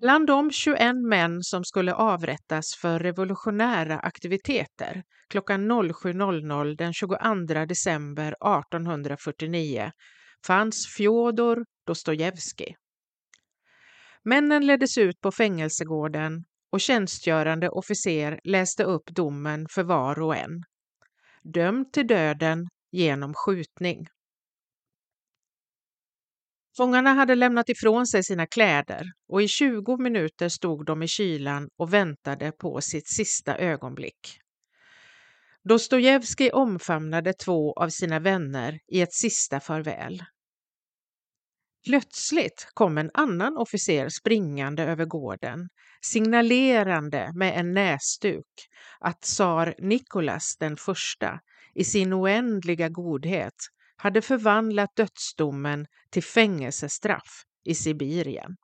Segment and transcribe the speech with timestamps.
[0.00, 8.28] Bland de 21 män som skulle avrättas för revolutionära aktiviteter klockan 07.00 den 22 december
[8.28, 9.92] 1849
[10.46, 12.76] fanns Fjodor Dostojevskij.
[14.24, 20.62] Männen leddes ut på fängelsegården och tjänstgörande officer läste upp domen för var och en.
[21.42, 24.06] Dömd till döden genom skjutning.
[26.76, 31.68] Fångarna hade lämnat ifrån sig sina kläder och i 20 minuter stod de i kylan
[31.76, 34.38] och väntade på sitt sista ögonblick.
[35.64, 40.22] Dostojevskij omfamnade två av sina vänner i ett sista farväl.
[41.86, 45.68] Plötsligt kom en annan officer springande över gården,
[46.02, 48.46] signalerande med en näsduk
[49.00, 51.40] att tsar Nikolas den första
[51.74, 53.54] i sin oändliga godhet
[53.96, 58.56] hade förvandlat dödsdomen till fängelsestraff i Sibirien.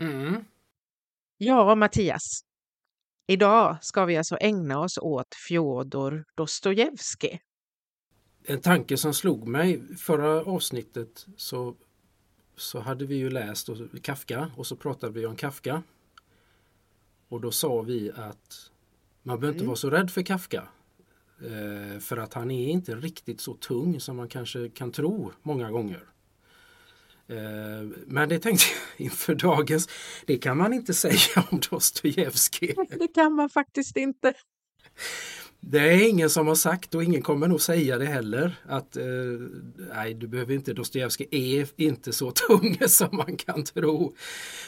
[0.00, 0.44] Mm.
[1.38, 2.40] Ja, Mattias.
[3.26, 7.40] Idag ska vi alltså ägna oss åt Fjodor Dostojevskij.
[8.44, 11.76] En tanke som slog mig förra avsnittet så,
[12.56, 13.68] så hade vi ju läst
[14.02, 15.82] Kafka och så pratade vi om Kafka.
[17.28, 18.70] Och då sa vi att
[19.22, 19.66] man behöver inte mm.
[19.66, 20.68] vara så rädd för Kafka.
[21.40, 25.70] Eh, för att han är inte riktigt så tung som man kanske kan tro många
[25.70, 26.02] gånger.
[27.28, 29.88] Eh, men det tänkte jag inför dagens,
[30.26, 32.74] det kan man inte säga om Dostojevskij.
[32.98, 34.34] Det kan man faktiskt inte.
[35.60, 39.04] Det är ingen som har sagt och ingen kommer nog säga det heller att eh,
[39.94, 44.14] nej du behöver inte Dostojevskij är inte så tung som man kan tro.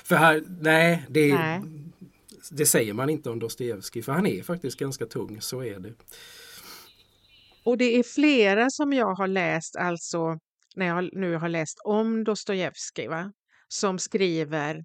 [0.04, 1.60] För här, nej, det, nej.
[2.50, 5.92] det säger man inte om Dostojevskij för han är faktiskt ganska tung, så är det.
[7.70, 10.38] Och det är flera som jag har läst, alltså
[10.76, 13.08] när jag nu har läst om Dostojevskij,
[13.68, 14.84] som skriver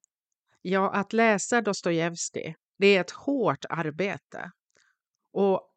[0.61, 4.51] ja, att läsa Dostojevskij, det är ett hårt arbete.
[5.33, 5.69] Och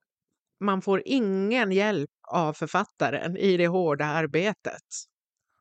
[0.61, 4.87] man får ingen hjälp av författaren i det hårda arbetet.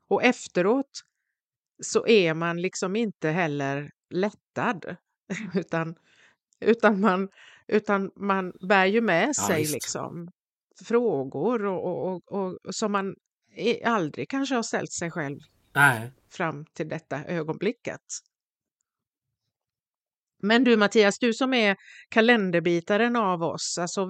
[0.09, 1.01] Och efteråt
[1.83, 4.95] så är man liksom inte heller lättad,
[5.55, 5.95] utan,
[6.59, 7.29] utan, man,
[7.67, 10.31] utan man bär ju med sig ja, liksom
[10.85, 13.15] frågor och, och, och, och, som man
[13.85, 15.39] aldrig kanske har ställt sig själv
[15.73, 16.11] Nej.
[16.31, 18.01] fram till detta ögonblicket.
[20.41, 21.75] Men du Mattias, du som är
[22.09, 24.07] kalenderbitaren av oss, alltså,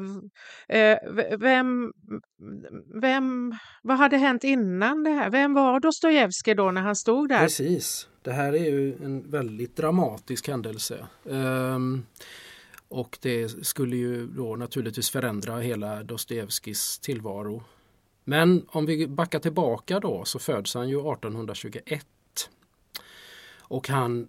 [0.70, 0.98] eh,
[1.40, 1.92] vem,
[3.02, 5.30] vem, vad hade hänt innan det här?
[5.30, 7.40] Vem var Dostojevskij då när han stod där?
[7.40, 11.08] Precis, det här är ju en väldigt dramatisk händelse.
[11.24, 12.06] Um,
[12.90, 17.64] och det skulle ju då naturligtvis förändra hela Dostojevskijs tillvaro.
[18.24, 22.06] Men om vi backar tillbaka då så föds han ju 1821.
[23.60, 24.28] Och han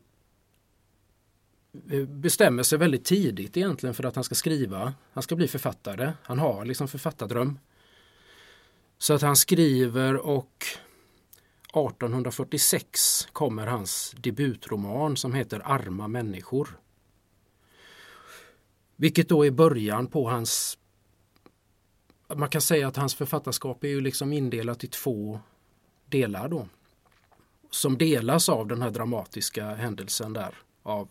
[1.91, 4.95] eh, bestämmer sig väldigt tidigt egentligen för att han ska skriva.
[5.13, 6.13] Han ska bli författare.
[6.23, 7.59] Han har liksom författardröm.
[8.99, 10.65] Så att han skriver och
[11.69, 16.79] 1846 kommer hans debutroman som heter Arma människor.
[19.01, 20.79] Vilket då är början på hans
[22.37, 25.41] man kan säga att hans författarskap är ju liksom indelat i två
[26.09, 26.69] delar då.
[27.71, 31.09] Som delas av den här dramatiska händelsen där av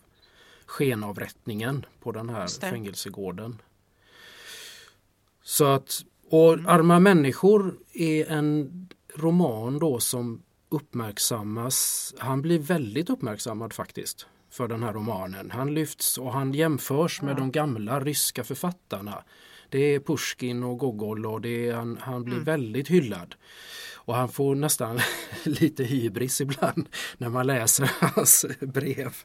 [0.66, 3.62] skenavrättningen på den här fängelsegården.
[5.42, 6.66] Så att, och mm.
[6.66, 14.26] Arma människor är en roman då som uppmärksammas, han blir väldigt uppmärksammad faktiskt
[14.58, 15.50] för den här romanen.
[15.50, 19.24] Han lyfts och han jämförs med de gamla ryska författarna.
[19.68, 22.44] Det är Pushkin och Gogol och det är, han, han blir mm.
[22.44, 23.34] väldigt hyllad.
[24.08, 25.00] Och han får nästan
[25.44, 26.88] lite hybris ibland
[27.18, 29.16] när man läser hans brev.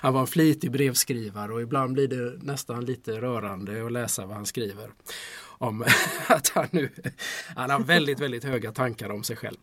[0.00, 4.36] Han var en flitig brevskrivare och ibland blir det nästan lite rörande att läsa vad
[4.36, 4.90] han skriver.
[5.42, 5.84] Om
[6.26, 6.90] att han nu
[7.56, 9.56] han har väldigt, väldigt höga tankar om sig själv.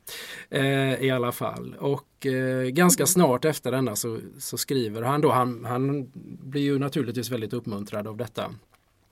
[0.49, 1.75] Eh, I alla fall.
[1.79, 6.11] Och eh, ganska snart efter denna så, så skriver han då, han, han
[6.43, 8.53] blir ju naturligtvis väldigt uppmuntrad av detta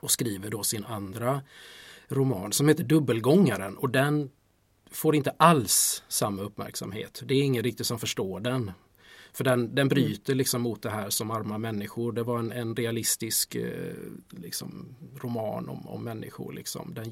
[0.01, 1.41] och skriver då sin andra
[2.07, 4.29] roman som heter Dubbelgångaren och den
[4.91, 7.21] får inte alls samma uppmärksamhet.
[7.25, 8.71] Det är ingen riktigt som förstår den.
[9.33, 12.11] För den, den bryter liksom mot det här som arma människor.
[12.11, 13.93] Det var en, en realistisk eh,
[14.29, 16.53] liksom, roman om, om människor.
[16.53, 16.93] Liksom.
[16.93, 17.11] Den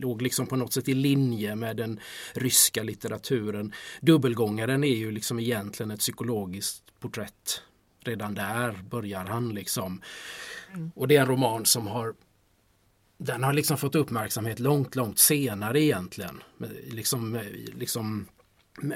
[0.00, 2.00] låg liksom på något sätt i linje med den
[2.32, 3.72] ryska litteraturen.
[4.00, 7.62] Dubbelgångaren är ju liksom egentligen ett psykologiskt porträtt.
[8.00, 10.02] Redan där börjar han liksom.
[10.74, 10.90] Mm.
[10.94, 12.14] Och det är en roman som har
[13.18, 16.42] den har liksom fått uppmärksamhet långt, långt senare egentligen.
[16.90, 17.40] Liksom,
[17.74, 18.26] liksom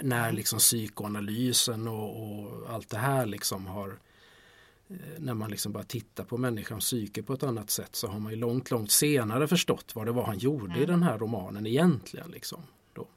[0.02, 3.98] när liksom psykoanalysen och, och, allt det här liksom har
[5.18, 8.32] när man liksom bara tittar på människans psyke på ett annat sätt så har man
[8.32, 10.82] ju långt, långt senare förstått vad det var han gjorde mm.
[10.82, 12.30] i den här romanen egentligen.
[12.30, 12.62] Liksom,
[12.92, 13.08] då.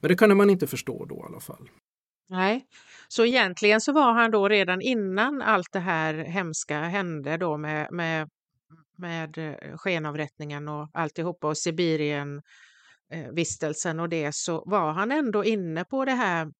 [0.00, 1.70] Men det kunde man inte förstå då i alla fall.
[2.28, 2.66] Nej,
[3.08, 7.92] så egentligen så var han då redan innan allt det här hemska hände då med,
[7.92, 8.28] med,
[8.98, 12.42] med eh, skenavrättningen och alltihopa och Sibirien
[13.12, 16.52] eh, vistelsen och det så var han ändå inne på det här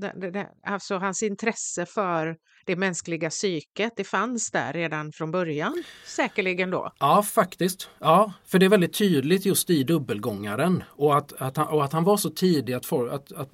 [0.00, 2.36] det, det, alltså hans intresse för
[2.66, 6.92] det mänskliga psyket, det fanns där redan från början säkerligen då?
[7.00, 7.90] Ja, faktiskt.
[7.98, 11.92] Ja, för det är väldigt tydligt just i dubbelgångaren och att, att, han, och att
[11.92, 13.50] han var så tidig att, for, att, att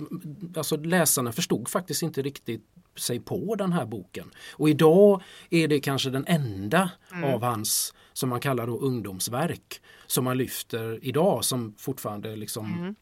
[0.57, 2.65] alltså läsarna förstod faktiskt inte riktigt
[2.97, 4.31] sig på den här boken.
[4.53, 7.35] Och idag är det kanske den enda mm.
[7.35, 12.95] av hans, som man kallar då ungdomsverk, som man lyfter idag som fortfarande liksom mm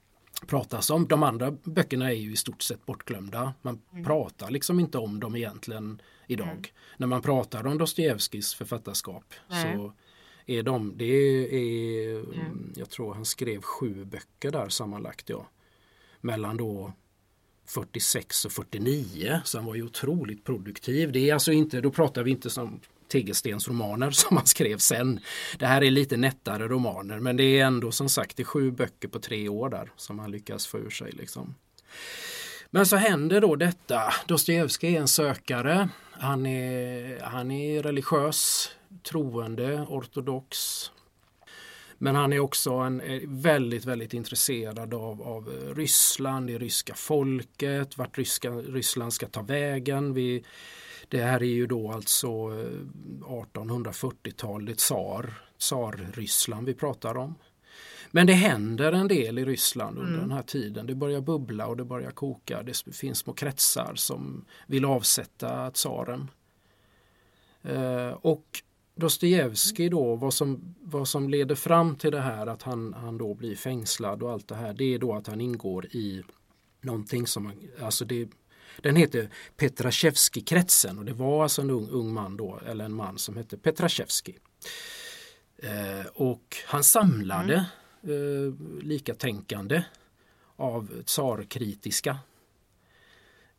[0.46, 1.06] pratas om.
[1.08, 3.54] De andra böckerna är ju i stort sett bortglömda.
[3.62, 4.04] Man mm.
[4.04, 6.48] pratar liksom inte om dem egentligen idag.
[6.48, 6.62] Mm.
[6.96, 9.76] När man pratar om Dostojevskijs författarskap Nej.
[9.76, 9.92] så
[10.46, 12.72] är de, det är, mm.
[12.76, 15.46] jag tror han skrev sju böcker där sammanlagt ja.
[16.20, 16.92] Mellan då
[17.66, 21.12] 46 och 49 så han var ju otroligt produktiv.
[21.12, 25.20] Det är alltså inte, då pratar vi inte som tegelstensromaner som han skrev sen.
[25.58, 28.70] Det här är lite nättare romaner men det är ändå som sagt det är sju
[28.70, 31.12] böcker på tre år där som han lyckas få ur sig.
[31.12, 31.54] Liksom.
[32.70, 34.00] Men så händer då detta.
[34.26, 35.88] Dostojevskij är en sökare.
[36.10, 38.70] Han är, han är religiös,
[39.02, 40.56] troende, ortodox.
[41.98, 47.98] Men han är också en, eh, väldigt, väldigt intresserad av, av Ryssland, det ryska folket,
[47.98, 50.14] vart ryska, Ryssland ska ta vägen.
[50.14, 50.44] Vi,
[51.08, 57.34] det här är ju då alltså 1840-tal, eh, tsar, tsar-Ryssland vi pratar om.
[58.10, 60.28] Men det händer en del i Ryssland under mm.
[60.28, 60.86] den här tiden.
[60.86, 62.62] Det börjar bubbla och det börjar koka.
[62.62, 66.30] Det finns små kretsar som vill avsätta tsaren.
[67.62, 68.44] Eh, och
[68.94, 73.34] Dostojevskij då, vad som, vad som leder fram till det här att han, han då
[73.34, 76.22] blir fängslad och allt det här, det är då att han ingår i
[76.80, 78.28] någonting som, alltså det
[78.82, 83.18] den heter Petrashevski-kretsen och det var alltså en ung, ung man då, eller en man
[83.18, 84.38] som hette Petrashevski.
[85.58, 87.66] Eh, och han samlade
[88.02, 88.46] mm.
[88.46, 89.82] eh, likatänkande
[90.56, 92.18] av tsarkritiska.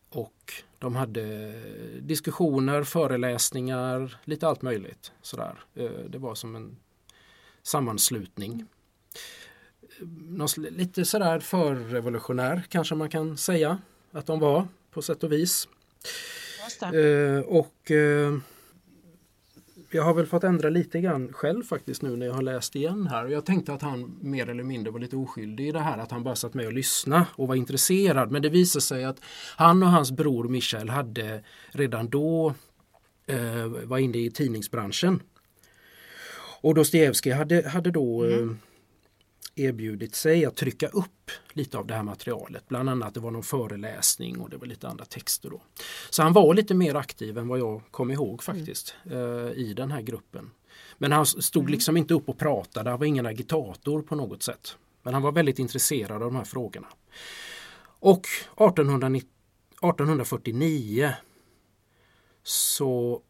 [0.09, 1.53] Och de hade
[1.99, 5.11] diskussioner, föreläsningar, lite allt möjligt.
[5.21, 5.59] Sådär.
[5.75, 6.77] Eh, det var som en
[7.63, 8.65] sammanslutning.
[9.81, 13.77] Eh, någon, lite sådär förrevolutionär kanske man kan säga
[14.11, 15.67] att de var på sätt och vis.
[16.81, 18.37] Eh, och eh,
[19.91, 23.07] jag har väl fått ändra lite grann själv faktiskt nu när jag har läst igen
[23.07, 23.27] här.
[23.27, 26.23] Jag tänkte att han mer eller mindre var lite oskyldig i det här att han
[26.23, 28.31] bara satt med och lyssnade och var intresserad.
[28.31, 29.19] Men det visade sig att
[29.55, 32.53] han och hans bror Michael hade redan då
[33.27, 35.21] eh, var inne i tidningsbranschen.
[36.61, 38.59] Och Dostojevskij hade, hade då mm.
[39.59, 42.67] Erbjudit sig att trycka upp lite av det här materialet.
[42.67, 45.49] Bland annat det var någon föreläsning och det var lite andra texter.
[45.49, 45.61] Då.
[46.09, 49.53] Så han var lite mer aktiv än vad jag kom ihåg faktiskt mm.
[49.53, 50.51] i den här gruppen.
[50.97, 51.71] Men han stod mm.
[51.71, 54.77] liksom inte upp och pratade, han var ingen agitator på något sätt.
[55.03, 56.87] Men han var väldigt intresserad av de här frågorna.
[57.99, 58.27] Och
[58.57, 59.29] 1890,
[59.81, 61.13] 1849
[62.43, 63.21] så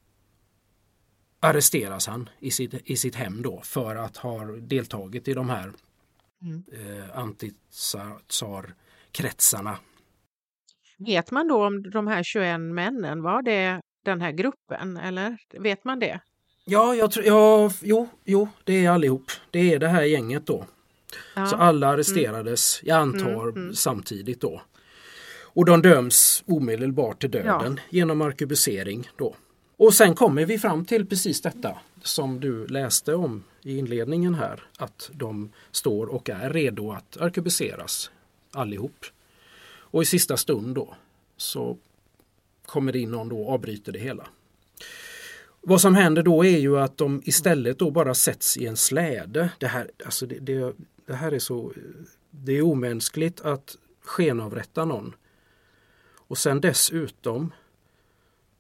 [1.40, 5.74] arresteras han i sitt, i sitt hem då för att ha deltagit i de här
[6.42, 6.64] mm.
[6.72, 9.78] eh, anti-tsar-kretsarna.
[10.98, 15.84] Vet man då om de här 21 männen, var det den här gruppen eller vet
[15.84, 16.20] man det?
[16.66, 19.32] Ja, jag tror, ja jo, jo, det är allihop.
[19.52, 20.66] Det är det här gänget då.
[21.36, 21.46] Ja.
[21.46, 22.90] Så alla arresterades, mm.
[22.90, 23.76] jag antar mm, mm.
[23.76, 24.62] samtidigt då.
[25.42, 27.84] Och de döms omedelbart till döden ja.
[27.90, 29.36] genom arkebusering då.
[29.78, 34.64] Och sen kommer vi fram till precis detta som du läste om i inledningen här.
[34.78, 38.12] Att de står och är redo att arkebuseras
[38.52, 39.06] allihop.
[39.68, 40.96] Och i sista stund då
[41.38, 41.78] så
[42.66, 44.28] kommer det in någon då och avbryter det hela.
[45.62, 49.50] Vad som händer då är ju att de istället då bara sätts i en släde.
[49.60, 50.74] Det här, alltså det, det,
[51.06, 51.74] det här är så
[52.30, 55.16] det är omänskligt att skenavrätta någon.
[56.16, 57.54] Och sen dessutom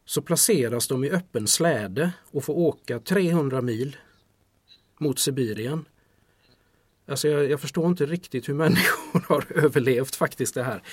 [0.05, 3.97] så placeras de i öppen släde och får åka 300 mil
[4.99, 5.85] mot Sibirien.
[7.07, 10.83] Alltså jag, jag, förstår inte riktigt hur människor har överlevt faktiskt det här.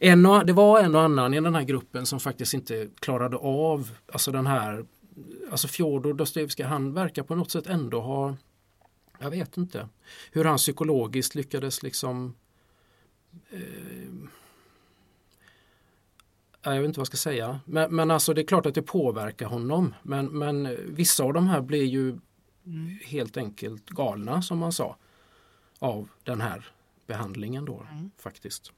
[0.00, 3.36] En och, det var en och annan i den här gruppen som faktiskt inte klarade
[3.36, 4.84] av alltså den här
[5.50, 8.36] Alltså Fjodor Dostojevskij han verkar på något sätt ändå ha
[9.18, 9.88] Jag vet inte
[10.32, 12.34] hur han psykologiskt lyckades liksom
[13.50, 13.60] eh,
[16.62, 17.60] jag vet inte vad jag ska säga.
[17.64, 19.94] Men, men alltså det är klart att det påverkar honom.
[20.02, 22.18] Men, men vissa av de här blir ju
[22.66, 22.98] mm.
[23.04, 24.96] helt enkelt galna som man sa.
[25.78, 26.70] Av den här
[27.06, 28.10] behandlingen då mm.
[28.18, 28.72] faktiskt.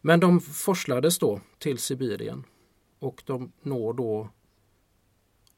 [0.00, 2.44] Men de forslades då till Sibirien
[2.98, 4.30] och de når då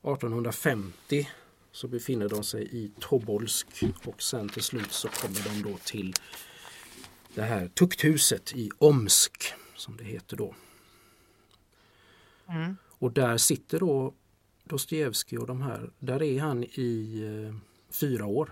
[0.02, 1.28] 1850
[1.72, 3.66] så befinner de sig i Tobolsk
[4.04, 6.14] och sen till slut så kommer de då till
[7.34, 9.44] det här tukthuset i Omsk
[9.76, 10.54] som det heter då.
[12.48, 12.76] Mm.
[12.98, 14.14] Och där sitter då
[14.68, 17.56] Dostojevskij och de här, där är han i eh,
[17.90, 18.50] fyra år.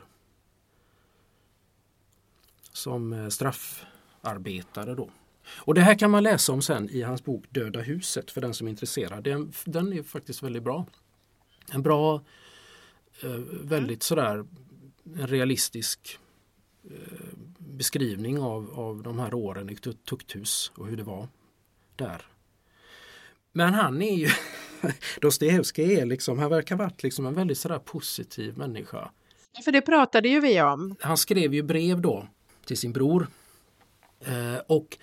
[2.73, 5.11] Som eh, straffarbetare då.
[5.57, 8.55] Och det här kan man läsa om sen i hans bok Döda huset för den
[8.55, 9.25] som är intresserad.
[9.25, 10.87] Den, den är faktiskt väldigt bra.
[11.73, 12.23] En bra,
[13.23, 14.45] eh, väldigt sådär
[15.05, 16.19] en realistisk
[16.85, 21.29] eh, beskrivning av, av de här åren i tukthus och hur det var
[21.97, 22.23] där.
[23.53, 24.29] Men han är ju,
[25.21, 29.11] Dostojevskij är liksom, han verkar varit liksom en väldigt sådär positiv människa.
[29.65, 30.97] För det pratade ju vi om.
[31.01, 32.27] Han skrev ju brev då
[32.67, 33.27] till sin bror.
[34.27, 34.99] Eh, och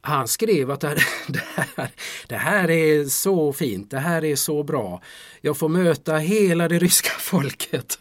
[0.00, 1.42] han skrev att det här, det,
[1.76, 1.90] här,
[2.26, 5.02] det här är så fint, det här är så bra.
[5.40, 7.98] Jag får möta hela det ryska folket.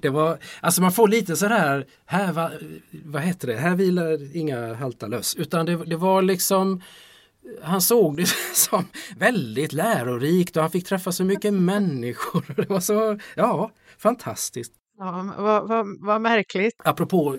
[0.00, 2.50] Det var, alltså man får lite sådär, här, va,
[2.90, 5.34] vad heter det, här vilar inga halta löss.
[5.34, 6.82] Utan det, det var liksom,
[7.62, 8.84] han såg det som
[9.18, 12.54] väldigt lärorikt och han fick träffa så mycket människor.
[12.56, 14.72] Det var så, ja, fantastiskt.
[14.98, 16.74] Ja, vad, vad, vad märkligt.
[16.84, 17.38] Apropå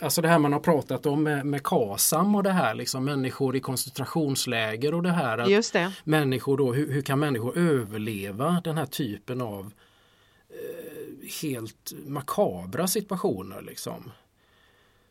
[0.00, 3.56] alltså det här man har pratat om med, med KASAM och det här, liksom människor
[3.56, 5.46] i koncentrationsläger och det här.
[5.46, 5.92] Just det.
[6.04, 9.72] Människor då, hur, hur, kan människor överleva den här typen av
[10.50, 14.10] eh, helt makabra situationer liksom.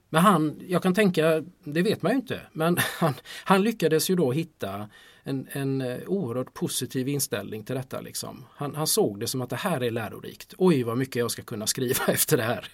[0.09, 3.13] Men han, jag kan tänka, det vet man ju inte, men han,
[3.43, 4.89] han lyckades ju då hitta
[5.23, 8.01] en, en eh, oerhört positiv inställning till detta.
[8.01, 8.45] Liksom.
[8.55, 10.53] Han, han, såg det som att det här är lärorikt.
[10.57, 12.67] Oj vad mycket jag ska kunna skriva efter det här.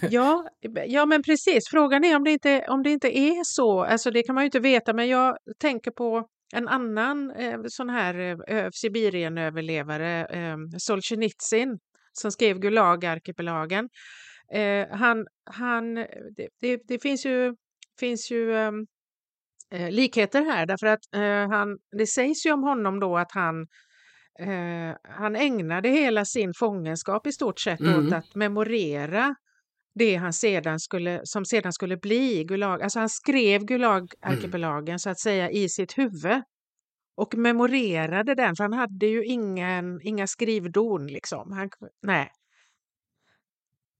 [0.10, 0.48] ja,
[0.86, 1.68] ja men precis.
[1.70, 3.84] Frågan är om det, inte, om det inte är så.
[3.84, 7.90] Alltså det kan man ju inte veta men jag tänker på en annan eh, sån
[7.90, 11.78] här eh, Sibirienöverlevare, eh, Solzhenitsyn,
[12.12, 13.88] som skrev Gulagarkipelagen.
[14.54, 15.94] Eh, han, han,
[16.36, 17.54] det, det, det, finns ju,
[18.00, 18.86] finns ju um,
[19.70, 23.66] eh, likheter här därför att eh, han, det sägs ju om honom då att han
[24.40, 28.06] eh, han ägnade hela sin fångenskap i stort sett mm.
[28.06, 29.34] åt att memorera
[29.94, 32.82] det han sedan skulle, som sedan skulle bli Gulag.
[32.82, 34.98] Alltså han skrev Gulagarkipelagen mm.
[34.98, 36.42] så att säga i sitt huvud
[37.16, 41.06] och memorerade den, för han hade ju ingen, inga skrivdon.
[41.06, 41.52] Liksom.
[41.52, 41.70] Han,
[42.02, 42.30] nej.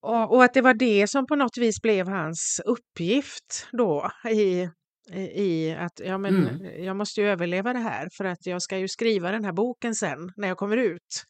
[0.05, 4.69] Och, att det var det som på något vis blev hans uppgift då i
[5.13, 6.85] i att ja, men mm.
[6.85, 9.95] jag måste ju överleva det här för att jag ska ju skriva den här boken
[9.95, 11.25] sen när jag kommer ut.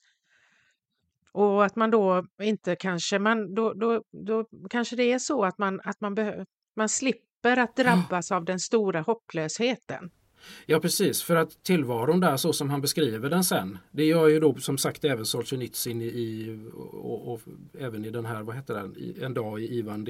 [1.33, 5.59] Och att man då inte kanske, man, då, då, då kanske det är så att
[5.59, 6.45] man, att man, behö,
[6.77, 10.11] man slipper att drabbas av den stora hopplösheten.
[10.67, 13.79] Ja precis, för att tillvaron där så som han beskriver den sen.
[13.91, 16.59] Det gör ju då som sagt även Solzhenitsyn i, i
[16.93, 17.41] och, och,
[17.79, 20.05] även i den här, vad heter den, En dag i Ivan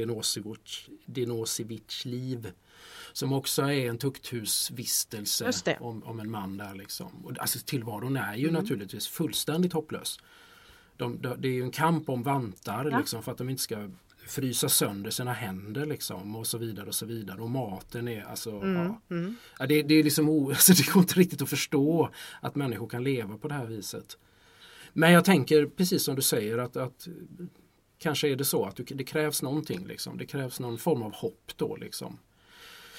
[1.07, 2.53] Denosevich liv.
[3.13, 6.75] Som också är en tukthusvistelse om, om en man där.
[6.75, 7.25] Liksom.
[7.25, 8.63] Och, alltså, tillvaron är ju mm.
[8.63, 10.19] naturligtvis fullständigt hopplös.
[10.97, 12.99] De, de, det är ju en kamp om vantar ja.
[12.99, 13.89] liksom, för att de inte ska
[14.27, 17.41] frysa sönder sina händer liksom och så vidare och så vidare.
[17.41, 19.01] Och maten är alltså, mm, ja.
[19.17, 19.37] Mm.
[19.59, 23.05] ja det, det, är liksom alltså, det går inte riktigt att förstå att människor kan
[23.05, 24.19] leva på det här viset.
[24.93, 27.09] Men jag tänker precis som du säger att, att
[27.99, 30.19] kanske är det så att det krävs någonting liksom.
[30.19, 32.19] Det krävs någon form av hopp då liksom.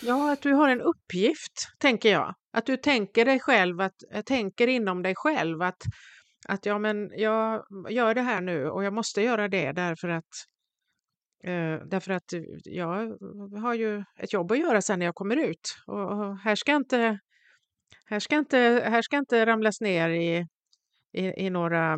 [0.02, 2.36] Ja, att du har en uppgift, tänker jag.
[2.54, 5.82] Att du tänker dig själv, att äh, tänker inom dig själv att,
[6.48, 10.46] att ja, men jag gör det här nu och jag måste göra det därför att
[11.46, 12.34] eh, därför att
[12.64, 13.18] jag
[13.62, 16.76] har ju ett jobb att göra sen när jag kommer ut och, och här ska
[16.76, 17.20] inte
[18.06, 20.48] här ska inte, här ska inte ramlas ner i,
[21.12, 21.94] i, i några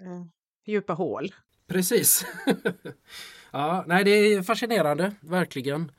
[0.00, 0.24] eh,
[0.66, 1.34] djupa hål.
[1.66, 2.26] Precis.
[3.52, 5.92] ja, nej, det är fascinerande, verkligen.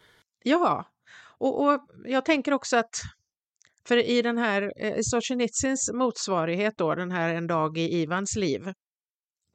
[0.44, 0.86] Ja,
[1.38, 3.02] och, och, jag tänker också att
[3.88, 8.74] för i den här eh, Solzhenitsyns motsvarighet då, den här En dag i Ivans liv,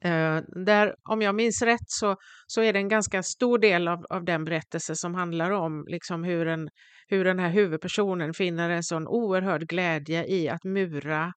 [0.03, 2.15] eh, där om jag minns rätt så,
[2.47, 6.23] så är det en ganska stor del av, av den berättelse som handlar om liksom
[6.23, 6.69] hur, en,
[7.07, 11.33] hur den här huvudpersonen finner en sån oerhörd glädje i att mura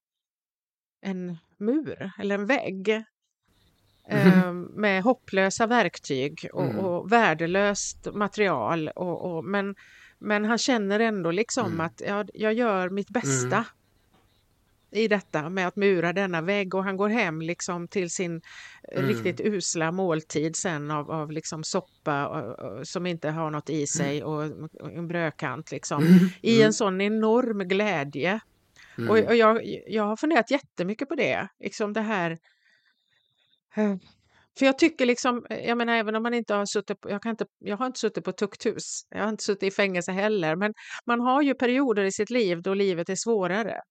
[1.01, 2.89] en mur eller en vägg
[4.07, 4.37] mm.
[4.37, 6.79] eh, med hopplösa verktyg och, mm.
[6.79, 8.89] och värdelöst material.
[8.95, 9.75] Och, och, men
[10.23, 11.79] Men han känner ändå liksom Mm.
[11.81, 13.65] att ja, jag gör mitt bästa Mm.
[14.91, 18.41] I detta med att mura denna vägg och han går hem liksom till sin
[18.91, 19.07] eh, Mm.
[19.09, 23.87] riktigt usla måltid sen av, av liksom soppa och, och, som inte har något i
[23.87, 24.43] sig och,
[24.81, 26.03] och en brödkant liksom.
[26.03, 26.29] Mm.
[26.41, 28.39] I en sån enorm glädje.
[28.97, 29.09] Mm.
[29.09, 32.37] Och, och jag, jag har funderat jättemycket på det, liksom det här
[33.75, 33.95] eh,
[34.59, 37.29] för jag tycker liksom, jag menar även om man inte har suttit på, jag, kan
[37.29, 40.73] inte, jag har inte suttit på tukthus, jag har inte suttit i fängelse heller, men
[41.05, 43.81] man har ju perioder i sitt liv då livet är svårare.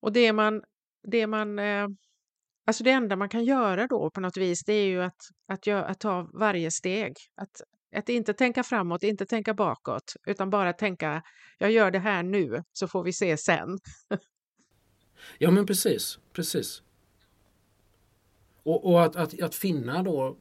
[0.00, 0.62] Och det man,
[1.02, 1.88] det man, eh,
[2.66, 5.66] alltså det enda man kan göra då på något vis, det är ju att, att,
[5.66, 7.16] gör, att ta varje steg.
[7.34, 7.62] Att,
[7.96, 11.22] att inte tänka framåt, inte tänka bakåt, utan bara tänka,
[11.58, 13.78] jag gör det här nu, så får vi se sen.
[15.38, 16.82] Ja men precis, precis.
[18.62, 20.38] Och, och att, att, att finna då,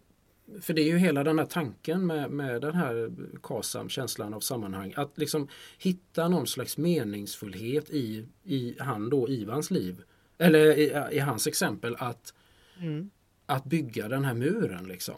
[0.62, 3.12] för det är ju hela den här tanken med, med den här
[3.44, 5.48] KASAM, känslan av sammanhang, att liksom
[5.78, 10.02] hitta någon slags meningsfullhet i, i han då, Ivans liv.
[10.38, 12.34] Eller i, i hans exempel att,
[12.80, 13.10] Mm.
[13.46, 15.16] att bygga den här muren liksom.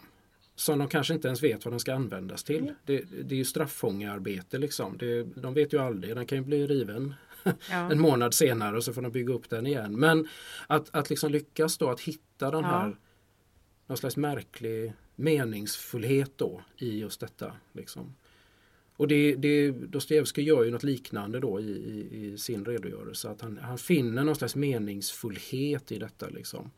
[0.56, 2.64] Som de kanske inte ens vet vad den ska användas till.
[2.64, 2.76] Mm.
[2.86, 4.98] Det, det är ju strafffångearbete liksom.
[4.98, 7.92] Det, de vet ju aldrig, den kan ju bli riven Ja.
[7.92, 10.00] en månad senare och så får de bygga upp den igen.
[10.00, 10.28] Men
[10.68, 12.68] att, att liksom lyckas då att hitta den Ja.
[12.70, 12.96] här
[13.88, 17.56] någon slags märklig meningsfullhet då i just detta.
[17.74, 18.16] Liksom.
[18.98, 23.30] Och det, det, Dostojevskij gör ju något liknande då i, i, i sin redogörelse.
[23.30, 26.30] Att han, han finner någon slags meningsfullhet i detta.
[26.30, 26.72] Liksom.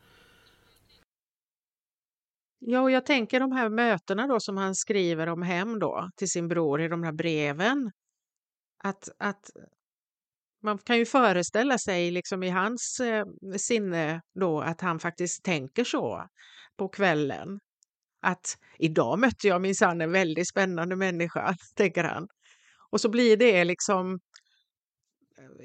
[2.58, 6.30] Ja, och jag tänker de här mötena då som han skriver om hem då till
[6.30, 7.90] sin bror i de här breven.
[8.84, 9.50] Att, att
[10.62, 15.84] man kan ju föreställa sig liksom i hans eh, sinne då att han faktiskt tänker
[15.84, 16.28] så
[16.76, 17.60] på kvällen.
[18.22, 22.28] Att idag mötte jag minsann en väldigt spännande människa, tänker han.
[22.90, 24.20] Och så blir det liksom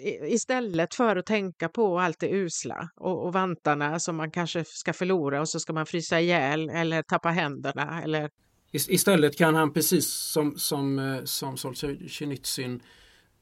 [0.04, 4.66] eh, istället för att tänka på allt det usla och, och vantarna som man kanske
[4.66, 8.30] ska förlora och så ska man frysa ihjäl eller tappa händerna eller
[8.72, 11.58] Istället kan han precis som, som, eh, som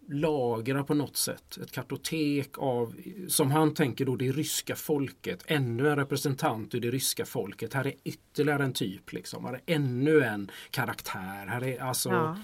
[0.08, 2.96] lagra på något sätt ett kartotek av,
[3.28, 5.44] som han tänker då, det ryska folket.
[5.48, 7.74] Ännu en representant ur det ryska folket.
[7.74, 9.12] Här är ytterligare en typ.
[9.12, 9.46] Liksom.
[9.46, 11.48] Här är ännu en karaktär.
[11.48, 12.38] Här är alltså, ja.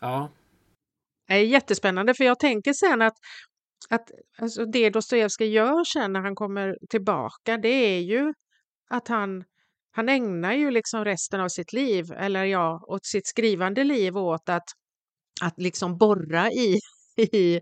[0.00, 0.30] ja.
[1.26, 3.16] Det är jättespännande för jag tänker sen att,
[3.90, 8.32] att alltså det Dostojevskij gör sen när han kommer tillbaka det är ju
[8.90, 9.44] att han,
[9.90, 14.48] han ägnar ju liksom resten av sitt liv, eller ja, åt sitt skrivande liv åt
[14.48, 14.68] att,
[15.40, 16.78] att liksom borra i,
[17.16, 17.60] i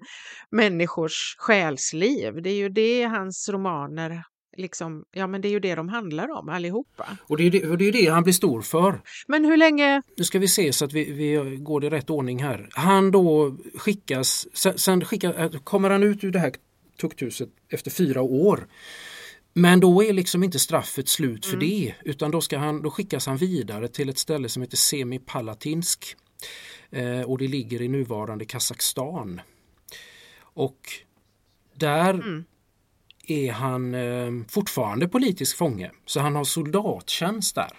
[0.51, 2.43] människors själsliv.
[2.43, 4.23] Det är ju det hans romaner
[4.57, 7.07] liksom, ja men det är ju det de handlar om allihopa.
[7.21, 9.01] Och det är det, och det är det han blir stor för.
[9.29, 12.43] Men hur länge, Nu ska vi se så att vi, vi går i rätt ordning
[12.43, 12.69] här.
[12.73, 16.53] Han då skickas, sen, sen skicka, kommer han ut ur det här
[17.01, 18.67] tukthuset efter fyra år.
[19.55, 23.27] Men då är liksom inte straffet slut för det utan då, ska han, då skickas
[23.27, 26.17] han vidare till ett ställe som heter Semipalatinsk.
[26.91, 29.41] Eh, och det ligger i nuvarande Kazakstan.
[30.41, 30.89] Och
[31.75, 32.45] där
[33.27, 37.73] är han eh, fortfarande politisk fånge så han har soldattjänst där.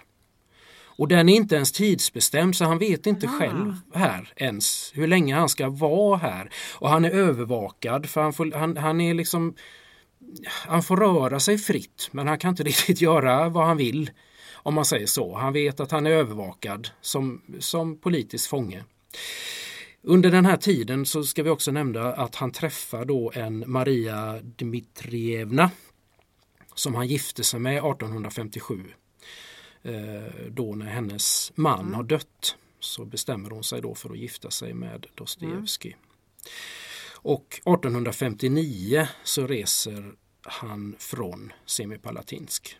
[0.98, 3.38] Och den är inte ens tidsbestämd så han vet inte Ah.
[3.38, 6.50] själv här ens hur länge han ska vara här.
[6.78, 9.54] Och han är övervakad för han, får, han, han är liksom
[10.44, 14.10] han får röra sig fritt men han kan inte riktigt göra vad han vill.
[14.68, 15.34] Om man säger så.
[15.36, 18.84] Han vet att han är övervakad som, som politisk fånge.
[20.02, 24.40] Under den här tiden så ska vi också nämna att han träffar då en Maria
[24.42, 25.70] Dmitrievna
[26.74, 28.84] som han gifte sig med 1857.
[29.82, 29.92] Eh,
[30.50, 34.74] Då när hennes man har dött så bestämmer hon sig då för att gifta sig
[34.74, 35.96] med Dostojevskij.
[37.14, 42.78] Och 1859 så reser han från Semipalatinsk.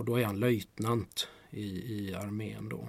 [0.00, 2.88] Och då är han löjtnant i, i armén då.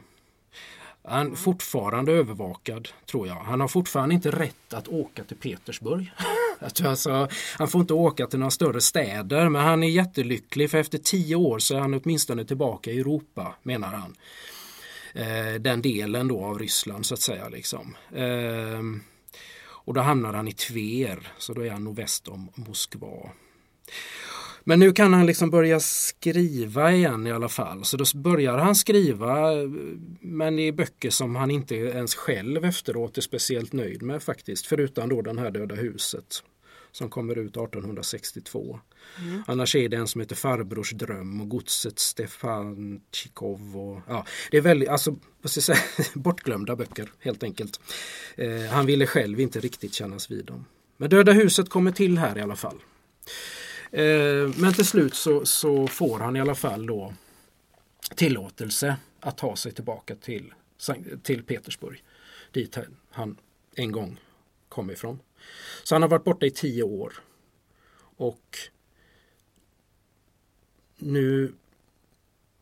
[1.03, 3.35] Han är fortfarande övervakad tror jag.
[3.35, 6.11] Han har fortfarande inte rätt att åka till Petersburg.
[6.83, 10.97] Alltså, han får inte åka till några större städer men han är jättelycklig för efter
[10.97, 14.15] tio år så är han åtminstone tillbaka i Europa menar han.
[15.13, 17.49] Eh, den delen då av Ryssland så att säga.
[17.49, 17.95] Liksom.
[18.11, 18.81] Eh,
[19.63, 23.29] och då hamnar han i Tver så då är han nog väst om Moskva.
[24.63, 27.85] Men nu kan han liksom börja skriva igen i alla fall.
[27.85, 29.51] Så då börjar han skriva
[30.21, 34.65] men i böcker som han inte ens själv efteråt är speciellt nöjd med faktiskt.
[34.65, 36.43] Förutom då den här Döda huset.
[36.93, 38.79] som kommer ut 1862.
[39.19, 39.43] Mm.
[39.47, 43.77] Annars är det en som heter Farbrors dröm och Godset Stefan Tjikov.
[43.77, 45.79] Och, ja, det är väldigt, alltså, vad ska säga,
[46.13, 47.79] bortglömda böcker helt enkelt.
[48.35, 50.65] Eh, han ville själv inte riktigt kännas vid dem.
[50.97, 52.77] Men Döda huset kommer till här i alla fall.
[53.91, 57.13] Eh, men till slut så, så, får han i alla fall då
[58.15, 60.53] tillåtelse att ta sig tillbaka till,
[61.23, 62.03] till Petersburg.
[62.51, 62.77] Dit
[63.09, 63.37] han
[63.75, 64.19] en gång
[64.69, 65.19] kom ifrån.
[65.83, 67.13] Så han har varit borta i tio år.
[68.17, 68.57] Och
[70.97, 71.53] nu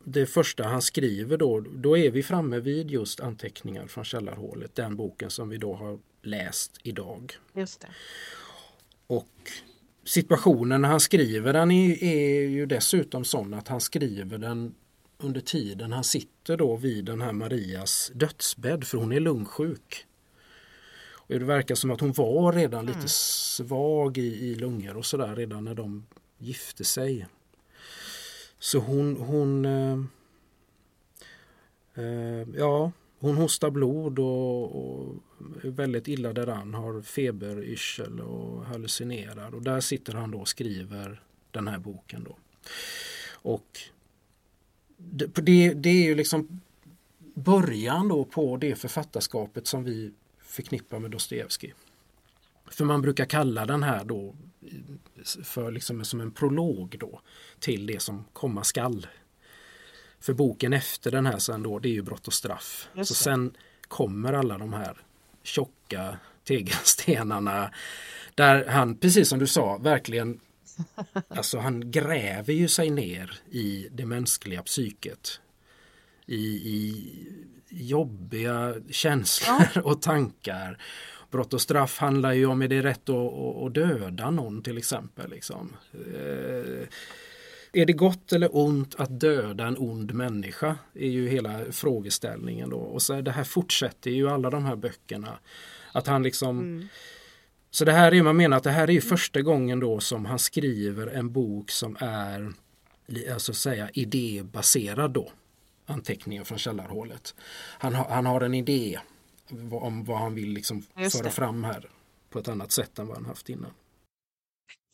[0.04, 4.96] det första han skriver då, då är vi framme vid just anteckningar från källarhålet, den
[4.96, 7.34] boken som vi då har läst idag.
[7.54, 7.88] Just det.
[9.08, 9.52] Och
[10.10, 14.76] situationen när han skriver den är, är ju dessutom sån att han skriver den
[15.18, 20.06] under tiden han sitter då vid den här Marias dödsbädd för hon är lungsjuk.
[21.12, 23.08] Och det verkar som att hon var redan lite mm.
[23.08, 26.06] svag i, i lungor och sådär redan när de
[26.38, 27.28] gifte sig.
[28.60, 30.00] Så hon, hon eh,
[31.96, 35.16] eh, ja, hon hostar blod och, och
[35.64, 39.56] är väldigt illa däran, har feberyrsel och hallucinerar.
[39.56, 42.24] Och där sitter han då och skriver den här boken.
[42.24, 42.38] Då.
[43.32, 43.80] Och
[44.98, 46.62] det, det, är ju liksom
[47.34, 51.74] början då på det författarskapet som vi förknippar med Dostojevskij.
[52.72, 54.36] För man brukar kalla den här då
[55.44, 57.22] för liksom som en prolog då
[57.60, 59.08] till det som komma skall.
[60.22, 62.88] För boken efter den här sen då det är ju Brott och straff.
[63.04, 63.54] Så sen
[63.88, 64.98] kommer alla de här
[65.44, 67.72] tjocka tegelstenarna
[68.36, 70.40] där han, precis som du sa, verkligen
[71.28, 75.40] Alltså han gräver ju sig ner i det mänskliga psyket.
[76.26, 77.08] I, i
[77.70, 79.82] jobbiga känslor ja.
[79.84, 80.82] och tankar.
[81.32, 85.30] Brott och straff handlar ju om är det rätt att, att döda någon till exempel.
[85.30, 85.76] Liksom.
[85.94, 86.88] Eh,
[87.74, 90.76] är det gott eller ont att döda en ond människa?
[90.94, 92.70] är ju hela frågeställningen.
[92.70, 92.78] Då.
[92.78, 95.40] Och så det här fortsätter ju alla de här böckerna.
[95.92, 96.88] Att han liksom mm.
[97.72, 100.40] Så det här är man menar att det här är första gången då som han
[100.40, 102.54] skriver en bok som är
[103.34, 105.32] alltså säga idébaserad då.
[105.86, 107.36] Anteckningen från källarhålet.
[107.80, 109.00] Han, har, han har en idé
[109.72, 111.90] om vad han vill liksom föra fram här
[112.30, 113.72] på ett annat sätt än vad han haft innan.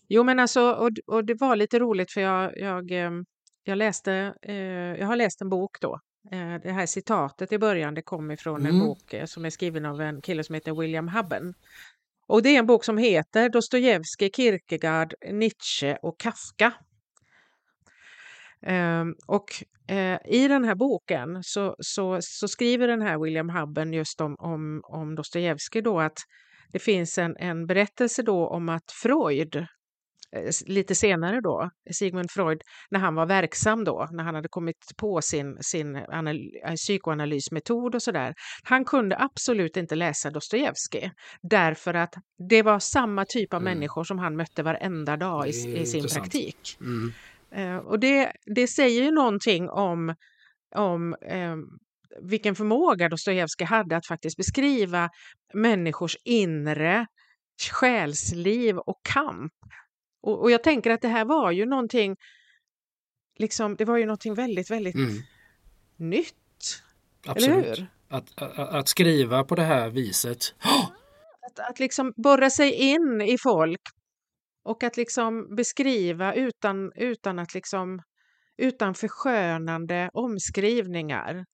[0.08, 3.26] Jo men alltså och, och det var lite roligt för jag, jag, ehm,
[3.64, 4.56] jag läste, eh,
[5.00, 6.00] jag har läst en bok då.
[6.32, 8.76] Eh, det här citatet i början det kom ifrån mm.
[8.76, 11.54] en bok eh, som är skriven av en kille som heter William Hubben
[12.28, 16.74] och det är en bok som heter Dostojevskij, Kierkegaard, Nietzsche och Kafka.
[18.68, 19.46] Um, och
[19.92, 24.36] uh, i den här boken så, så, så, skriver den här William Hubben just om,
[24.40, 26.18] om, om Dostojevskij då att
[26.72, 29.68] det finns en, en berättelse då om att Freud
[30.66, 35.22] lite senare då, Sigmund Freud, när han var verksam då, när han hade kommit på
[35.22, 38.34] sin, sin eh, psykoanalysmetod och sådär.
[38.64, 41.12] Han kunde absolut inte läsa Dostojevskij
[41.42, 42.14] därför att
[42.50, 43.74] det var samma typ av mm.
[43.74, 46.78] människor som han mötte varenda dag i, i sin praktik.
[46.80, 47.14] Mm.
[47.58, 50.16] Uh, och det, det säger ju någonting om,
[50.76, 51.80] om um,
[52.22, 55.10] vilken förmåga Dostojevskij hade att faktiskt beskriva
[55.54, 57.08] människors inre
[57.72, 59.54] själsliv och kamp
[60.26, 62.16] och, och, jag tänker att det här var ju någonting,
[63.38, 65.22] liksom, det var ju någonting väldigt, väldigt mm.
[65.96, 66.84] nytt.
[67.28, 67.66] Absolut.
[67.66, 67.88] Eller hur?
[68.08, 70.56] Att, att, att, skriva på det här viset.
[71.48, 73.82] Att, att liksom borra sig in i folk
[74.64, 78.02] och att liksom beskriva utan, utan att liksom
[78.58, 81.46] utan förskönande omskrivningar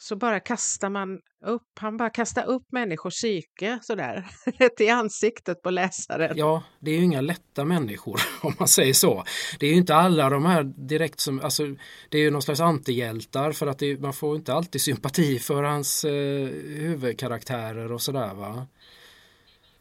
[0.00, 4.26] så bara kastar man upp, han bara kastar upp människors psyke sådär,
[4.58, 6.36] rätt i ansiktet på läsaren.
[6.36, 9.24] Ja, det är ju inga lätta människor om man säger så.
[9.58, 11.62] Det är ju inte alla de här direkt som, alltså
[12.08, 15.62] det är ju någon slags antihjältar för att det, man får inte alltid sympati för
[15.62, 18.66] hans eh, huvudkaraktärer och sådär va.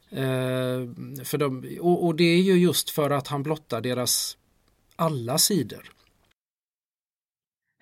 [0.09, 4.37] Eh, för de, och, och det är ju just för att han blottar deras
[4.95, 5.91] alla sidor.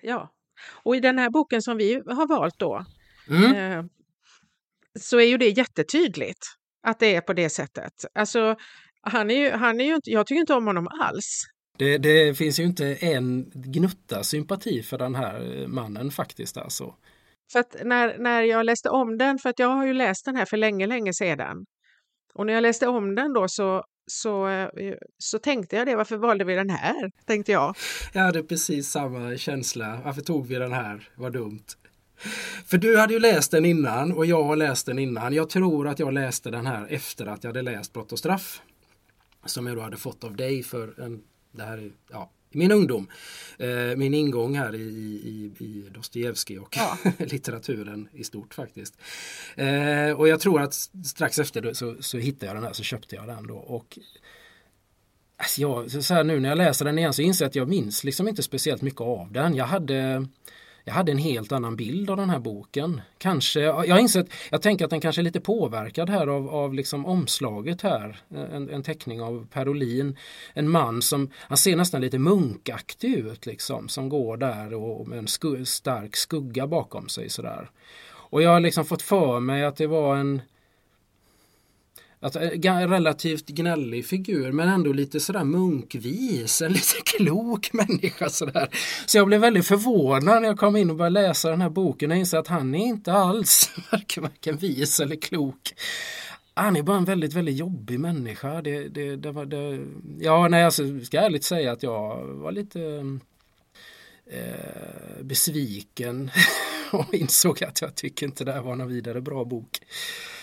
[0.02, 0.35] Ja,
[0.82, 2.84] och i den här boken som vi har valt då
[3.28, 3.54] mm.
[3.54, 3.84] eh,
[5.00, 6.46] så är ju det jättetydligt
[6.82, 7.92] att det är på det sättet.
[8.14, 8.56] Alltså,
[9.00, 11.42] han är ju, han är ju inte, jag tycker inte om honom alls.
[11.78, 16.56] Det, det, finns ju inte en gnutta sympati för den här mannen faktiskt.
[16.56, 16.94] Alltså.
[17.52, 20.36] För att när, när jag läste om den, för att jag har ju läst den
[20.36, 21.64] här för länge, länge sedan.
[22.34, 26.16] Och när jag läste om den då så så, eh, så tänkte jag det, varför
[26.16, 27.12] valde vi den här?
[27.24, 27.76] Tänkte jag.
[28.12, 31.08] Jag hade precis samma känsla, varför tog vi den här?
[31.14, 31.64] Vad dumt.
[32.66, 35.32] För du hade ju läst den innan och jag har läst den innan.
[35.34, 38.62] Jag tror att jag läste den här efter att jag hade läst Brott och straff.
[39.44, 43.08] som jag då hade fått av dig för en, det här, ja, min ungdom.
[43.58, 46.98] Eh, min ingång här i, i, i Dostojevskij och ja.
[47.18, 48.94] litteraturen i stort faktiskt.
[49.56, 53.16] Eh, och jag tror att strax efter så, så hittade jag den här så köpte
[53.16, 53.56] jag den då.
[53.56, 53.98] Och
[55.36, 57.68] alltså jag, så här, nu när jag läser den igen så inser jag att jag
[57.68, 59.54] minns liksom inte speciellt mycket av den.
[59.54, 60.26] Jag hade
[60.88, 63.00] jag hade en helt annan bild av den här boken.
[63.18, 67.06] Kanske, jag insett, jag tänker att den kanske är lite påverkad här av, av liksom
[67.06, 68.20] omslaget här.
[68.52, 70.16] En, en teckning av Perolin.
[70.54, 73.88] En man som, han ser nästan lite munkaktig ut liksom.
[73.88, 77.70] Som går där och med en sku, stark skugga bakom sig sådär.
[78.08, 80.42] Och jag har liksom fått för mig att det var en
[82.20, 88.28] Alltså, en eh, relativt gnällig figur men ändå lite sådär munkvis, en lite klok människa
[88.28, 88.68] sådär.
[89.06, 92.10] Så jag blev väldigt förvånad när jag kom in och började läsa den här boken
[92.10, 95.74] och insåg att han är inte alls varken, varken vis eller klok.
[96.54, 98.62] Han är bara en väldigt, väldigt jobbig människa.
[98.62, 99.86] Det, det, det var, det,
[100.20, 102.80] ja, nej, alltså, ska ärligt säga att jag var lite
[104.30, 106.30] eh, besviken
[106.92, 109.78] och insåg att jag tycker inte det här var någon vidare bra bok.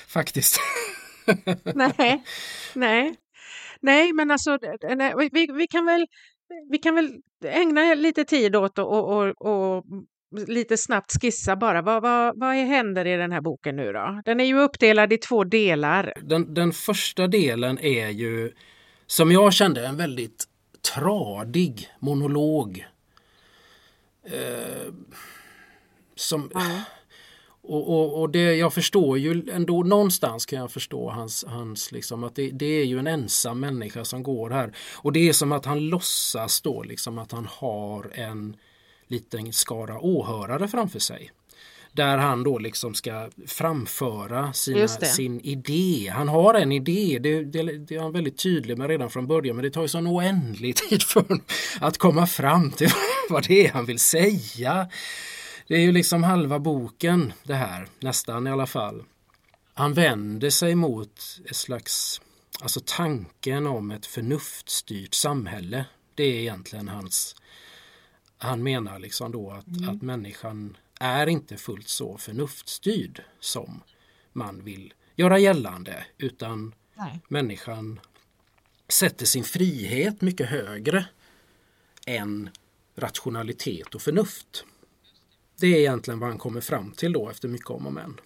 [0.07, 0.59] Faktiskt.
[1.75, 2.23] nej,
[2.75, 3.15] nej.
[3.79, 4.57] Nej, men alltså
[4.95, 6.07] nej, vi, vi, kan väl,
[6.69, 7.09] vi kan väl
[7.45, 9.85] ägna lite tid åt och, och, och
[10.47, 11.81] lite snabbt skissa bara.
[11.81, 14.21] Vad, vad, vad händer i den här boken nu då?
[14.25, 16.13] Den är ju uppdelad i två delar.
[16.21, 18.51] Den, den första delen är ju,
[19.07, 20.45] som jag kände, en väldigt
[20.93, 22.85] tradig monolog.
[24.25, 24.93] Eh,
[26.15, 26.51] som...
[26.53, 26.81] Ja
[27.63, 32.23] och, och, och, det, jag förstår ju ändå någonstans kan jag förstå hans, hans liksom
[32.23, 34.73] att det, det, är ju en ensam människa som går här.
[34.95, 38.55] Och det är som att han låtsas då liksom att han har en
[39.07, 41.31] liten skara åhörare framför sig.
[41.91, 46.11] Där han då liksom ska framföra sina, sin idé.
[46.15, 49.55] Han har en idé, det, det, det, är han väldigt tydlig med redan från början
[49.55, 51.25] men det tar ju sån oändlig tid för
[51.81, 52.89] att komma fram till
[53.29, 54.89] vad det är han vill säga.
[55.67, 59.03] Det är ju liksom halva boken det här, nästan i alla fall.
[59.73, 62.21] Han vänder sig mot ett slags,
[62.61, 65.85] alltså tanken om ett förnuftstyrt samhälle.
[66.15, 67.35] Det är egentligen hans,
[68.37, 69.89] han menar liksom då att, mm.
[69.89, 73.83] att människan är inte fullt så förnuftstyrd som
[74.33, 77.19] man vill göra gällande utan Nej.
[77.27, 77.99] människan
[78.87, 81.05] sätter sin frihet mycket högre
[82.05, 82.49] än
[82.95, 84.65] rationalitet och förnuft.
[85.63, 88.19] Det är egentligen vad han kommer fram till då efter mycket om och men.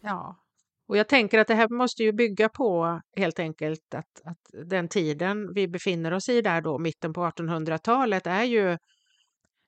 [0.00, 0.36] Ja,
[0.88, 4.88] och jag tänker att det här måste ju bygga på helt enkelt att, att den
[4.88, 8.78] tiden vi befinner oss i där då, mitten på 1800-talet, är ju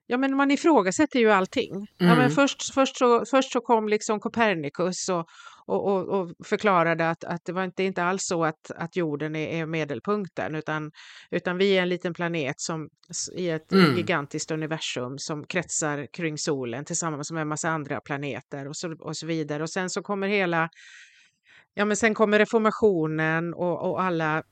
[0.06, 1.74] Ja, men man ifrågasätter ju allting.
[1.74, 1.86] Mm.
[1.98, 2.30] Ja, men mm.
[2.30, 5.26] först, först, så, först så kom liksom Copernicus och,
[5.66, 9.36] och, och, och, förklarade att, att det var inte, inte alls så att, att jorden
[9.36, 10.90] är, är medelpunkten utan,
[11.30, 12.88] utan vi är en liten planet som,
[13.36, 13.96] i ett mm.
[13.96, 19.16] gigantiskt universum som kretsar kring solen tillsammans med en massa andra planeter och så, och
[19.16, 19.62] så vidare.
[19.62, 20.68] Och sen så kommer hela
[21.78, 24.42] Ja, men sen kommer reformationen och, och alla,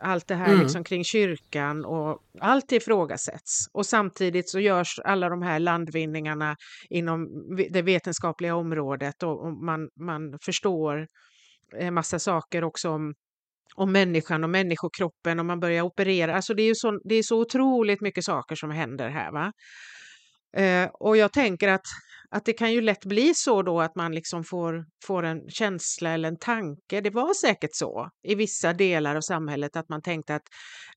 [0.00, 0.60] allt det här mm.
[0.60, 3.66] liksom kring kyrkan och allt ifrågasätts.
[3.72, 6.56] Och samtidigt så görs alla de här landvinningarna
[6.90, 7.28] inom
[7.70, 11.06] det vetenskapliga området och, och man, man förstår
[11.76, 13.14] en massa saker också om,
[13.74, 16.36] om människan och människokroppen och man börjar operera.
[16.36, 19.32] Alltså det är, ju så, det är så otroligt mycket saker som händer här.
[19.32, 19.52] Va?
[20.56, 21.86] Eh, och jag tänker att
[22.30, 26.10] att det kan ju lätt bli så då att man liksom får, får en känsla
[26.10, 27.00] eller en tanke.
[27.00, 30.42] Det var säkert så i vissa delar av samhället att man tänkte att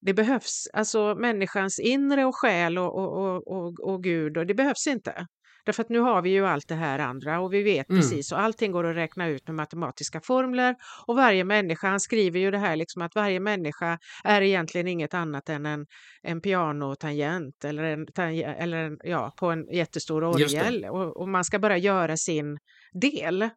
[0.01, 4.53] det behövs, alltså människans inre och själ och, och, och, och, och Gud, och det
[4.53, 5.27] behövs inte.
[5.65, 8.01] Därför att nu har vi ju allt det här andra och vi vet mm.
[8.01, 10.75] precis och allting går att räkna ut med matematiska formler
[11.07, 15.13] och varje människa, han skriver ju det här liksom att varje människa är egentligen inget
[15.13, 15.85] annat än en,
[16.21, 21.59] en pianotangent eller, en, eller en, ja, på en jättestor orgel och, och, man ska
[21.59, 22.57] bara göra sin
[22.93, 23.49] del.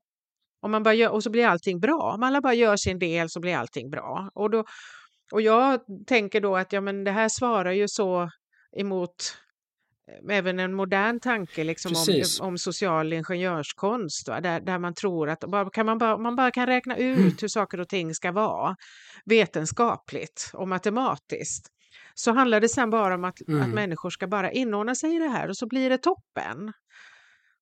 [0.62, 2.12] Och, man bara gör, och så blir allting bra.
[2.14, 4.30] Om alla bara gör sin del så blir allting bra.
[4.34, 4.64] Och, då,
[5.32, 8.30] och jag tänker då att ja, men det här svarar ju så
[8.76, 9.36] emot
[10.30, 14.40] även en modern tanke liksom om, om, social ingenjörskonst, va?
[14.40, 17.36] Där, där man tror att bara, kan man, bara, man bara kan räkna ut mm.
[17.40, 18.76] hur saker och ting ska vara
[19.24, 21.70] vetenskapligt och matematiskt
[22.14, 23.62] så handlar det sen bara om att, mm.
[23.62, 26.72] att människor ska bara inordna sig i det här och så blir det toppen.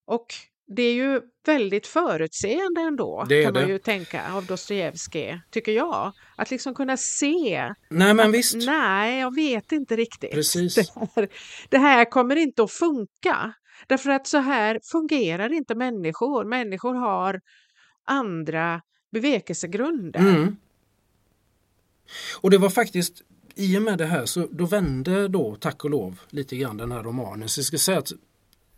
[0.06, 0.26] Och
[0.66, 3.68] det är ju väldigt förutseende ändå, det kan man det.
[3.68, 6.12] ju tänka, av Dostojevskij, tycker jag.
[6.36, 7.74] Att liksom kunna se.
[7.90, 8.56] Nej, men att, visst.
[8.66, 10.30] Nej, jag vet inte riktigt.
[10.32, 10.74] Precis.
[10.84, 11.28] Det här,
[11.68, 13.54] det här kommer inte att funka.
[13.86, 16.44] Därför att så här fungerar inte människor.
[16.44, 17.40] Människor har
[18.04, 20.20] andra bevekelsegrunder.
[20.20, 20.56] Mm.
[22.40, 23.22] Och det var faktiskt
[23.54, 26.92] i och med det här så då vände då tack och lov lite grann den
[26.92, 27.48] här romanen.
[27.48, 28.12] Så jag ska säga att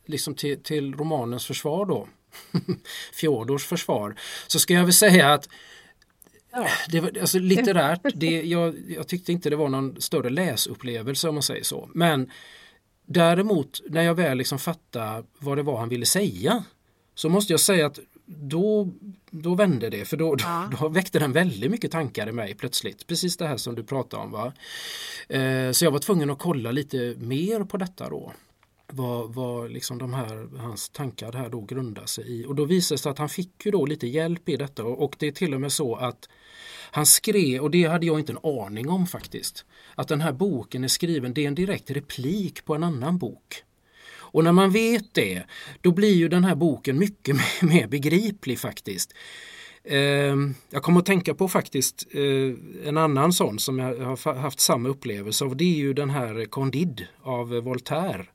[0.06, 2.08] liksom till, till romanens försvar då,
[3.12, 4.14] Fjodors försvar,
[4.46, 5.48] så ska jag väl säga att
[6.88, 11.34] det var, alltså litterärt, det, jag, jag tyckte inte det var någon större läsupplevelse om
[11.34, 11.90] man säger så.
[11.94, 12.30] Men
[13.06, 16.64] däremot när jag väl liksom fattade vad det var han ville säga
[17.14, 18.90] så måste jag säga att då,
[19.30, 20.68] då vände det för då, ja.
[20.70, 23.06] då, då, väckte den väldigt mycket tankar i mig plötsligt.
[23.06, 24.30] Precis det här som du pratade om.
[24.30, 24.52] Va?
[25.28, 28.32] Eh, så jag var tvungen att kolla lite mer på detta då.
[28.92, 32.46] Vad, vad liksom de här, hans tankar här då grundar sig i.
[32.46, 35.16] Och då visade det sig att han fick ju då lite hjälp i detta och
[35.18, 36.28] det är till och med så att
[36.90, 40.84] han skrev, och det hade jag inte en aning om faktiskt, att den här boken
[40.84, 43.62] är skriven, det är en direkt replik på en annan bok.
[44.34, 45.42] Och när man vet det,
[45.80, 49.14] då blir ju den här boken mycket mer begriplig faktiskt.
[49.84, 54.60] Ehm, jag kommer att tänka på faktiskt eh, en annan sån som jag har haft
[54.60, 55.56] samma upplevelse av.
[55.56, 58.26] Det är ju den här Candide av Voltaire.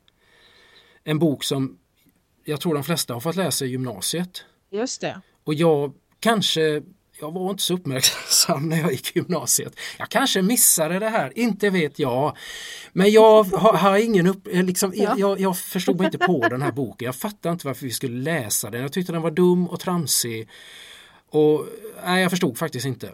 [1.10, 1.78] En bok som
[2.44, 4.44] jag tror de flesta har fått läsa i gymnasiet.
[4.72, 5.22] Just det.
[5.44, 6.82] Och jag kanske
[7.22, 9.80] jag var inte så uppmärksam när jag gick i gymnasiet.
[9.98, 12.38] Jag kanske missade det här, inte vet jag.
[12.94, 15.16] Men jag har, har ingen upp, eh, liksom, ja.
[15.18, 17.06] jag, jag, förstod mig inte på den här boken.
[17.06, 18.82] Jag fattade inte varför vi skulle läsa den.
[18.82, 20.50] Jag tyckte den var dum och tramsig.
[21.30, 21.66] Och
[22.06, 23.12] nej, jag förstod faktiskt inte.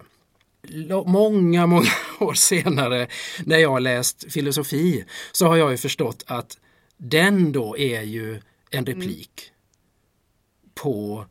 [1.05, 3.07] Många, många år senare
[3.45, 6.57] när jag läst filosofi så har jag ju förstått att
[6.97, 10.71] den då är ju en replik mm.
[10.73, 11.25] på,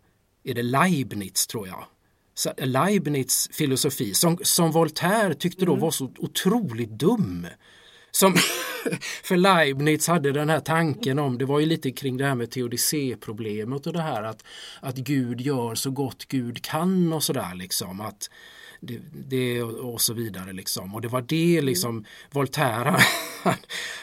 [0.45, 1.85] är det Leibniz tror jag?
[2.59, 5.83] Leibniz filosofi som, som Voltaire tyckte då mm.
[5.83, 7.47] var så otroligt dum.
[8.11, 8.35] Som,
[9.23, 12.51] för Leibniz hade den här tanken om, det var ju lite kring det här med
[12.51, 14.45] teodicéproblemet och det här att,
[14.81, 18.01] att Gud gör så gott Gud kan och sådär liksom.
[18.01, 18.31] Att,
[18.87, 20.95] det, det, och så vidare liksom.
[20.95, 21.65] Och det var det mm.
[21.65, 22.97] liksom Voltaire,
[23.43, 23.55] han,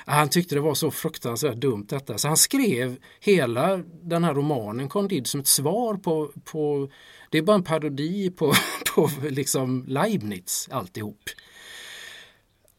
[0.06, 2.18] han, tyckte det var så fruktansvärt dumt detta.
[2.18, 6.90] Så han skrev hela den här romanen Candide som ett svar på, på
[7.30, 8.54] det är bara en parodi på,
[8.96, 11.20] på liksom Leibniz alltihop.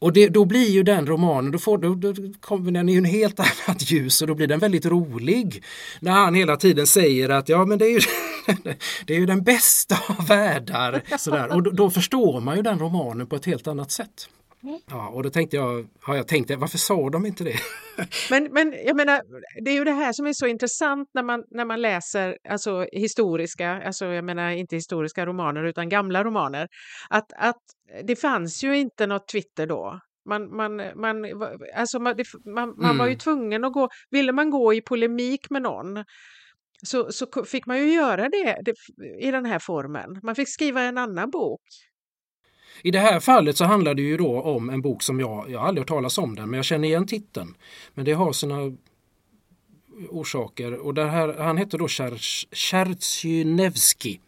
[0.03, 3.05] Och det, då blir ju den romanen, då, får, då, då kommer den i en
[3.05, 5.63] helt annat ljus och då blir den väldigt rolig.
[5.99, 7.99] När han hela tiden säger att ja men det är ju,
[9.05, 11.01] det är ju den bästa av världar.
[11.17, 11.55] Sådär.
[11.55, 14.29] Och då, då, förstår man ju den romanen på ett helt annat sätt.
[14.63, 14.79] Mm.
[14.89, 17.55] Ja, och då tänkte jag, har jag tänkt, varför sa de inte det?
[18.29, 19.21] men, men jag menar,
[19.63, 22.85] det är ju det här som är så intressant när man, när man läser alltså,
[22.91, 26.67] historiska, alltså jag menar inte historiska romaner utan gamla romaner.
[27.09, 27.61] Att, att
[28.03, 29.99] det fanns ju inte något Twitter då.
[30.29, 31.25] Man, man, man,
[31.75, 32.97] alltså man, det, man, man mm.
[32.97, 33.19] var ju mm.
[33.19, 36.03] tvungen att gå, ville man gå i polemik med någon
[36.85, 38.73] så, så fick man ju göra det, det
[39.27, 40.19] i den här formen.
[40.23, 41.61] Man fick skriva en annan bok.
[42.81, 45.59] I det här fallet så handlar det ju då om en bok som jag, jag
[45.59, 47.55] har aldrig hört talas om den, men jag känner igen titeln.
[47.93, 48.57] Men det har sina
[50.09, 51.87] orsaker och det här, han heter då
[52.51, 54.19] Tjertsjynevskij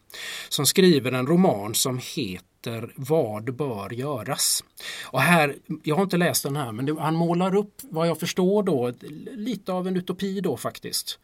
[0.48, 4.64] som skriver en roman som heter Vad bör göras?
[5.04, 8.20] Och här, jag har inte läst den här men det, han målar upp vad jag
[8.20, 8.92] förstår då
[9.36, 11.18] lite av en utopi då faktiskt.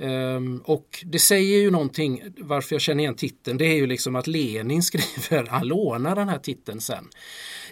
[0.00, 4.16] Um, och det säger ju någonting, varför jag känner igen titeln, det är ju liksom
[4.16, 7.08] att Lenin skriver, han lånar den här titeln sen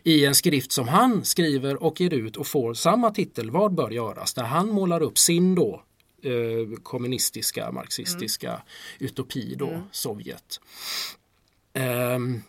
[0.02, 3.90] i en skrift som han skriver och ger ut och får samma titel, Vad bör
[3.90, 4.34] göras?
[4.34, 5.82] Där han målar upp sin då
[6.22, 8.62] eh, kommunistiska, marxistiska mm.
[8.98, 9.82] utopi då, mm.
[9.92, 10.60] Sovjet.
[12.14, 12.42] Um,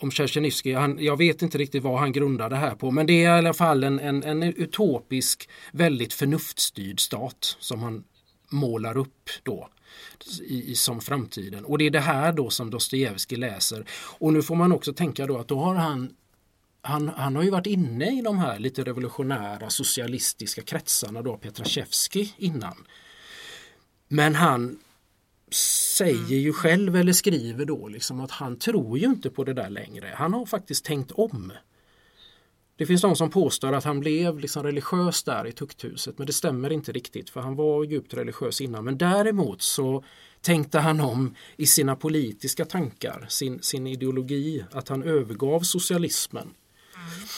[0.00, 3.34] om Tjernivskij, jag vet inte riktigt vad han grundar det här på men det är
[3.34, 8.04] i alla fall en, en, en utopisk, väldigt förnuftsstyrd stat som han
[8.48, 9.68] målar upp då
[10.40, 11.64] i, i, som framtiden.
[11.64, 13.84] Och det är det här då som Dostojevskij läser.
[14.18, 16.14] Och nu får man också tänka då att då har han
[16.80, 22.34] han, han har ju varit inne i de här lite revolutionära socialistiska kretsarna då, Petrashevskij
[22.38, 22.84] innan.
[24.08, 24.78] Men han
[25.96, 29.70] säger ju själv eller skriver då liksom att han tror ju inte på det där
[29.70, 30.14] längre.
[30.16, 31.52] Han har faktiskt tänkt om.
[32.78, 36.32] Det finns de som påstår att han blev liksom religiös där i tukthuset men det
[36.32, 38.84] stämmer inte riktigt för han var djupt religiös innan.
[38.84, 40.04] Men däremot så
[40.40, 46.42] tänkte han om i sina politiska tankar, sin, sin ideologi, att han övergav socialismen.
[46.42, 47.28] Mm.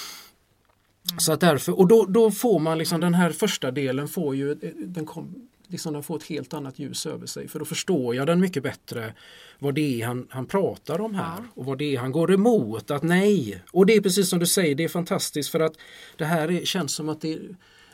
[1.18, 4.54] Så att därför, och då, då får man liksom den här första delen får ju,
[4.78, 7.48] den kom, liksom den får ett helt annat ljus över sig.
[7.48, 9.14] För då förstår jag den mycket bättre
[9.58, 12.90] vad det är han, han pratar om här och vad det är han går emot.
[12.90, 15.72] Att nej, och det är precis som du säger, det är fantastiskt för att
[16.16, 17.38] det här är, känns som att det,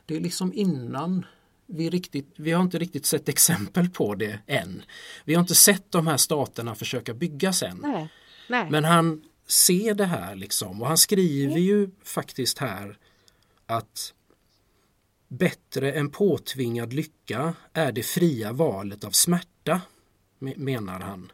[0.07, 1.27] det är liksom innan
[1.67, 4.83] vi, riktigt, vi har inte riktigt sett exempel på det än.
[5.25, 7.79] Vi har inte sett de här staterna försöka byggas än.
[7.83, 8.09] Nej,
[8.49, 8.71] nej.
[8.71, 10.83] Men han, se det här liksom.
[10.83, 12.99] Och han skriver ju faktiskt här
[13.67, 14.13] att
[15.29, 19.81] bättre än påtvingad lycka är det fria valet av smärta,
[20.39, 21.33] menar han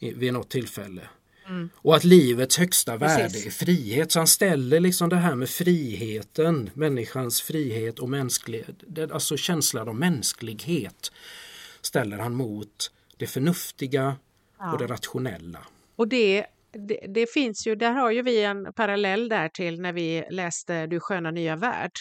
[0.00, 1.02] vid något tillfälle.
[1.48, 1.70] Mm.
[1.74, 3.18] Och att livets högsta Precis.
[3.18, 4.12] värde är frihet.
[4.12, 9.94] Så han ställer liksom det här med friheten, människans frihet och mänsklighet, alltså känslan av
[9.94, 11.12] mänsklighet
[11.80, 14.16] ställer han mot det förnuftiga
[14.58, 14.72] ja.
[14.72, 15.58] och det rationella.
[15.96, 19.92] Och det, det, det, finns ju, där har ju vi en parallell där till när
[19.92, 21.92] vi läste Du sköna nya värld.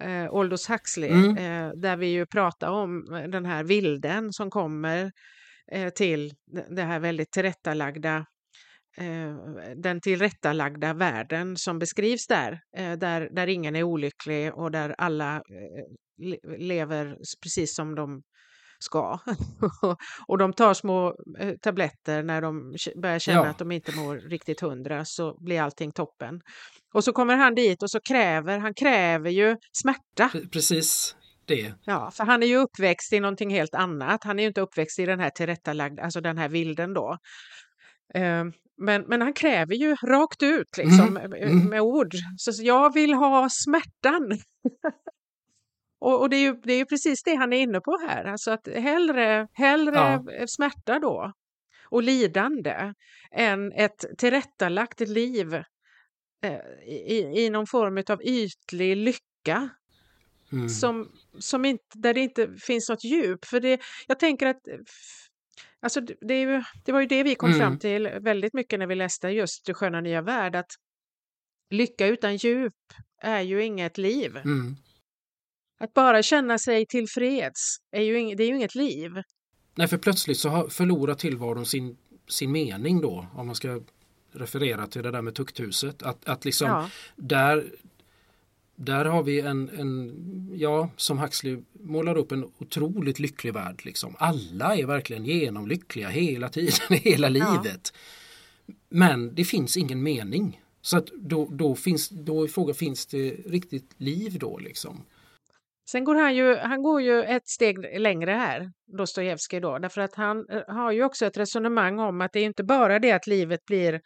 [0.00, 1.36] Eh, Aldous Huxley, mm.
[1.36, 5.12] eh, där vi ju pratar om den här vilden som kommer
[5.72, 6.32] eh, till
[6.70, 8.26] det här väldigt tillrättalagda
[8.96, 9.36] eh,
[9.76, 15.36] den tillrättalagda världen som beskrivs där, eh, där, där ingen är olycklig och där alla
[15.36, 18.22] eh, lever precis som de
[18.80, 19.18] ska.
[20.28, 23.46] och de tar små eh, tabletter när de börjar känna ja.
[23.46, 26.40] att de inte mår riktigt hundra så blir allting toppen.
[26.94, 30.30] Och så kommer han dit och så kräver, han kräver ju smärta.
[30.52, 31.16] Precis
[31.46, 31.74] det.
[31.84, 34.24] Ja, för han är ju uppväxt i någonting helt annat.
[34.24, 37.18] Han är ju inte uppväxt i den här tillrättalagda, alltså den här vilden då.
[38.14, 38.52] Ehm,
[38.82, 41.32] men, men han kräver ju rakt ut liksom, mm.
[41.32, 41.68] mm.
[41.68, 42.14] med ord.
[42.36, 44.30] Så jag vill ha smärtan.
[46.00, 48.24] Och, och det, är ju, det är ju precis det han är inne på här,
[48.24, 50.46] alltså att hellre, hellre ja.
[50.46, 51.32] smärta då
[51.90, 52.94] och lidande
[53.30, 55.54] än ett tillrättalagt liv
[56.42, 59.70] eh, i, i någon form av ytlig lycka
[60.52, 60.68] mm.
[60.68, 63.44] som, som inte, där det inte finns något djup.
[63.44, 64.60] För det, jag tänker att
[65.80, 67.60] alltså det, ju, det var ju det vi kom mm.
[67.60, 70.70] fram till väldigt mycket när vi läste just Du sköna nya värld, att
[71.70, 72.74] lycka utan djup
[73.22, 74.36] är ju inget liv.
[74.36, 74.76] Mm.
[75.80, 79.22] Att bara känna sig tillfreds, är ju, det är ju inget liv.
[79.74, 81.96] Nej, för plötsligt så förlorar tillvaron sin,
[82.28, 83.80] sin mening då, om man ska
[84.32, 86.02] referera till det där med tukthuset.
[86.02, 86.90] Att, att liksom ja.
[87.16, 87.72] där,
[88.76, 93.80] där har vi en, en, ja, som Huxley målar upp en otroligt lycklig värld.
[93.84, 94.16] Liksom.
[94.18, 97.92] Alla är verkligen genomlyckliga hela tiden, hela livet.
[98.66, 98.74] Ja.
[98.88, 100.60] Men det finns ingen mening.
[100.82, 105.04] Så att då, då, finns, då är frågan, finns det riktigt liv då liksom?
[105.92, 110.14] Sen går han ju, han går ju ett steg längre här, Dostojevskij då, därför att
[110.14, 113.26] han eh, har ju också ett resonemang om att det är inte bara det att
[113.26, 114.00] livet blir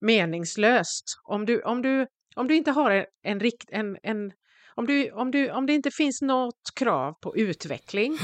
[0.00, 1.04] meningslöst.
[1.24, 2.06] Om du, om du,
[2.36, 4.32] om du inte har en, en, rikt, en, en
[4.74, 8.18] om, du, om, du, om det inte finns något krav på utveckling,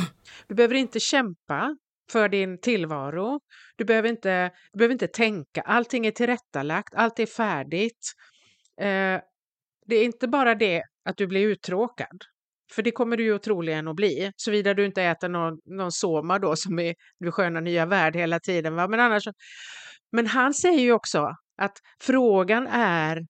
[0.48, 1.76] du behöver inte kämpa
[2.12, 3.40] för din tillvaro,
[3.76, 8.12] du behöver inte, du behöver inte tänka, allting är tillrättalagt, allt är färdigt.
[8.80, 9.20] Eh,
[9.86, 12.24] det är inte bara det att du blir uttråkad,
[12.74, 16.38] för det kommer du ju troligen att bli, såvida du inte äter någon, någon soma
[16.38, 18.74] då som är du sköna nya värld hela tiden.
[18.74, 18.88] Va?
[18.88, 19.24] Men, annars,
[20.12, 23.26] men han säger ju också att frågan är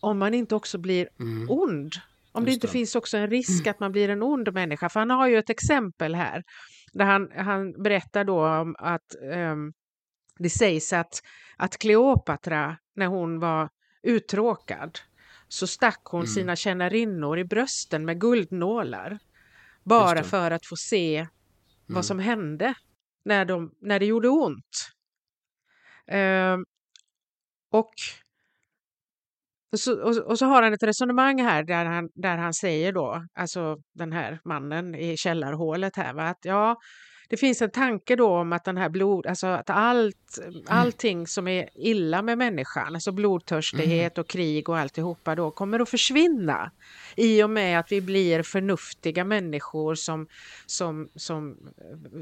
[0.00, 1.50] om man inte också blir mm.
[1.50, 1.92] ond.
[2.32, 2.70] Om det inte det.
[2.70, 4.88] finns också en risk att man blir en ond människa.
[4.88, 6.42] För han har ju ett exempel här
[6.92, 9.14] där han, han berättar då om att
[9.52, 9.72] um,
[10.38, 11.20] det sägs att,
[11.56, 13.68] att Kleopatra, när hon var
[14.02, 14.98] uttråkad,
[15.48, 16.26] så stack hon mm.
[16.26, 19.18] sina tjänarinnor i brösten med guldnålar.
[19.82, 21.28] Bara för att få se mm.
[21.86, 22.74] vad som hände
[23.24, 24.90] när, de, när det gjorde ont.
[27.70, 27.94] Och,
[29.72, 32.92] och, så, och, och, så har han ett resonemang här där han, där han säger
[32.92, 36.76] då, alltså den här mannen i källarhålet här, va, att ja,
[37.28, 40.62] det finns en tanke då om att den här blod, alltså att allt, mm.
[40.66, 44.22] allting som är illa med människan, alltså blodtörstighet mm.
[44.22, 46.70] och krig och alltihopa då kommer att försvinna
[47.16, 50.26] i och med att vi blir förnuftiga människor som,
[50.66, 51.56] som, som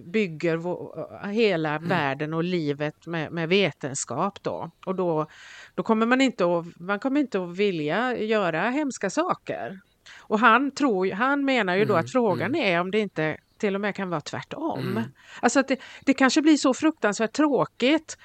[0.04, 1.88] bygger vår, hela mm.
[1.88, 4.70] världen och livet med, med vetenskap då.
[4.86, 5.26] Och då,
[5.74, 9.80] då kommer man inte att, man kommer inte att vilja göra hemska saker.
[10.18, 12.74] Och han, tror, han menar ju då mm, att frågan mm.
[12.74, 14.80] är om det inte till och med kan vara tvärtom.
[14.80, 15.02] Mm.
[15.40, 18.18] Alltså att det, det kanske blir så fruktansvärt tråkigt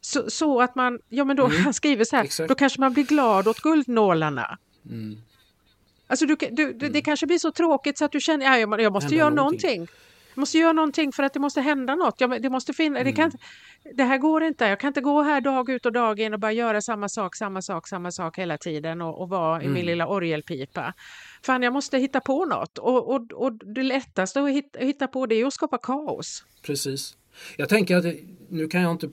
[0.00, 1.64] så, så att man, ja men då, mm.
[1.64, 2.48] han skriver så här, Exakt.
[2.48, 4.58] då kanske man blir glad åt guldnålarna.
[4.86, 5.16] Mm.
[6.06, 8.80] Alltså du, du, det, det kanske blir så tråkigt så att du känner, ja, jag,
[8.80, 9.78] jag måste göra någonting.
[9.78, 9.96] någonting.
[10.34, 12.20] Jag måste göra någonting för att det måste hända något.
[12.20, 13.96] Jag, det, måste finna, det, kan, mm.
[13.96, 14.64] det här går inte.
[14.64, 17.36] Jag kan inte gå här dag ut och dag in och bara göra samma sak,
[17.36, 19.66] samma sak, samma sak hela tiden och, och vara mm.
[19.66, 19.86] i min mm.
[19.86, 20.94] lilla orgelpipa.
[21.42, 25.26] Fan, jag måste hitta på något och, och, och det lättaste att hitta, hitta på
[25.26, 26.44] det är att skapa kaos.
[26.62, 27.16] Precis.
[27.56, 28.04] Jag tänker att,
[28.48, 29.08] nu kan jag inte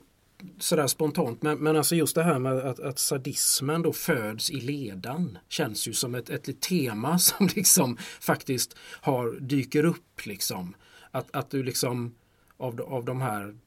[0.58, 4.60] sådär spontant, men, men alltså just det här med att, att sadismen då föds i
[4.60, 10.74] ledan känns ju som ett, ett tema som liksom faktiskt har, dyker upp liksom.
[11.10, 12.14] Att, att du liksom
[12.56, 13.58] av, av de här...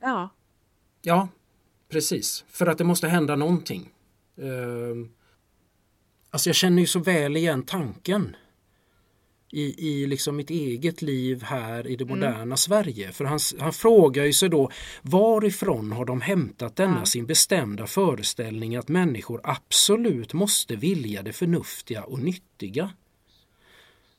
[0.00, 0.28] Ja.
[1.02, 1.28] Ja,
[1.90, 3.88] Precis, för att det måste hända någonting.
[4.38, 5.06] Uh,
[6.30, 8.36] alltså jag känner ju så väl igen tanken
[9.52, 12.16] i, i liksom mitt eget liv här i det mm.
[12.16, 12.56] moderna mm.
[12.56, 13.12] Sverige.
[13.12, 14.70] För han, han frågar ju sig då
[15.02, 17.04] varifrån har de hämtat denna ja.
[17.04, 22.90] sin bestämda föreställning att människor absolut måste vilja det förnuftiga och nyttiga.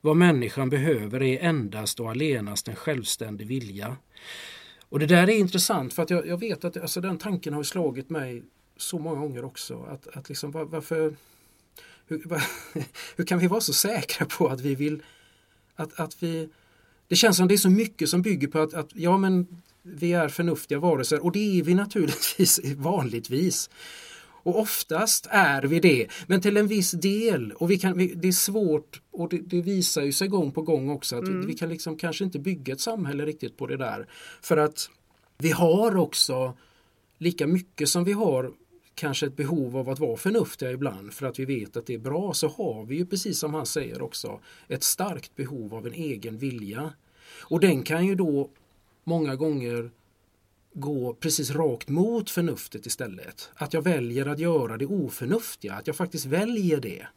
[0.02, 3.98] Vad människan behöver är endast och allenast en självständig vilja.
[4.90, 7.64] Och det där är intressant för att jag, jag vet att alltså, den tanken har
[7.64, 8.44] slagit mig
[8.78, 9.84] så många gånger också.
[9.84, 11.16] Att, att liksom, var, varför,
[12.08, 12.44] hur, var,
[13.16, 15.04] hur kan vi vara så säkra på att vi vill
[15.76, 16.50] att, att vi,
[17.08, 20.14] det känns som det är så mycket som bygger på att, att ja men vi
[20.14, 23.70] är förnuftiga varelser och det är vi naturligtvis vanligtvis.
[24.44, 27.52] Och oftast är vi det, men till en viss del.
[27.52, 30.62] Och vi kan, vi, det är svårt och det, det, visar ju sig gång på
[30.62, 31.42] gång också att mm.
[31.42, 34.08] vi, vi, kan liksom kanske inte bygga ett samhälle riktigt på det där.
[34.42, 34.90] För att
[35.38, 36.54] vi har också
[37.18, 38.52] lika mycket som vi har
[38.96, 42.00] kanske ett behov av att vara förnuftiga ibland för att vi vet att det är
[42.00, 45.94] bra så har vi ju precis som han säger också ett starkt behov av en
[45.94, 46.94] egen vilja.
[47.42, 48.50] Och den kan ju då
[49.04, 49.92] många gånger
[50.74, 53.50] gå precis rakt mot förnuftet istället.
[53.56, 57.08] Att jag väljer att göra det oförnuftiga, att jag faktiskt väljer det.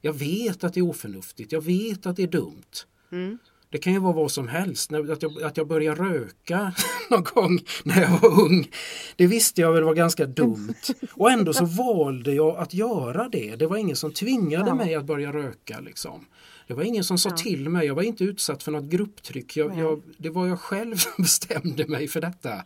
[0.00, 2.84] Jag vet att det är oförnuftigt, jag vet att det är dumt.
[3.12, 3.38] Mm.
[3.70, 4.92] Det kan ju vara vad som helst.
[4.92, 6.72] Att jag, att jag började röka
[7.10, 8.70] någon gång när jag var ung.
[9.16, 10.74] Det visste jag väl var ganska dumt.
[11.12, 13.56] Och ändå så valde jag att göra det.
[13.56, 14.74] Det var ingen som tvingade ja.
[14.74, 15.80] mig att börja röka.
[15.80, 16.26] Liksom.
[16.68, 17.36] Det var ingen som sa ja.
[17.36, 17.86] till mig.
[17.86, 19.56] Jag var inte utsatt för något grupptryck.
[19.56, 22.64] Jag, jag, det var jag själv som bestämde mig för detta.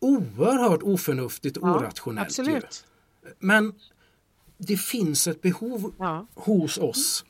[0.00, 2.28] Oerhört oförnuftigt och ja, orationellt.
[2.28, 2.84] Absolut.
[3.38, 3.74] Men
[4.58, 5.94] det finns ett behov
[6.34, 7.24] hos oss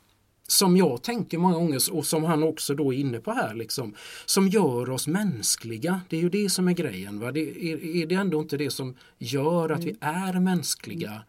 [0.46, 3.94] som jag tänker många gånger och som han också då är inne på här liksom,
[4.26, 6.00] som gör oss mänskliga.
[6.08, 7.20] Det är ju det som är grejen.
[7.20, 7.32] Va?
[7.32, 10.24] Det är, är det ändå inte det som gör att vi mm.
[10.26, 11.22] är mänskliga?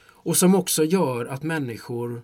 [0.00, 2.22] Och som också gör att människor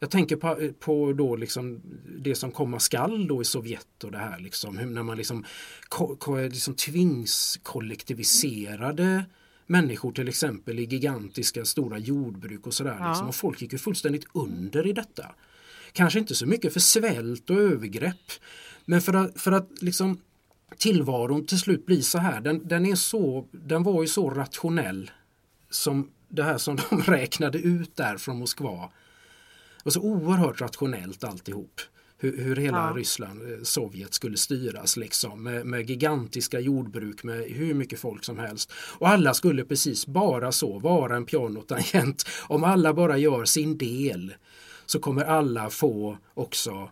[0.00, 1.80] jag tänker på, på då liksom
[2.18, 5.44] det som komma skall då i Sovjet och det här liksom, när man liksom,
[5.88, 9.24] ko, ko, liksom tvingskollektiviserade
[9.66, 12.96] människor till exempel i gigantiska stora jordbruk och sådär.
[13.00, 13.08] Ja.
[13.08, 13.28] Liksom.
[13.28, 15.26] Och folk gick ju fullständigt under i detta.
[15.92, 18.32] Kanske inte så mycket för svält och övergrepp
[18.84, 20.20] men för att, för att liksom
[20.78, 22.40] tillvaron till slut blir så här.
[22.40, 25.10] Den, den, är så, den var ju så rationell
[25.70, 28.90] som det här som de räknade ut där från Moskva.
[29.84, 31.80] Och så oerhört rationellt alltihop
[32.20, 32.92] hur, hur hela ja.
[32.96, 38.38] Ryssland, eh, Sovjet skulle styras liksom med, med, gigantiska jordbruk med hur mycket folk som
[38.38, 38.72] helst.
[38.98, 42.28] Och alla skulle precis bara så vara en pianotangent.
[42.48, 44.34] Om alla bara gör sin del
[44.86, 46.90] så kommer alla få också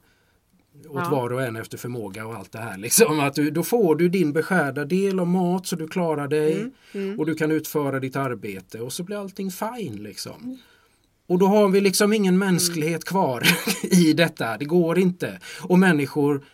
[0.89, 1.11] åt ja.
[1.11, 2.79] var och en efter förmåga och allt det här.
[2.79, 3.21] Liksom.
[3.21, 6.73] Att du, då får du din beskärda del av mat så du klarar dig mm,
[6.93, 7.19] mm.
[7.19, 10.03] och du kan utföra ditt arbete och så blir allting fine.
[10.03, 10.59] Liksom.
[11.29, 11.35] Mm.
[11.35, 13.43] Och då har vi liksom ingen mänsklighet kvar
[13.83, 14.57] i detta.
[14.57, 15.41] Det går inte.
[15.69, 16.45] Och människor,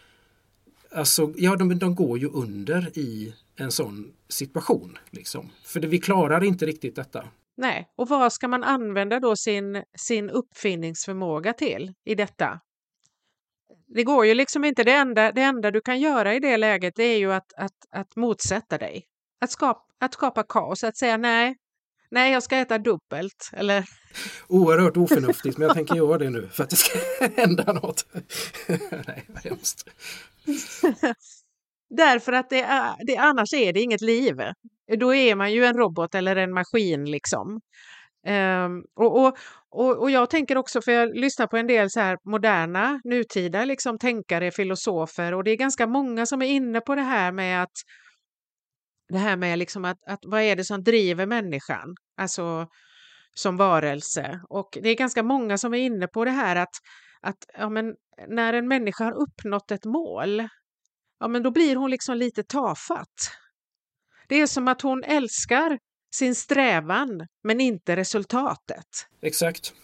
[0.90, 4.98] alltså, ja de, de går ju under i en sån situation.
[5.10, 5.50] Liksom.
[5.64, 7.24] För det, vi klarar inte riktigt detta.
[7.56, 12.60] Nej, och vad ska man använda då sin, sin uppfinningsförmåga till i detta?
[13.86, 14.84] Det går ju liksom inte.
[14.84, 17.76] Det enda, det enda du kan göra i det läget det är ju att, att,
[17.90, 19.04] att motsätta dig.
[19.40, 21.56] Att skapa, att skapa kaos, att säga nej,
[22.10, 23.50] nej jag ska äta dubbelt.
[23.52, 23.84] Eller...
[24.48, 26.98] Oerhört oförnuftigt men jag tänker göra det nu för att det ska
[27.36, 28.06] hända något.
[29.06, 29.88] nej, vad hemskt.
[31.90, 34.36] Därför att det är, det, annars är det inget liv.
[34.98, 37.60] Då är man ju en robot eller en maskin liksom.
[38.26, 39.36] Um, och, och,
[39.70, 43.64] och, och, jag tänker också, för jag lyssnar på en del så här moderna, nutida
[43.64, 47.62] liksom, tänkare, filosofer och det är ganska många som är inne på det här med
[47.62, 47.72] att
[49.14, 52.66] det här med liksom att, att vad är det som driver människan, alltså
[53.34, 54.40] som varelse.
[54.48, 56.74] Och det är ganska många som är inne på det här att,
[57.20, 57.94] att ja, men,
[58.28, 60.48] när en människa har uppnått ett mål,
[61.20, 63.30] ja, men då blir hon liksom lite tafatt.
[64.28, 65.78] Det är som att hon älskar
[66.14, 69.06] sin strävan men inte resultatet.
[69.22, 69.74] Exakt.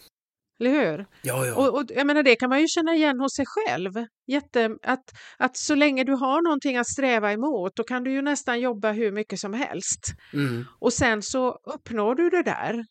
[0.61, 1.05] Eller hur?
[1.21, 1.55] Ja, ja.
[1.55, 3.91] Och, och, jag menar, det kan man ju känna igen hos sig själv.
[4.27, 5.03] Jätte, att,
[5.37, 8.91] att så länge du har någonting att sträva emot då kan du ju nästan jobba
[8.91, 9.99] hur mycket som helst.
[10.33, 10.65] Mm.
[10.79, 12.85] Och sen så uppnår du det där.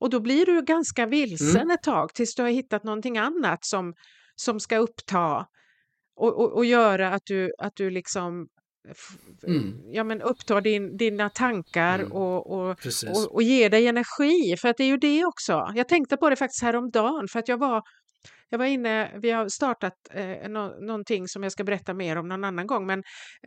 [0.00, 1.70] Och då blir du ganska vilsen mm.
[1.70, 3.94] ett tag tills du har hittat någonting annat som,
[4.36, 5.46] som ska uppta
[6.16, 8.48] och, och, och göra att du, att du liksom
[9.46, 9.80] mm.
[9.92, 12.12] ja, men upptar din, dina tankar mm.
[12.12, 12.76] och, och,
[13.06, 14.56] och, och ger dig energi.
[14.56, 15.72] För att det är ju det också.
[15.74, 17.82] Jag tänkte på det faktiskt häromdagen för att jag var
[18.54, 22.28] jag var inne, vi har startat eh, no, någonting som jag ska berätta mer om
[22.28, 23.02] någon annan gång, men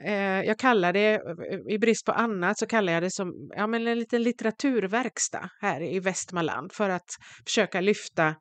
[0.05, 3.67] eh, jag kallar det, eh, i brist på annat, så kallar jag det som ja,
[3.67, 7.09] men en liten litteraturverkstad här i Västmanland för att
[7.45, 8.35] försöka lyfta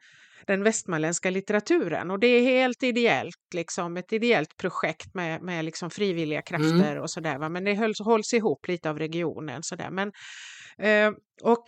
[0.46, 2.10] den västmanländska litteraturen.
[2.10, 7.02] Och det är helt ideellt, liksom, ett ideellt projekt med, med liksom frivilliga krafter mm.
[7.02, 7.48] och sådär.
[7.48, 9.62] Men det hålls, hålls ihop lite av regionen.
[9.62, 9.90] Sådär.
[9.90, 10.12] Men,
[10.78, 11.64] eh, och,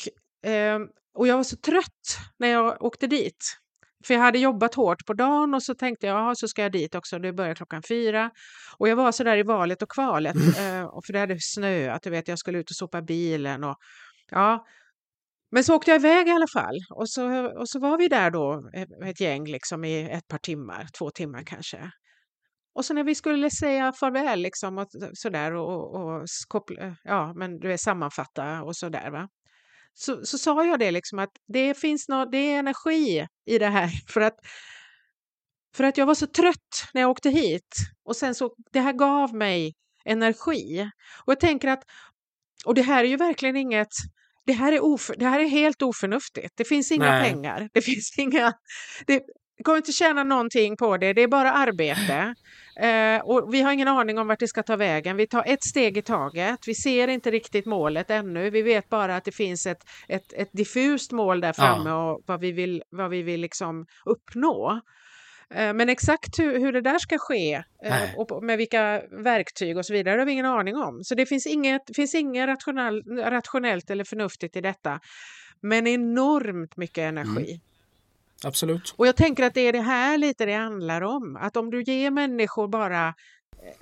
[0.51, 0.79] eh,
[1.15, 3.59] och jag var så trött när jag åkte dit.
[4.07, 6.95] För jag hade jobbat hårt på dagen och så tänkte jag, så ska jag dit
[6.95, 8.31] också, det börjar klockan fyra.
[8.79, 10.83] Och jag var så där i valet och kvalet, mm.
[10.85, 13.77] eh, för det hade snöat, du vet, jag skulle ut och sopa bilen och
[14.31, 14.67] ja,
[15.51, 18.31] men så åkte jag iväg i alla fall och så, och så var vi där
[18.31, 21.91] då eh, ett gäng liksom i ett par timmar, två timmar kanske.
[22.75, 27.33] Och så när vi skulle säga farväl liksom och sådär och, och koppla, eh, ja
[27.37, 29.29] men du är sammanfatta och sådär va.
[29.95, 33.69] Så, så sa jag det liksom att det finns något, det är energi i det
[33.69, 34.37] här för att
[35.77, 38.93] för att jag var så trött när jag åkte hit och sen så det här
[38.93, 39.75] gav mig
[40.05, 40.91] energi.
[41.25, 41.83] Och jag tänker att
[42.67, 43.93] och det här är ju verkligen inget
[44.49, 46.57] det här är, of, det här är helt oförnuftigt.
[46.57, 47.31] Det finns inga Nej.
[47.31, 47.69] pengar.
[47.73, 48.53] Det finns inga...
[49.07, 49.23] Det,
[49.65, 52.35] kommer inte tjäna någonting på det, det är bara arbete.
[52.81, 55.17] Eh, och vi har ingen aning om vart det ska ta vägen.
[55.17, 56.59] Vi tar ett steg i taget.
[56.67, 58.51] Vi ser inte riktigt målet ännu.
[58.51, 62.11] Vi vet bara att det finns ett, ett, ett diffust mål där framme ja.
[62.11, 64.81] och vad vi vill, vad vi vill liksom uppnå.
[65.55, 69.87] Eh, men exakt hur, hur det där ska ske eh, och med vilka verktyg och
[69.87, 71.05] så vidare har vi ingen aning om.
[71.05, 75.01] Så det finns inget, finns inget rationell, rationellt eller förnuftigt i detta.
[75.61, 77.51] Men enormt mycket energi.
[77.51, 77.61] Mm.
[78.45, 78.95] Absolut.
[78.97, 81.37] Och jag tänker att det är det här lite det handlar om.
[81.37, 83.15] Att om du ger människor bara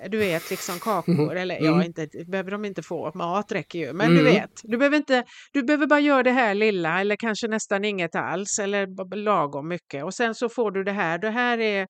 [0.09, 1.37] du vet, liksom kakor, mm.
[1.37, 1.81] eller ja, mm.
[1.85, 4.17] inte, behöver de inte få, mat räcker ju, men mm.
[4.17, 5.23] du vet, du behöver, inte,
[5.53, 10.03] du behöver bara göra det här lilla eller kanske nästan inget alls eller lagom mycket
[10.03, 11.87] och sen så får du det här, det här är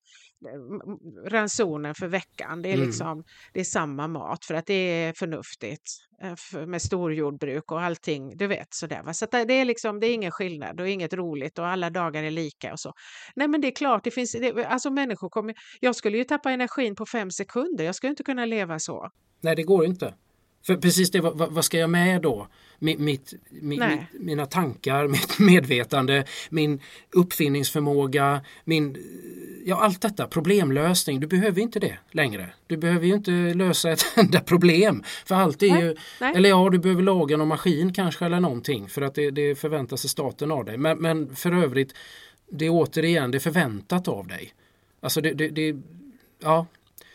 [1.26, 2.62] ransonen för veckan.
[2.62, 2.86] Det är, mm.
[2.86, 5.82] liksom, det är samma mat för att det är förnuftigt
[6.22, 8.36] eh, med storjordbruk och allting.
[8.36, 9.02] Du vet sådär.
[9.02, 9.14] Va?
[9.14, 12.30] Så det är liksom, det är ingen skillnad och inget roligt och alla dagar är
[12.30, 12.92] lika och så.
[13.34, 15.54] Nej, men det är klart, det finns, det, alltså människor kommer.
[15.80, 17.84] Jag skulle ju tappa energin på fem sekunder.
[17.84, 19.10] Jag skulle inte kunna leva så.
[19.40, 20.14] Nej, det går inte.
[20.66, 22.48] För precis det, vad, vad ska jag med då?
[22.78, 23.82] Mitt, mitt, mitt,
[24.12, 26.80] mina tankar, mitt medvetande, min
[27.12, 28.96] uppfinningsförmåga, min,
[29.64, 31.20] ja allt detta, problemlösning.
[31.20, 32.50] Du behöver inte det längre.
[32.66, 35.02] Du behöver ju inte lösa ett enda problem.
[35.26, 36.32] För allt är nej, ju, nej.
[36.36, 39.96] eller ja du behöver laga någon maskin kanske eller någonting för att det, det förväntar
[39.96, 40.78] sig staten av dig.
[40.78, 41.94] Men, men för övrigt,
[42.50, 44.54] det är återigen det är förväntat av dig.
[45.00, 45.76] Alltså det, det, det
[46.40, 46.66] ja,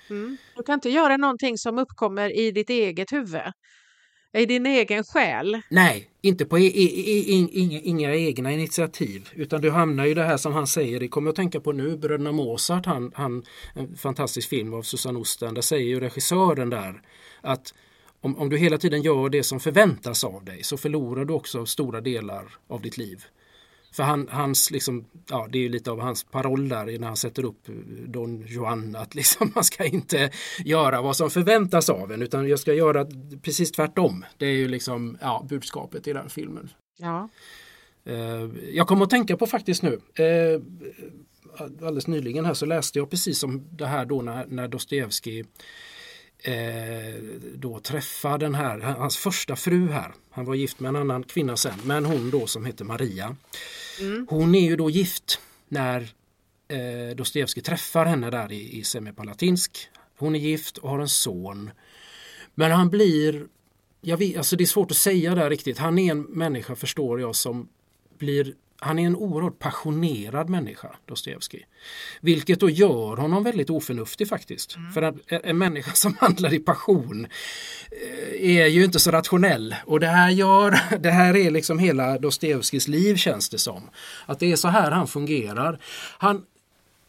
[0.09, 0.37] Mm.
[0.55, 3.41] Du kan inte göra någonting som uppkommer i ditt eget huvud.
[4.37, 5.61] I din egen själ.
[5.69, 10.23] Nej, inte på e e e inga, inga egna initiativ utan du hamnar i det
[10.23, 13.43] här som han säger, det kommer jag att tänka på nu, Bröderna Mozart, han, han,
[13.73, 17.01] en fantastisk film av Susanne Osten, där säger ju regissören där
[17.41, 17.73] att
[18.21, 21.65] om, om du hela tiden gör det som förväntas av dig så förlorar du också
[21.65, 23.25] stora delar av ditt liv.
[23.93, 27.45] För han, hans, liksom, ja, det är lite av hans paroll där när han sätter
[27.45, 27.75] upp eh,
[28.07, 30.29] Don Juan att liksom, man ska inte
[30.65, 33.07] göra vad som förväntas av en utan jag ska göra
[33.41, 34.25] precis tvärtom.
[34.37, 36.69] Det är ju liksom ja, budskapet i den filmen.
[36.97, 37.29] Ja.
[38.05, 40.61] Eh, jag kommer att tänka på faktiskt nu eh,
[41.59, 45.45] alldeles nyligen här så läste jag precis om det här då när, när Dostojevskij
[46.43, 47.23] eh,
[47.55, 50.13] då träffa den här, hans första fru här.
[50.31, 53.35] Han var gift med en annan kvinna sen, men hon då som heter Maria.
[53.99, 54.27] Mm.
[54.29, 56.01] Hon är ju då gift när
[56.67, 59.89] eh, Dostojevskij träffar henne där i, i Semipalatinsk.
[60.17, 61.71] Hon är gift och har en son.
[62.55, 63.45] Men han blir,
[64.01, 67.19] jag vet, alltså det är svårt att säga där riktigt, han är en människa förstår
[67.19, 67.67] jag som
[68.17, 68.53] blir
[68.83, 71.67] han är en oerhört passionerad människa, Dostojevskij.
[72.21, 74.75] Vilket då gör honom väldigt oförnuftig faktiskt.
[74.75, 74.91] Mm.
[74.91, 77.27] För en, en människa som handlar i passion
[77.91, 79.75] eh, är ju inte så rationell.
[79.85, 83.89] Och det här, gör, det här är liksom hela Dostojevskijs liv känns det som.
[84.25, 85.79] Att det är så här han fungerar.
[86.17, 86.45] Han,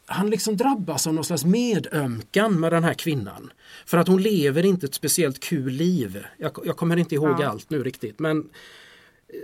[0.05, 3.51] han liksom drabbas av någon slags medömkan med den här kvinnan.
[3.85, 6.25] För att hon lever inte ett speciellt kul liv.
[6.37, 7.47] Jag, jag kommer inte ihåg ja.
[7.47, 8.49] allt nu riktigt men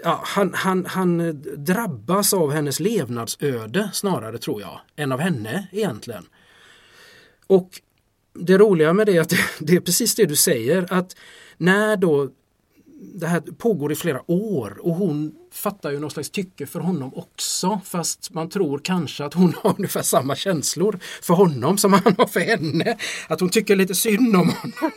[0.04, 6.26] ja, han, han, han drabbas av hennes levnadsöde snarare tror jag, än av henne egentligen.
[7.48, 7.82] Och
[8.34, 11.16] det roliga med det är att det, det är precis det du säger att
[11.58, 12.30] när då
[13.14, 17.14] det här pågår i flera år och hon fattar ju någon slags tycke för honom
[17.16, 22.16] också fast man tror kanske att hon har ungefär samma känslor för honom som han
[22.18, 22.98] har för henne.
[23.28, 24.92] Att hon tycker lite synd om honom.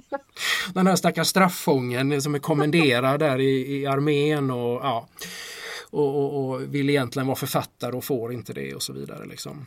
[0.74, 5.08] Den här stackars straffången som är kommenderad där i, i armén och ja.
[5.90, 9.26] och, och, och, vill egentligen vara författare och får inte det och så vidare.
[9.26, 9.66] Liksom.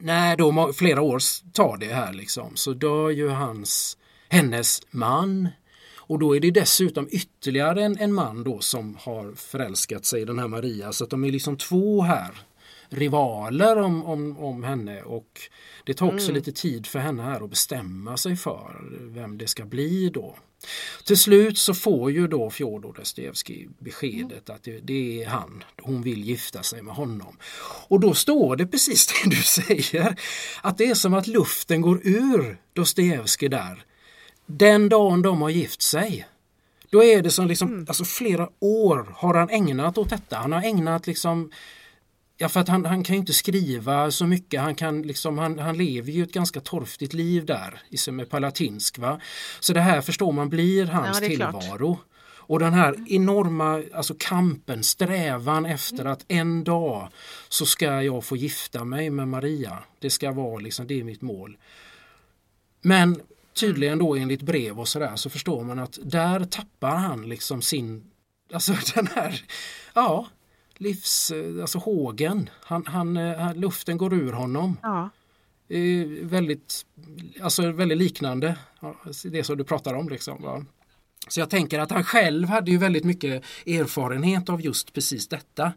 [0.00, 1.20] Nej, då flera år
[1.52, 2.56] tar det här liksom.
[2.56, 3.98] Så dör ju hans,
[4.28, 5.48] hennes man.
[5.96, 10.24] Och då är det dessutom ytterligare en, en man då som har förälskat sig i
[10.24, 10.92] den här Maria.
[10.92, 12.30] Så att de är liksom två här
[12.90, 15.40] rivaler om, om, om henne och
[15.84, 16.34] det tar också mm.
[16.34, 20.36] lite tid för henne här att bestämma sig för vem det ska bli då.
[21.04, 24.56] Till slut så får ju då Fjodor Dostojevskij beskedet mm.
[24.56, 27.36] att det, det, är han, hon vill gifta sig med honom.
[27.88, 30.16] Och då står det precis det du säger,
[30.62, 33.84] att det är som att luften går ur Dostojevskij där.
[34.46, 36.26] Den dagen de har gift sig.
[36.90, 37.84] Då är det som liksom, mm.
[37.88, 40.36] alltså flera år har han ägnat åt detta.
[40.36, 41.50] Han har ägnat liksom
[42.42, 44.60] Ja, för att han, han kan ju inte skriva så mycket.
[44.60, 48.98] Han, kan liksom, han, han lever ju ett ganska torftigt liv där med Palatinsk.
[48.98, 49.20] Va?
[49.60, 51.94] Så det här förstår man blir hans ja, tillvaro.
[51.94, 52.06] Klart.
[52.22, 57.08] Och den här enorma alltså kampen, strävan efter att en dag
[57.48, 59.78] så ska jag få gifta mig med Maria.
[59.98, 61.56] Det ska vara liksom, det är mitt mål.
[62.82, 63.20] Men
[63.60, 68.10] tydligen då enligt brev och sådär så förstår man att där tappar han liksom sin,
[68.52, 69.44] alltså den här,
[69.94, 70.26] ja,
[70.80, 72.50] livs, alltså hågen.
[72.62, 74.76] Han, han, eh, luften går ur honom.
[74.82, 75.10] Ja.
[76.22, 76.86] väldigt,
[77.40, 78.58] alltså väldigt liknande
[79.24, 80.08] det som du pratar om.
[80.08, 80.64] Liksom, va?
[81.28, 85.72] Så jag tänker att han själv hade ju väldigt mycket erfarenhet av just precis detta.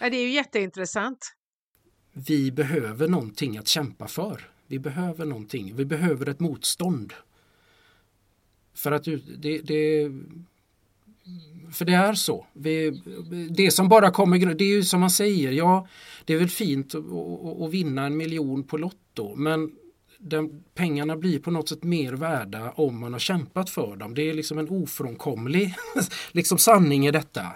[0.00, 1.36] Ja, det är ju jätteintressant.
[2.12, 4.50] Vi behöver någonting att kämpa för.
[4.66, 5.76] Vi behöver någonting.
[5.76, 7.12] Vi behöver ett motstånd.
[8.74, 9.04] För att
[9.38, 10.10] det, det
[11.72, 12.46] för det är så.
[12.52, 13.02] Vi,
[13.50, 15.86] det som bara kommer, det är ju som man säger, ja
[16.24, 19.70] det är väl fint att vinna en miljon på Lotto men
[20.18, 24.14] den, pengarna blir på något sätt mer värda om man har kämpat för dem.
[24.14, 25.74] Det är liksom en ofrånkomlig
[26.32, 27.46] liksom sanning i detta.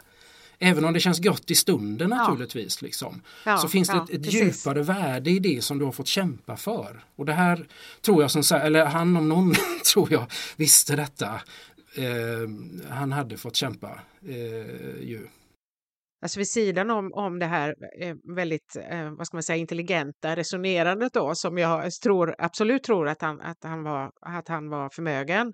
[0.63, 2.83] Även om det känns gott i stunden naturligtvis.
[2.83, 2.87] Ja.
[2.87, 5.93] Liksom, ja, så finns det ja, ett, ett djupare värde i det som du har
[5.93, 7.05] fått kämpa för.
[7.17, 7.67] Och det här
[8.03, 9.55] tror jag, som, eller han om någon
[9.93, 11.41] tror jag visste detta
[11.97, 12.49] eh,
[12.91, 14.01] han hade fått kämpa.
[14.27, 15.29] Eh, ju.
[16.23, 20.37] Alltså vid sidan om, om det här eh, väldigt eh, vad ska man säga, intelligenta
[20.37, 24.91] resonerandet då som jag tror, absolut tror att han, att han, var, att han var
[24.93, 25.53] förmögen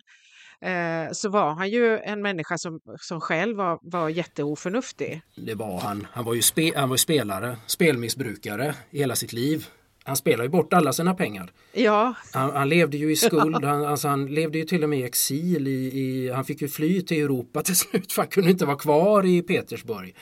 [0.61, 5.23] eh, så var han ju en människa som, som själv var, var jätteoförnuftig.
[5.37, 6.07] Det var han.
[6.11, 9.67] Han var ju spe, han var spelare, spelmissbrukare i hela sitt liv
[10.07, 11.53] han spelar ju bort alla sina pengar.
[11.73, 12.15] Ja.
[12.33, 15.03] Han, han levde ju i skuld, han, alltså han levde ju till och med i
[15.03, 15.69] exil.
[15.69, 18.77] I, i, han fick ju fly till Europa till slut för han kunde inte vara
[18.77, 20.15] kvar i Petersburg.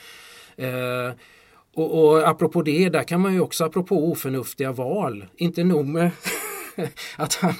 [0.57, 1.13] Eh,
[1.73, 6.11] och, och apropå det, där kan man ju också apropå oförnuftiga val, inte nog med
[7.17, 7.53] att han,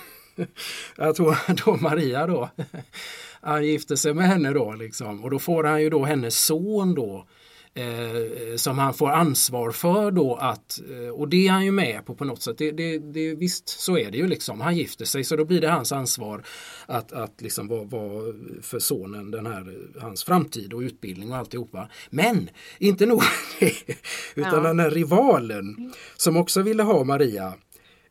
[0.97, 2.49] jag tror då Maria då,
[3.41, 6.95] han gifte sig med henne då liksom och då får han ju då hennes son
[6.95, 7.27] då
[7.75, 12.05] eh, som han får ansvar för då att, eh, och det är han ju med
[12.05, 12.57] på på något sätt.
[12.57, 14.61] Det, det, det, visst, så är det ju liksom.
[14.61, 16.43] Han gifter sig så då blir det hans ansvar
[16.85, 21.89] att, att liksom vara, vara för sonen den här, hans framtid och utbildning och alltihopa.
[22.09, 22.49] Men
[22.79, 23.23] inte nog
[24.35, 24.59] utan ja.
[24.59, 27.53] den här rivalen som också ville ha Maria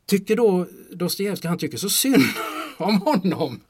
[0.07, 2.25] tycker då Dostojevskij, han tycker så synd
[2.77, 3.61] om honom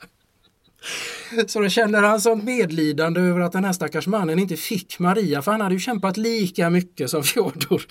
[1.46, 5.42] så då känner han sånt medlidande över att den här stackars mannen inte fick Maria
[5.42, 7.82] för han hade ju kämpat lika mycket som Fjodor.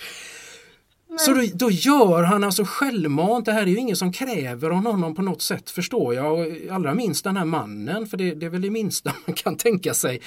[1.18, 4.84] Så då, då, gör han alltså självmant, det här är ju ingen som kräver av
[4.84, 6.38] honom på något sätt förstår jag.
[6.38, 9.56] Och allra minst den här mannen, för det, det är väl det minsta man kan
[9.56, 10.20] tänka sig.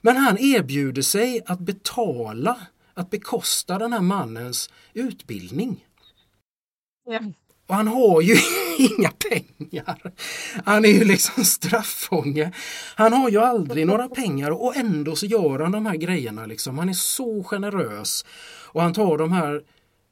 [0.00, 2.56] Men han erbjuder sig att betala,
[2.94, 5.84] att bekosta den här mannens utbildning.
[7.06, 7.20] Ja.
[7.70, 8.36] Och han har ju
[8.78, 10.12] inga pengar.
[10.64, 12.52] Han är ju liksom straffånge.
[12.94, 16.46] Han har ju aldrig några pengar och ändå så gör han de här grejerna.
[16.46, 16.78] Liksom.
[16.78, 18.24] Han är så generös.
[18.66, 19.62] Och han tar de här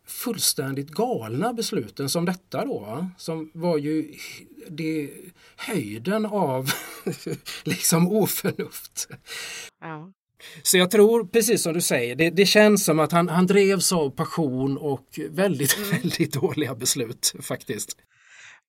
[0.07, 3.11] fullständigt galna besluten som detta då.
[3.17, 4.15] Som var ju
[4.69, 5.11] det,
[5.57, 6.71] höjden av
[7.65, 9.09] liksom oförnuft.
[9.81, 10.13] Ja.
[10.63, 13.93] Så jag tror, precis som du säger, det, det känns som att han, han drevs
[13.93, 15.91] av passion och väldigt, mm.
[16.03, 17.97] väldigt dåliga beslut faktiskt.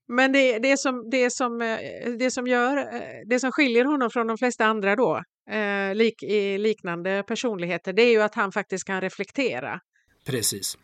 [0.07, 1.77] Men det, det, som, det, som, eh,
[2.19, 6.23] det, som gör, eh, det som skiljer honom från de flesta andra då, eh, lik,
[6.23, 9.79] i liknande personligheter, det är ju att han faktiskt kan reflektera.
[10.25, 10.77] Precis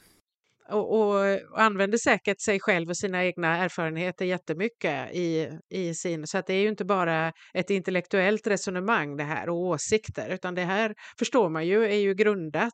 [0.70, 6.28] och, och, använder säkert sig själv och sina egna erfarenheter jättemycket i, i sin...
[6.28, 10.56] Så att det är ju inte bara ett intellektuellt resonemang det här och åsikter utan
[10.56, 12.74] det här förstår man ju är ju grundat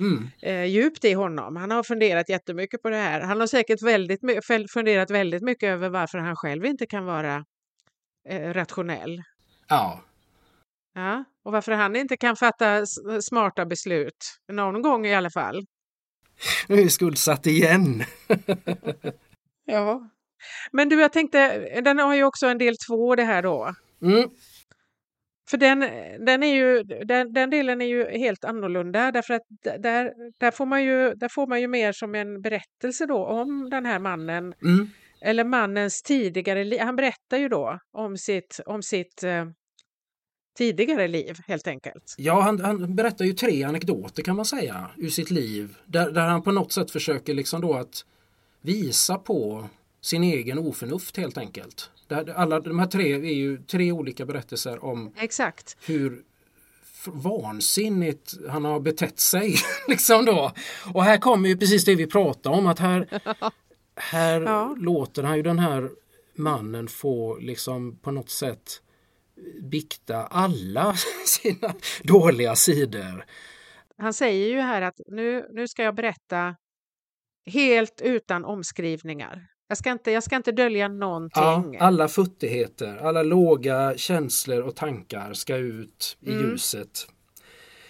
[0.00, 0.30] mm.
[0.42, 1.56] eh, djupt i honom.
[1.56, 3.20] Han har funderat jättemycket på det här.
[3.20, 4.20] Han har säkert väldigt,
[4.72, 7.44] funderat väldigt mycket över varför han själv inte kan vara
[8.28, 9.22] eh, rationell.
[9.68, 10.04] Ja.
[10.94, 11.24] Ja.
[11.44, 12.86] Och varför han inte kan fatta
[13.20, 15.66] smarta beslut, någon gång i alla fall.
[16.68, 18.04] Nu är skuldsatt igen.
[19.64, 20.10] ja.
[20.72, 23.74] Men du, jag tänkte, den har ju också en del två det här då.
[24.02, 24.28] Mm.
[25.50, 25.80] För den,
[26.24, 29.42] den, är ju, den, den delen är ju helt annorlunda därför att
[29.78, 33.70] där, där, får man ju, där får man ju mer som en berättelse då om
[33.70, 34.54] den här mannen.
[34.62, 34.90] Mm.
[35.20, 36.80] Eller mannens tidigare liv.
[36.80, 39.44] Han berättar ju då om sitt, om sitt eh,
[40.54, 42.14] tidigare liv helt enkelt.
[42.18, 45.76] Ja, han, han, berättar ju tre anekdoter kan man säga ur sitt liv.
[45.86, 48.04] Där, där han på något sätt försöker liksom då att
[48.60, 49.68] visa på
[50.00, 51.90] sin egen oförnuft helt enkelt.
[52.34, 55.76] Alla de här tre är ju tre olika berättelser om Exakt.
[55.86, 56.22] hur
[57.06, 59.56] vansinnigt han har betett sig.
[59.88, 60.52] liksom då.
[60.94, 63.20] Och här kommer ju precis det vi pratade om att här,
[63.96, 64.74] här ja.
[64.78, 65.90] låter han ju den här
[66.34, 68.80] mannen få liksom på något sätt
[69.62, 70.94] bikta alla
[71.26, 73.24] sina dåliga sidor.
[73.98, 76.56] Han säger ju här att nu, nu ska jag berätta
[77.46, 79.46] helt utan omskrivningar.
[79.68, 81.42] Jag ska inte, jag ska inte dölja någonting.
[81.42, 86.50] Ja, alla futtigheter, alla låga känslor och tankar ska ut i mm.
[86.50, 87.06] ljuset.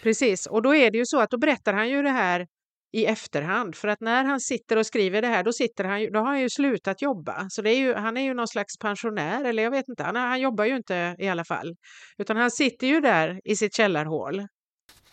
[0.03, 2.47] Precis, och då är det ju så att då berättar han ju det här
[2.95, 3.74] i efterhand.
[3.74, 6.40] För att när han sitter och skriver det här, då, sitter han, då har han
[6.40, 7.47] ju slutat jobba.
[7.51, 10.16] Så det är ju, han är ju någon slags pensionär, eller jag vet inte, han,
[10.16, 11.74] han jobbar ju inte i alla fall.
[12.18, 14.47] Utan han sitter ju där i sitt källarhål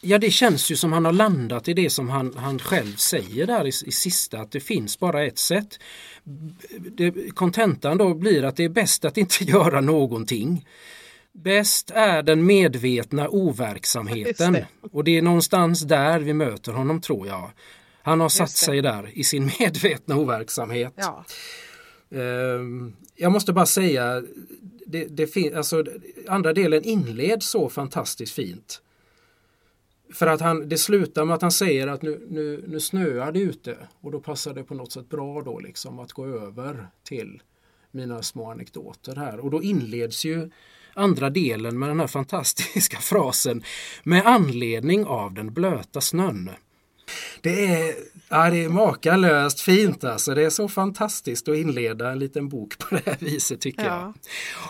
[0.03, 3.47] Ja det känns ju som han har landat i det som han, han själv säger
[3.47, 5.79] där i, i sista att det finns bara ett sätt.
[7.33, 10.65] Kontentan då blir att det är bäst att inte göra någonting.
[11.33, 14.67] Bäst är den medvetna overksamheten det.
[14.91, 17.51] och det är någonstans där vi möter honom tror jag.
[18.01, 20.93] Han har satt sig där i sin medvetna overksamhet.
[20.95, 21.25] Ja.
[22.11, 24.23] Ehm, jag måste bara säga,
[24.85, 25.85] det, det alltså,
[26.27, 28.81] andra delen inleds så fantastiskt fint.
[30.13, 33.39] För att han, det slutar med att han säger att nu, nu, nu snöar det
[33.39, 37.41] ute och då passar det på något sätt bra då liksom att gå över till
[37.91, 39.39] mina små anekdoter här.
[39.39, 40.49] Och då inleds ju
[40.93, 43.63] andra delen med den här fantastiska frasen
[44.03, 46.49] med anledning av den blöta snön.
[47.41, 47.95] Det är,
[48.29, 50.35] ja, det är makalöst fint alltså.
[50.35, 54.13] Det är så fantastiskt att inleda en liten bok på det här viset tycker ja.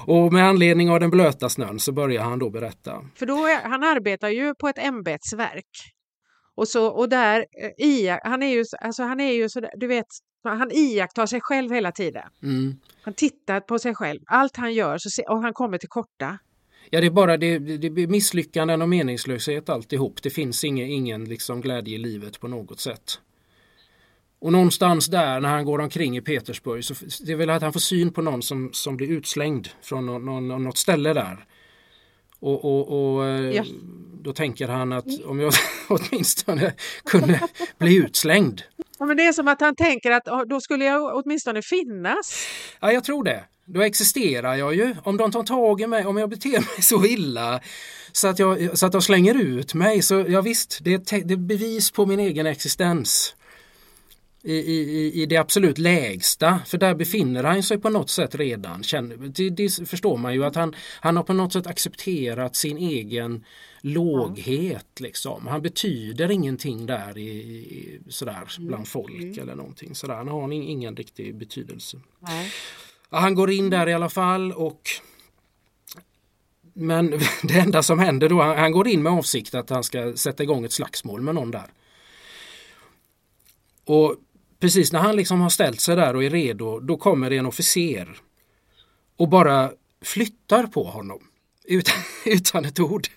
[0.08, 0.16] jag.
[0.16, 3.06] Och med anledning av den blöta snön så börjar han då berätta.
[3.16, 5.94] För då är, han arbetar ju på ett ämbetsverk.
[6.56, 9.88] Och, så, och där, eh, i, han är ju, alltså han är ju så du
[9.88, 10.08] vet,
[10.44, 12.30] han iakttar sig själv hela tiden.
[12.44, 12.76] Mm.
[13.02, 14.20] Han tittar på sig själv.
[14.26, 16.38] Allt han gör så, och han kommer till korta.
[16.90, 20.22] Ja, det är bara det, det blir misslyckanden och meningslöshet alltihop.
[20.22, 23.20] Det finns ingen, ingen liksom glädje i livet på något sätt.
[24.40, 26.94] Och någonstans där när han går omkring i Petersburg så
[27.26, 30.26] det är väl att han får syn på någon som, som blir utslängd från någon,
[30.26, 31.46] någon, något ställe där.
[32.42, 33.64] Och, och, och eh, ja.
[34.22, 35.54] då tänker han att om jag
[35.88, 36.74] åtminstone
[37.06, 37.40] kunde
[37.78, 38.62] bli utslängd.
[39.00, 42.48] Ja, men det är som att han tänker att då skulle jag åtminstone finnas.
[42.80, 44.96] Ja, jag tror det då existerar jag ju.
[45.04, 47.60] Om de tar tag i mig, om jag beter mig så illa
[48.12, 51.34] så att, jag, så att de slänger ut mig, så ja visst, det är, det
[51.34, 53.36] är bevis på min egen existens.
[54.44, 58.84] I, i, i det absolut lägsta, för där befinner han sig på något sätt redan.
[59.36, 63.46] Det, det förstår man ju att han, han har på något sätt accepterat sin egen
[63.82, 65.00] låghet.
[65.00, 65.48] Liksom.
[65.48, 68.86] Han betyder ingenting där i, i sådär bland mm.
[68.86, 69.40] folk mm.
[69.40, 70.16] eller någonting sådär.
[70.16, 72.00] Han har ingen riktig betydelse.
[72.20, 72.52] Nej.
[73.10, 74.90] Han går in där i alla fall och
[76.74, 77.10] men
[77.44, 80.66] det enda som händer då, han går in med avsikt att han ska sätta igång
[80.66, 81.68] ett slagsmål med någon där.
[83.86, 84.16] Och
[84.62, 87.46] precis när han liksom har ställt sig där och är redo, då kommer det en
[87.46, 88.18] officer
[89.18, 91.28] och bara flyttar på honom.
[91.66, 91.96] Utan,
[92.26, 93.08] utan ett ord.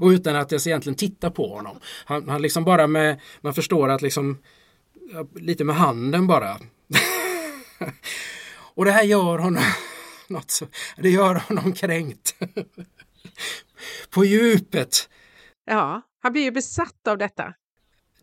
[0.00, 1.80] och utan att ens egentligen titta på honom.
[2.04, 4.38] Han, han liksom bara med, man förstår att liksom
[5.34, 6.60] lite med handen bara
[8.74, 9.64] och det här gör honom
[10.28, 10.66] något så,
[10.96, 12.34] det gör honom kränkt.
[14.10, 15.08] På djupet.
[15.64, 17.54] Ja, han blir ju besatt av detta.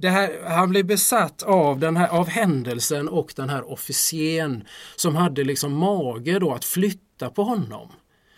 [0.04, 5.44] Här, han blir besatt av, den här, av händelsen och den här officeren som hade
[5.44, 7.92] liksom mage då att flytta på honom.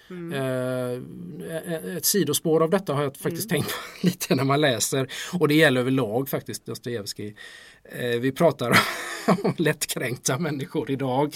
[0.10, 0.34] Mm.
[0.34, 3.64] Eh, ett sidospår av detta har jag faktiskt mm.
[3.64, 5.08] tänkt på lite när man läser
[5.40, 7.36] och det gäller överlag faktiskt Dostojevskij.
[7.84, 8.80] Eh, vi pratar
[9.44, 11.36] om lättkränkta människor idag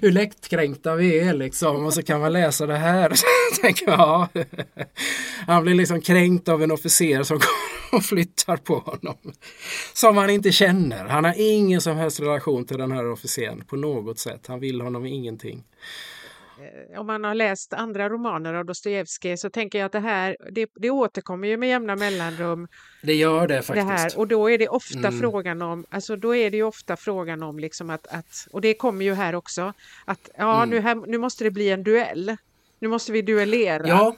[0.00, 3.12] hur lättkränkta vi är liksom och så kan man läsa det här.
[3.54, 4.28] Så tänker ja.
[5.46, 9.16] Han blir liksom kränkt av en officer som kommer och flyttar på honom.
[9.92, 11.04] Som han inte känner.
[11.04, 14.46] Han har ingen som helst relation till den här officeren på något sätt.
[14.46, 15.64] Han vill honom ingenting
[16.96, 20.70] om man har läst andra romaner av Dostojevskij så tänker jag att det här det,
[20.74, 22.68] det återkommer ju med jämna mellanrum.
[23.02, 23.86] Det gör det faktiskt.
[23.86, 25.20] Det här, och då är det ofta mm.
[25.20, 28.74] frågan om, alltså då är det ju ofta frågan om liksom att, att och det
[28.74, 29.72] kommer ju här också,
[30.04, 30.70] att ja mm.
[30.70, 32.36] nu, här, nu måste det bli en duell.
[32.80, 33.88] Nu måste vi duellera.
[33.88, 34.16] Ja.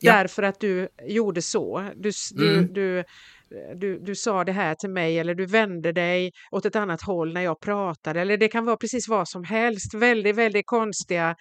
[0.00, 1.90] Därför att du gjorde så.
[1.96, 2.72] Du, du, mm.
[2.72, 3.04] du
[3.74, 7.32] du, du sa det här till mig eller du vände dig åt ett annat håll
[7.32, 8.20] när jag pratade.
[8.20, 9.94] Eller det kan vara precis vad som helst.
[9.94, 11.36] Väldigt, väldigt konstiga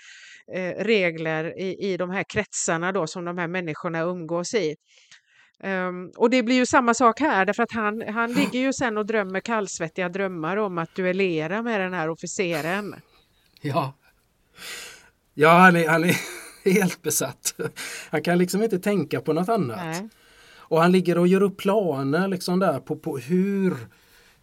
[0.54, 4.76] eh, regler i, i de här kretsarna då som de här människorna umgås i.
[5.64, 8.98] Um, och det blir ju samma sak här därför att han, han ligger ju sen
[8.98, 12.96] och drömmer kallsvettiga drömmar om att duellera med den här officeren.
[13.62, 13.94] Ja,
[15.34, 16.16] ja han, är, han är
[16.66, 17.56] helt besatt.
[18.10, 19.78] Han kan liksom inte tänka på något annat.
[19.78, 20.10] Nej.
[20.70, 23.78] Och han ligger och gör upp planer liksom där på, på hur,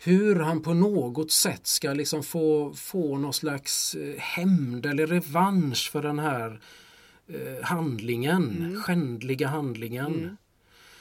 [0.05, 5.91] hur han på något sätt ska liksom få, få någon slags eh, hämnd eller revansch
[5.93, 6.61] för den här
[7.29, 8.83] eh, handlingen, mm.
[8.83, 10.15] skändliga handlingen.
[10.15, 10.37] Mm.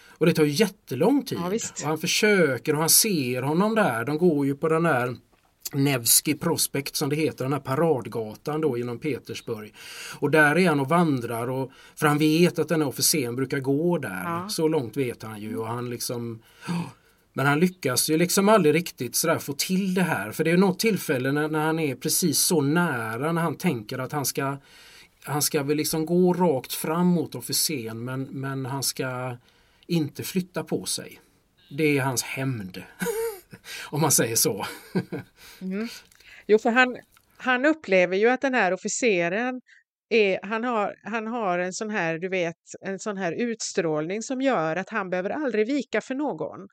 [0.07, 1.37] Och det tar jättelång tid.
[1.41, 4.05] Ja, han försöker och han ser honom där.
[4.05, 5.15] De går ju på den här
[5.73, 9.73] Nevski Prospekt som det heter, den här paradgatan då genom Petersburg.
[10.19, 13.59] Och där är han och vandrar och för han vet att den här officeren brukar
[13.59, 14.23] gå där.
[14.23, 14.49] Ja.
[14.49, 16.39] Så långt vet han ju och han liksom
[17.33, 20.31] men han lyckas ju liksom aldrig riktigt sådär få till det här.
[20.31, 23.99] För det är något tillfälle när, när han är precis så nära när han tänker
[23.99, 24.57] att han ska
[25.25, 29.37] han ska väl liksom gå rakt fram mot officeren men, men han ska
[29.87, 31.19] inte flytta på sig.
[31.77, 32.83] Det är hans hämnd.
[33.85, 34.65] Om man säger så.
[35.61, 35.87] mm.
[36.47, 36.97] Jo, för han,
[37.37, 39.61] han upplever ju att den här officeren
[40.09, 44.41] är, han, har, han har en sån här, du vet, en sån här utstrålning som
[44.41, 46.67] gör att han behöver aldrig vika för någon.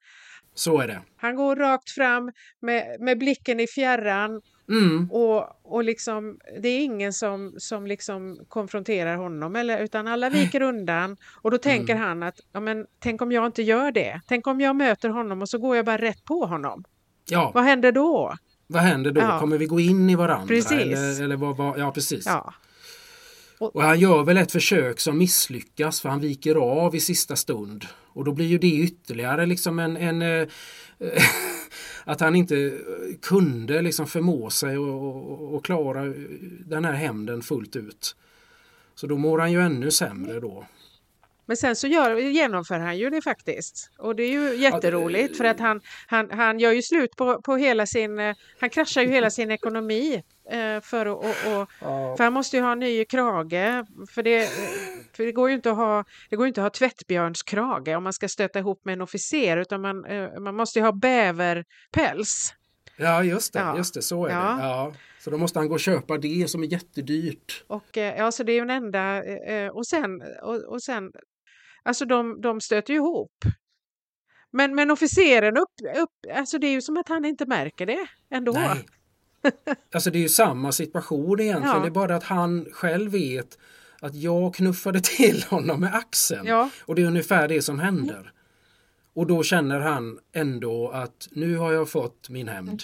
[0.55, 1.01] Så är det.
[1.17, 5.11] Han går rakt fram med, med blicken i fjärran mm.
[5.11, 10.63] och, och liksom, det är ingen som, som liksom konfronterar honom eller, utan alla viker
[10.63, 12.07] undan och då tänker mm.
[12.07, 14.21] han att ja, men, tänk om jag inte gör det.
[14.27, 16.85] Tänk om jag möter honom och så går jag bara rätt på honom.
[17.29, 17.51] Ja.
[17.55, 18.37] Vad händer då?
[18.67, 19.21] Vad händer då?
[19.21, 19.41] Ja.
[19.41, 20.47] Kommer vi gå in i varandra?
[20.47, 20.73] Precis.
[20.73, 22.27] Eller, eller vad, vad, ja, precis.
[22.27, 22.55] Ja.
[23.61, 27.87] Och han gör väl ett försök som misslyckas för han viker av i sista stund.
[28.13, 30.49] Och då blir ju det ytterligare liksom en, en eh,
[32.05, 32.73] att han inte eh,
[33.23, 36.05] kunde liksom förmå sig och, klara
[36.67, 38.17] den här hämnden fullt ut.
[38.95, 40.67] Så då mår han ju ännu sämre då.
[41.51, 43.91] Men sen så gör, genomför han ju det faktiskt.
[43.99, 47.57] Och det är ju jätteroligt för att han, han, han gör ju slut på, på
[47.57, 48.19] hela sin...
[48.19, 50.23] Eh, han kraschar ju hela sin ekonomi.
[50.51, 51.69] Eh, för, och, och,
[52.17, 53.85] för han måste ju ha en ny krage.
[54.11, 54.51] För det,
[55.17, 58.13] för det går ju inte att ha, det går inte att ha tvättbjörnskrage om man
[58.13, 62.55] ska stöta ihop med en officer utan man, eh, man måste ju ha bäverpäls.
[62.97, 63.77] Ja just det, ja.
[63.77, 64.37] just det, så är ja.
[64.37, 64.63] det.
[64.63, 64.93] Ja.
[65.21, 67.65] Så då måste han gå och köpa det som är jättedyrt.
[67.67, 69.23] Och, ja, så det är ju en enda...
[69.73, 71.13] Och sen, och, och sen
[71.83, 73.45] Alltså de, de stöter ihop.
[74.53, 78.07] Men, men officeren upp, upp, alltså det är ju som att han inte märker det
[78.31, 78.53] ändå.
[78.53, 78.87] Nej.
[79.95, 81.83] Alltså det är ju samma situation egentligen, ja.
[81.83, 83.59] det är bara att han själv vet
[84.01, 86.47] att jag knuffade till honom med axeln.
[86.47, 86.71] Ja.
[86.85, 88.33] Och det är ungefär det som händer.
[89.15, 92.83] Och då känner han ändå att nu har jag fått min hämnd.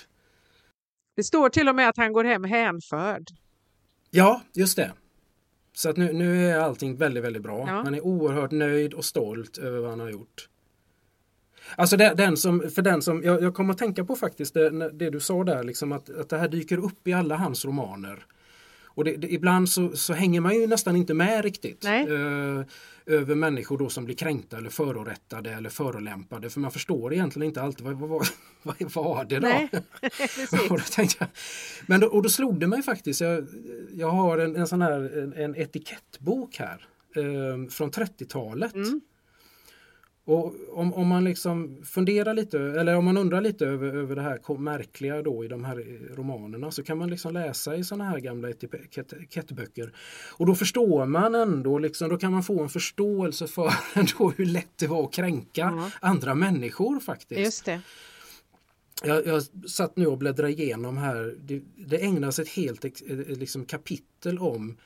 [1.17, 3.31] Det står till och med att han går hem hänförd.
[4.11, 4.93] Ja, just det.
[5.77, 7.59] Så att nu, nu är allting väldigt, väldigt bra.
[7.59, 7.83] Ja.
[7.85, 10.49] Han är oerhört nöjd och stolt över vad han har gjort.
[11.77, 14.91] Alltså det, den som, för den som, jag, jag kommer att tänka på faktiskt det,
[14.91, 18.27] det du sa där, liksom att, att det här dyker upp i alla hans romaner.
[18.85, 22.62] Och det, det, ibland så, så, hänger man ju nästan inte med riktigt eh,
[23.07, 27.63] över människor då som blir kränkta eller förorättade eller förolämpade för man förstår egentligen inte
[27.63, 28.27] alltid vad, vad,
[28.63, 29.49] vad, vad var det då?
[29.49, 29.69] Nej,
[30.71, 31.29] och, då tänkte jag,
[31.87, 33.47] men då, och då slog det mig faktiskt, jag,
[33.93, 36.87] jag har en, en sån här en, en etikettbok här
[37.17, 38.75] eh, från 30-talet.
[38.75, 39.01] Mm.
[40.27, 44.22] Och om, om man liksom funderar lite, eller om man undrar lite över, över det
[44.22, 45.77] här märkliga då i de här
[46.16, 49.93] romanerna så kan man liksom läsa i sådana här gamla etikettböcker.
[50.33, 54.47] Och då förstår man ändå, liksom, då kan man få en förståelse för ändå hur
[54.47, 55.91] lätt det var att kränka mm.
[56.01, 57.41] andra människor faktiskt.
[57.41, 57.81] Just det.
[59.05, 62.85] Jag, jag satt nu och bläddrade igenom här, det, det ägnas ett helt
[63.29, 64.77] liksom, kapitel om,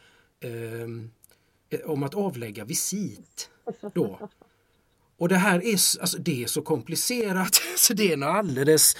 [0.41, 3.51] eh, om att avlägga visit.
[3.95, 4.31] Då.
[5.21, 8.97] Och det här är, alltså, det är så komplicerat så det är nog alldeles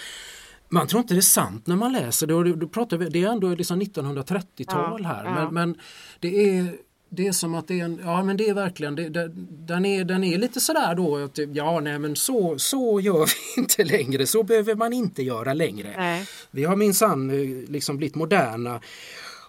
[0.69, 2.35] man tror inte det är sant när man läser det.
[2.35, 5.25] Och då pratar vi, det är ändå liksom 1930-tal här.
[5.25, 5.81] Ja, Men, men,
[6.21, 6.77] det är
[7.13, 9.31] det är som att det är en, ja men det är verkligen, det, det,
[9.67, 13.61] den, är, den är lite sådär då att ja nej men så, så gör vi
[13.61, 15.95] inte längre, så behöver man inte göra längre.
[15.97, 16.27] Nej.
[16.51, 18.81] Vi har minsann eh, liksom blivit moderna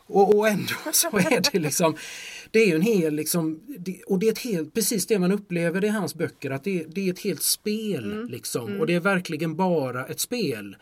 [0.07, 1.95] Och, och ändå så är det liksom
[2.51, 5.31] det är ju en hel liksom, det, och det är ett helt, precis det man
[5.31, 8.27] upplever i hans böcker att det, det är ett helt spel mm.
[8.27, 8.79] liksom mm.
[8.79, 10.75] och det är verkligen bara ett spel.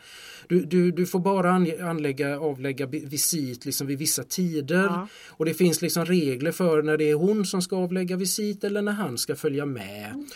[0.48, 1.50] Du, du, du får bara
[1.88, 5.08] anlägga, avlägga visit liksom vid vissa tider ja.
[5.28, 8.82] och det finns liksom regler för när det är hon som ska avlägga visit eller
[8.82, 10.10] när han ska följa med.
[10.10, 10.26] Mm.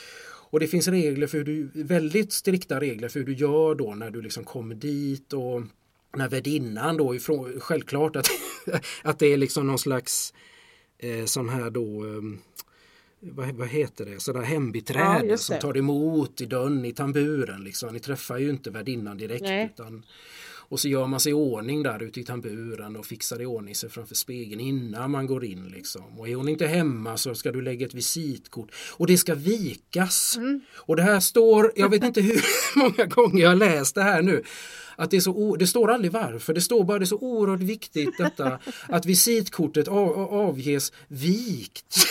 [0.51, 3.95] Och det finns regler för hur du, väldigt strikta regler för hur du gör då
[3.95, 5.62] när du liksom kommer dit och
[6.16, 8.26] när värdinnan då ifrån, självklart att,
[9.03, 10.35] att det är liksom någon slags
[11.05, 12.23] eh, sån här då eh,
[13.21, 17.65] vad, vad, heter det, sådär hembiträde ja, som tar emot i dörren i tamburen.
[17.65, 17.93] Liksom.
[17.93, 19.73] Ni träffar ju inte värdinnan direkt.
[19.73, 20.03] Utan,
[20.69, 23.75] och så gör man sig i ordning där ute i tamburen och fixar i ordning
[23.75, 25.69] sig framför spegeln innan man går in.
[25.69, 26.19] Liksom.
[26.19, 28.71] Och är hon inte hemma så ska du lägga ett visitkort.
[28.97, 30.37] Och det ska vikas.
[30.37, 30.61] Mm.
[30.75, 32.45] Och det här står, jag vet inte hur
[32.77, 34.43] många gånger jag har läst det här nu
[34.97, 37.61] att det, är så, det står aldrig varför, det står bara det är så oerhört
[37.61, 38.59] viktigt detta
[38.89, 42.07] att visitkortet av, avges vikt.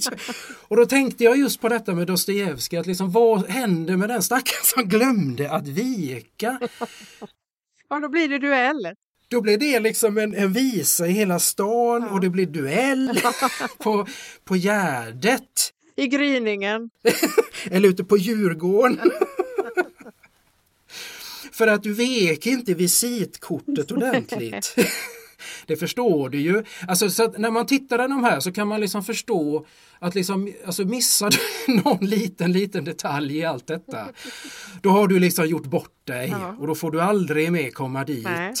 [0.68, 4.22] och då tänkte jag just på detta med Dostojevskij, att liksom, vad händer med den
[4.22, 6.58] stackaren som glömde att vika?
[7.90, 8.94] Ja, då blir det duell.
[9.28, 12.10] Då blir det liksom en, en visa i hela stan ja.
[12.10, 13.20] och det blir duell
[13.78, 14.06] på,
[14.44, 15.72] på Gärdet.
[15.96, 16.90] I gryningen.
[17.70, 19.00] Eller ute på Djurgården.
[21.52, 24.74] För att du vek inte visitkortet ordentligt.
[25.66, 26.64] Det förstår du ju.
[26.88, 29.66] Alltså, så när man tittar på de här så kan man liksom förstå
[29.98, 34.08] att liksom, alltså missar du någon liten, liten detalj i allt detta,
[34.82, 36.56] då har du liksom gjort bort dig ja.
[36.58, 38.24] och då får du aldrig mer komma dit.
[38.24, 38.54] Nej.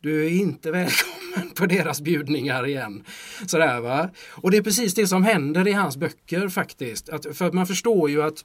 [0.00, 3.04] Du är inte välkommen på deras bjudningar igen.
[3.46, 4.10] Sådär va.
[4.30, 7.08] Och det är precis det som händer i hans böcker faktiskt.
[7.08, 8.44] Att, för att man förstår ju att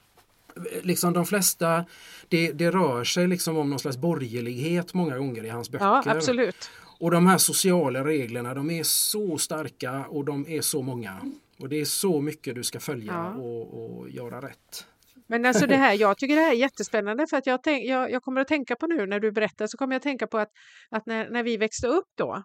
[0.82, 1.84] liksom de flesta,
[2.28, 5.84] det, det rör sig liksom om någon slags borgerlighet många gånger i hans böcker.
[5.84, 6.70] Ja, absolut.
[7.00, 11.20] Och de här sociala reglerna de är så starka och de är så många.
[11.58, 13.34] Och det är så mycket du ska följa ja.
[13.34, 14.86] och, och göra rätt.
[15.26, 18.10] Men alltså det här, jag tycker det här är jättespännande för att jag, tänk, jag,
[18.10, 20.38] jag kommer att tänka på nu när du berättar så kommer jag att tänka på
[20.38, 20.50] att,
[20.88, 22.42] att när, när vi växte upp då,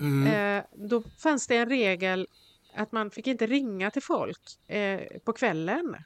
[0.00, 0.58] mm.
[0.58, 2.26] eh, då fanns det en regel
[2.74, 5.96] att man fick inte ringa till folk eh, på kvällen.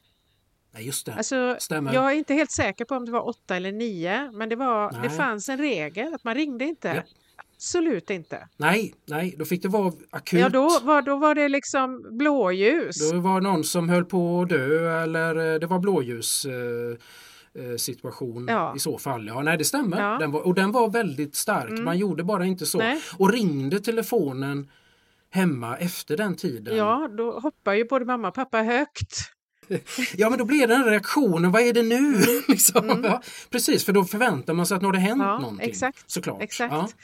[0.73, 1.15] Ja, just det.
[1.15, 1.95] Alltså, Stämmer.
[1.95, 5.03] Jag är inte helt säker på om det var åtta eller nio, men det, var,
[5.03, 6.89] det fanns en regel att man ringde inte.
[6.89, 7.03] Ja.
[7.57, 8.49] Absolut inte.
[8.57, 10.41] Nej, nej, då fick det vara akut.
[10.41, 13.11] Ja, då var, då var det liksom blåljus.
[13.11, 16.45] Då var någon som höll på att dö eller eh, det var blåljus.
[16.45, 18.77] Eh, eh, situation ja.
[18.77, 19.27] i så fall.
[19.27, 20.01] Ja, nej det stämmer.
[20.01, 20.19] Ja.
[20.19, 21.71] Den var, och den var väldigt stark.
[21.71, 21.85] Mm.
[21.85, 22.79] Man gjorde bara inte så.
[22.79, 23.01] Nej.
[23.19, 24.71] Och ringde telefonen
[25.31, 26.77] hemma efter den tiden.
[26.77, 29.33] Ja, då hoppar ju både mamma och pappa högt.
[30.17, 31.97] Ja men då blir den reaktionen, vad är det nu?
[31.97, 32.43] Mm.
[32.49, 32.91] liksom.
[32.91, 33.05] mm.
[33.05, 35.69] ja, precis, för då förväntar man sig att nu har det hänt ja, någonting.
[35.69, 36.11] Exakt.
[36.11, 36.43] Såklart.
[36.43, 36.97] Exakt.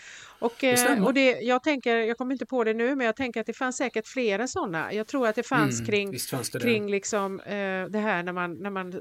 [0.43, 3.40] Och, det och det, jag, tänker, jag kommer inte på det nu, men jag tänker
[3.40, 4.93] att det fanns säkert flera sådana.
[4.93, 7.53] Jag tror att det fanns mm, kring, fanns det kring liksom, eh,
[7.90, 9.01] det här när man, när, man, eh,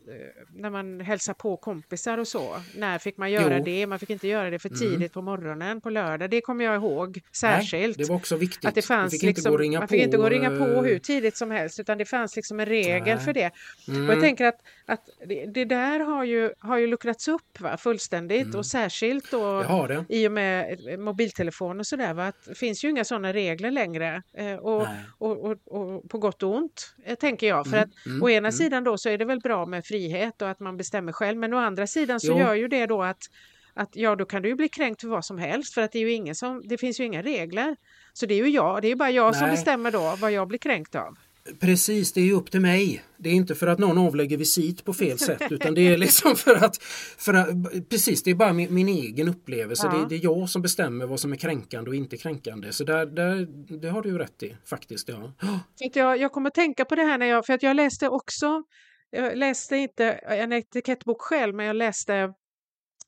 [0.55, 2.61] när man hälsar på kompisar och så.
[2.75, 3.63] När fick man göra jo.
[3.63, 3.87] det?
[3.87, 4.79] Man fick inte göra det för mm.
[4.79, 5.09] tidigt mm.
[5.09, 6.29] på morgonen på lördag.
[6.29, 7.97] Det kommer jag ihåg särskilt.
[7.97, 8.65] Nej, det var också viktigt.
[8.65, 10.99] Att det fanns fick liksom, inte man fick på, inte gå och ringa på hur
[10.99, 13.25] tidigt som helst, utan det fanns liksom en regel Nej.
[13.25, 13.51] för det.
[13.87, 14.09] Mm.
[14.09, 14.59] Och jag tänker att,
[14.91, 18.63] att det, det, där har ju, har ju luckrats upp va, fullständigt och mm.
[18.63, 19.65] särskilt då
[20.09, 22.19] i och med mobil mobiltelefon och sådär.
[22.19, 24.23] Att det finns ju inga sådana regler längre.
[24.33, 24.87] Eh, och,
[25.17, 27.67] och, och, och, på gott och ont, eh, tänker jag.
[27.67, 28.51] För mm, att mm, å ena mm.
[28.51, 31.37] sidan då så är det väl bra med frihet och att man bestämmer själv.
[31.37, 32.39] Men å andra sidan så jo.
[32.39, 33.21] gör ju det då att
[33.73, 35.99] att ja, då kan du ju bli kränkt för vad som helst för att det
[35.99, 37.75] är ju ingen som, det finns ju inga regler.
[38.13, 39.39] Så det är ju jag, det är ju bara jag Nej.
[39.39, 41.17] som bestämmer då vad jag blir kränkt av.
[41.59, 43.03] Precis, det är upp till mig.
[43.17, 46.35] Det är inte för att någon avlägger visit på fel sätt utan det är liksom
[46.35, 46.77] för att,
[47.17, 47.49] för att
[47.89, 49.87] precis, det är bara min, min egen upplevelse.
[49.91, 49.97] Ja.
[49.97, 52.71] Det, det, är jag som bestämmer vad som är kränkande och inte kränkande.
[52.71, 53.47] Så där, där,
[53.81, 55.09] det har du rätt i faktiskt.
[55.09, 55.33] Ja.
[55.93, 58.63] Jag, jag kommer tänka på det här när jag, för att jag läste också,
[59.09, 62.33] jag läste inte en etikettbok själv men jag läste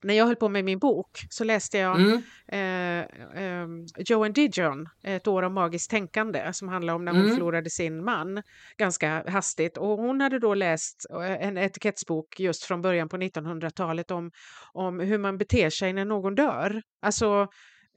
[0.03, 2.21] när jag höll på med min bok så läste jag mm.
[2.47, 2.99] eh,
[3.43, 3.67] eh,
[3.97, 7.33] Joan Dijon, Ett år av magiskt tänkande, som handlar om när hon mm.
[7.33, 8.43] förlorade sin man
[8.77, 9.77] ganska hastigt.
[9.77, 14.31] Och hon hade då läst eh, en etikettsbok just från början på 1900-talet om,
[14.73, 16.81] om hur man beter sig när någon dör.
[17.01, 17.41] Alltså,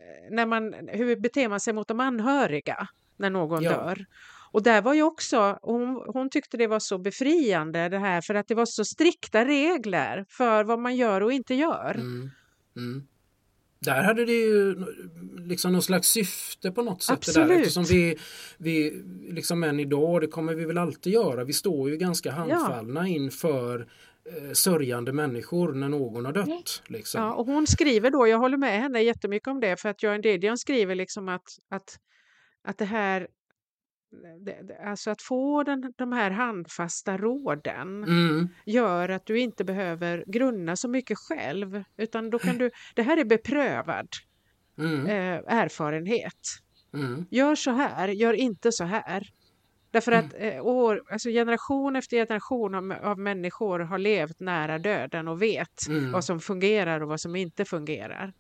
[0.00, 3.70] eh, när man, hur beter man sig mot de anhöriga när någon ja.
[3.70, 4.06] dör?
[4.52, 8.34] Och där var ju också, hon, hon tyckte det var så befriande det här för
[8.34, 11.94] att det var så strikta regler för vad man gör och inte gör.
[11.94, 12.30] Mm.
[12.76, 13.06] Mm.
[13.78, 14.84] Där hade det ju
[15.38, 17.14] liksom någon slags syfte på något sätt.
[17.16, 17.48] Absolut.
[17.48, 18.18] Det där, eftersom vi,
[18.58, 23.00] vi liksom än idag, det kommer vi väl alltid göra, vi står ju ganska handfallna
[23.00, 23.14] ja.
[23.14, 23.88] inför
[24.24, 26.82] eh, sörjande människor när någon har dött.
[26.86, 27.22] Liksom.
[27.22, 30.20] Ja, och hon skriver då, jag håller med henne jättemycket om det, för att Joan
[30.20, 31.98] Didion skriver liksom att, att,
[32.68, 33.28] att det här
[34.84, 40.76] alltså att få den, de här handfasta råden Mm, gör att du inte behöver grunna
[40.76, 44.08] så mycket själv, utan då kan du, det här är beprövad
[44.78, 46.40] mm, eh, erfarenhet.
[46.94, 49.22] mm, Gör så här, gör inte så här.
[49.90, 55.28] Därför att eh, år, alltså generation efter generation av, av människor har levt nära döden
[55.28, 56.12] och vet Mm.
[56.12, 58.32] vad som fungerar och vad som inte fungerar.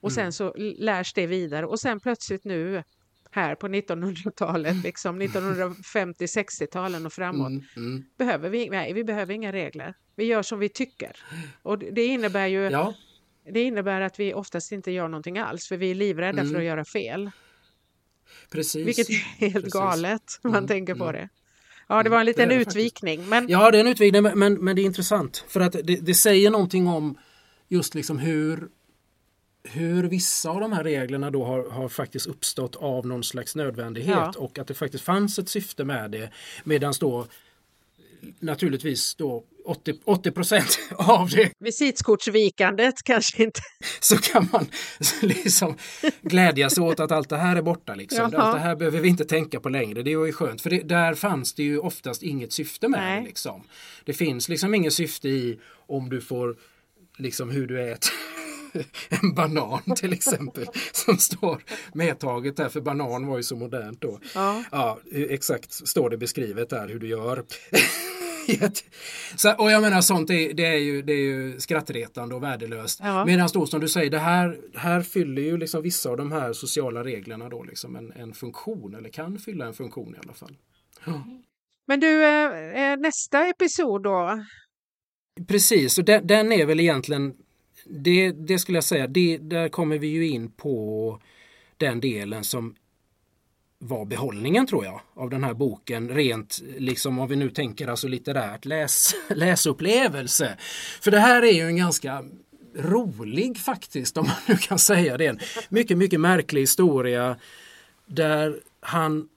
[0.00, 2.82] Och sen så l- lärs det vidare och sen plötsligt nu
[3.30, 8.04] här på 1900-talet, liksom 1950-60-talen och framåt, mm, mm.
[8.18, 9.94] behöver vi, nej, vi behöver inga regler.
[10.16, 11.12] Vi gör som vi tycker.
[11.62, 12.94] Och det innebär ju Ja,
[13.52, 16.56] det innebär att vi oftast inte gör någonting alls för vi är livrädda för Mm.
[16.60, 17.30] att göra fel.
[18.52, 18.86] precis.
[18.86, 19.72] Vilket är helt Precis.
[19.72, 21.14] galet om man Mm, tänker på mm.
[21.14, 21.28] det.
[21.88, 22.76] Ja, det var en liten är det faktiskt.
[22.76, 23.28] utvikning.
[23.28, 25.96] Men Ja, det är en utvidgning men, men, men det är intressant för att det,
[25.96, 27.18] det säger någonting om
[27.68, 28.68] just liksom hur
[29.62, 34.16] hur vissa av de här reglerna då har, har faktiskt uppstått av någon slags nödvändighet
[34.16, 34.32] Ja.
[34.36, 36.30] och att det faktiskt fanns ett syfte med det
[36.64, 37.26] medan då
[38.40, 40.32] naturligtvis då 80, 80
[40.96, 43.60] av det visitkortsvikandet kanske inte.
[44.00, 44.66] så kan man
[45.22, 45.76] liksom
[46.22, 47.94] glädjas åt att allt det här är borta.
[47.94, 48.30] Liksom.
[48.32, 48.42] Jaha.
[48.42, 50.02] Allt det här behöver vi inte tänka på längre.
[50.02, 53.20] Det är ju skönt för det, där fanns det ju oftast inget syfte med Nej.
[53.20, 53.26] det.
[53.26, 53.62] Liksom.
[54.04, 56.56] Det finns liksom inget syfte i om du får
[57.18, 58.12] liksom hur du äter
[59.22, 61.62] en banan till exempel som står
[61.92, 64.20] medtaget där för banan var ju så modernt då.
[64.34, 64.64] Ja.
[64.72, 67.44] Ja, hur- exakt står det beskrivet där hur du gör.
[69.36, 73.00] Så, och jag menar sånt är, det, är ju, det är ju skrattretande och värdelöst.
[73.02, 73.24] Ja.
[73.24, 76.52] Medan då som du säger, det här, här fyller ju liksom vissa av de här
[76.52, 80.56] sociala reglerna då liksom en, en funktion eller kan fylla en funktion i alla fall.
[81.86, 84.44] Men du, eh, eh, nästa episod då?
[85.48, 87.34] Precis, och den, den är väl egentligen
[87.88, 91.20] det, det skulle jag säga, det, där kommer vi ju in på
[91.76, 92.74] den delen som
[93.78, 98.08] var behållningen tror jag av den här boken rent liksom om vi nu tänker alltså
[98.08, 100.56] litterärt läs, läsupplevelse.
[101.00, 102.24] För det här är ju en ganska
[102.74, 105.26] rolig faktiskt om man nu kan säga det.
[105.26, 105.38] En
[105.68, 107.36] mycket, mycket märklig historia
[108.06, 109.28] där han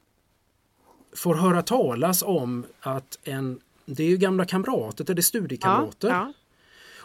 [1.15, 6.09] får höra talas om att en, det är ju gamla kamrater, det är studiekamrater.
[6.09, 6.33] Ja,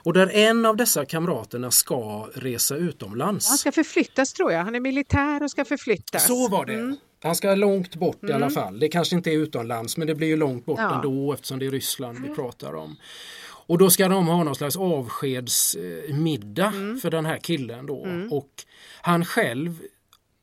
[0.06, 3.48] och där en av dessa kamraterna ska resa utomlands.
[3.48, 4.64] Han ska förflyttas tror jag.
[4.64, 6.26] Han är militär och ska förflyttas.
[6.26, 6.74] Så var det.
[6.74, 6.96] Mm.
[7.22, 8.78] Han ska långt bort i alla fall.
[8.80, 10.94] Det kanske inte är utomlands men det blir ju långt bort Ja.
[10.94, 12.96] ändå eftersom det är Ryssland vi pratar om.
[13.66, 16.98] Och då ska de ha någon slags avskedsmiddag Mm.
[17.00, 18.06] för den här killen då.
[18.30, 18.50] Och
[19.02, 19.78] han själv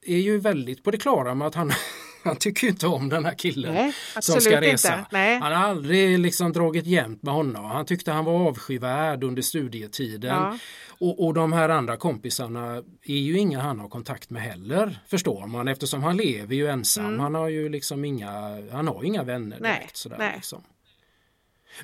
[0.06, 1.72] är ju väldigt på det klara med att han,
[2.30, 5.06] han tycker inte om den här killen Nej, som ska resa.
[5.12, 7.66] Han har aldrig liksom dragit jämnt med honom.
[7.66, 10.36] Han tyckte han var avskyvärd under studietiden.
[10.36, 10.58] Ja.
[11.00, 15.48] Och, och de här andra kompisarna är ju inga han har kontakt med heller förstår
[15.48, 17.20] man eftersom han lever ju ensam.
[17.20, 18.32] Han har ju liksom inga,
[18.72, 19.60] han har inga vänner Mm.
[19.70, 19.98] Nej, direkt.
[19.98, 20.34] Sådär, nej.
[20.36, 20.64] Liksom.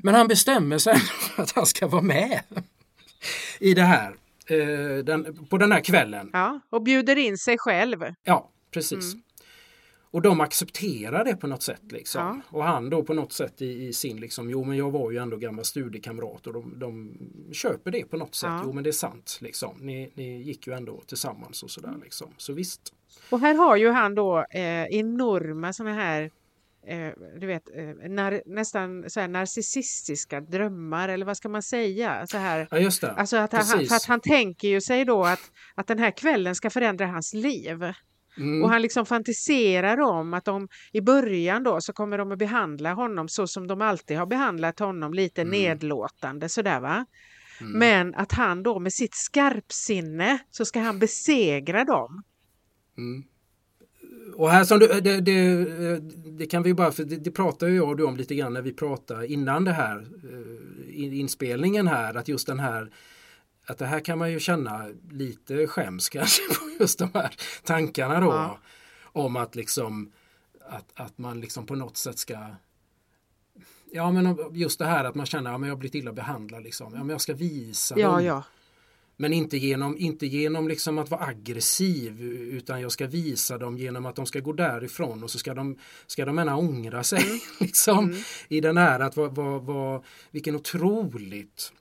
[0.01, 0.95] Men han bestämmer sig
[1.35, 2.39] för att han ska vara med
[3.59, 4.15] i det här.
[4.47, 6.29] eh, Den, på den här kvällen.
[6.33, 7.99] Ja, och bjuder in sig själv.
[8.23, 9.13] Ja, precis.
[10.11, 11.91] Och de accepterar det på något sätt.
[11.91, 12.21] Liksom.
[12.21, 12.57] Ja.
[12.57, 15.17] Och han då på något sätt i, i sin, liksom, jo men jag var ju
[15.17, 17.17] ändå gammal studiekamrat och de, de
[17.53, 18.49] köper det på något sätt.
[18.49, 18.61] Ja.
[18.65, 19.37] Jo men det är sant.
[19.41, 19.77] Liksom.
[19.81, 21.95] Ni, ni gick ju ändå tillsammans och sådär.
[22.03, 22.33] Liksom.
[22.37, 22.93] Så visst.
[23.29, 26.31] Och här har ju han då eh, enorma såna här
[26.87, 27.09] eh,
[27.39, 32.27] du vet, eh, nar, nästan så här narcissistiska drömmar eller vad ska man säga?
[32.27, 33.11] Så här, Ja just det.
[33.11, 33.89] alltså att han, Precis.
[33.89, 37.33] för att han tänker ju sig då att, att den här kvällen ska förändra hans
[37.33, 37.93] liv.
[38.37, 38.63] Mm.
[38.63, 42.93] Och han liksom fantiserar om att de i början då så kommer de att behandla
[42.93, 45.51] honom så som de alltid har behandlat honom, lite Mm.
[45.51, 47.05] nedlåtande sådär va.
[47.61, 52.23] Men att han då med sitt skarpsinne så ska han besegra dem.
[54.35, 55.65] Och här som du, det, det,
[56.37, 58.53] det kan vi bara, för det, det pratar ju jag och du om lite grann
[58.53, 62.91] när vi pratade innan det här eh, in- inspelningen här att just den här
[63.69, 68.19] att det här kan man ju känna lite skäms kanske på just de här tankarna
[68.19, 68.27] då.
[68.27, 68.59] Ja.
[69.03, 70.11] Om att liksom
[70.69, 72.37] att, att man liksom på något sätt ska
[73.91, 76.13] Ja men just det här att man känner att ja, men jag har blivit illa
[76.13, 76.93] behandlad liksom.
[76.93, 78.25] Ja men jag ska visa Ja, dem.
[78.25, 78.43] ja.
[79.17, 82.21] Men inte genom, inte genom liksom att vara aggressiv
[82.51, 85.77] utan jag ska visa dem genom att de ska gå därifrån och så ska de,
[86.07, 87.19] ska de ena ångra sig.
[87.29, 87.39] Mm.
[87.59, 88.15] liksom,
[88.47, 91.71] I den här att vad, vad, vad, vilken otroligt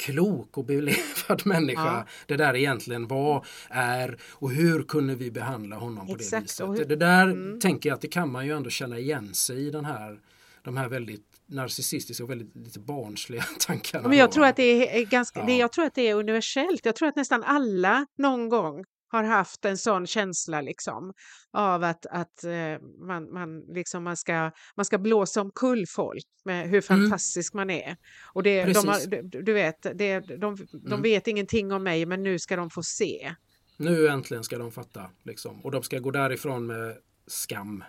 [0.00, 2.06] klok och belevad människa Ja.
[2.26, 6.80] det där egentligen var, är och hur kunde vi behandla honom på Exakt, det viset.
[6.80, 9.70] hur- Det där tänker jag att det kan man ju ändå känna igen sig i
[9.70, 10.20] den här,
[10.64, 14.08] de här väldigt narcissistiska och väldigt lite barnsliga tankarna.
[14.08, 15.58] Men jag då, tror, att det är ganska, det, Ja.
[15.58, 16.84] jag tror att det är universellt.
[16.86, 21.12] Jag tror att nästan alla någon gång har haft en sån känsla liksom
[21.52, 26.68] av att, att eh, man, man, liksom, man, ska, man ska blåsa omkull folk med
[26.68, 27.96] hur fantastisk man är.
[28.32, 29.44] Och det, de har, Precis.
[29.44, 31.02] du, vet, det, de, de Mm.
[31.02, 33.34] vet ingenting om mig men nu ska de få se.
[33.76, 35.10] Nu äntligen ska de fatta.
[35.24, 35.64] Liksom.
[35.64, 36.96] Och de ska gå därifrån med
[37.26, 37.84] skam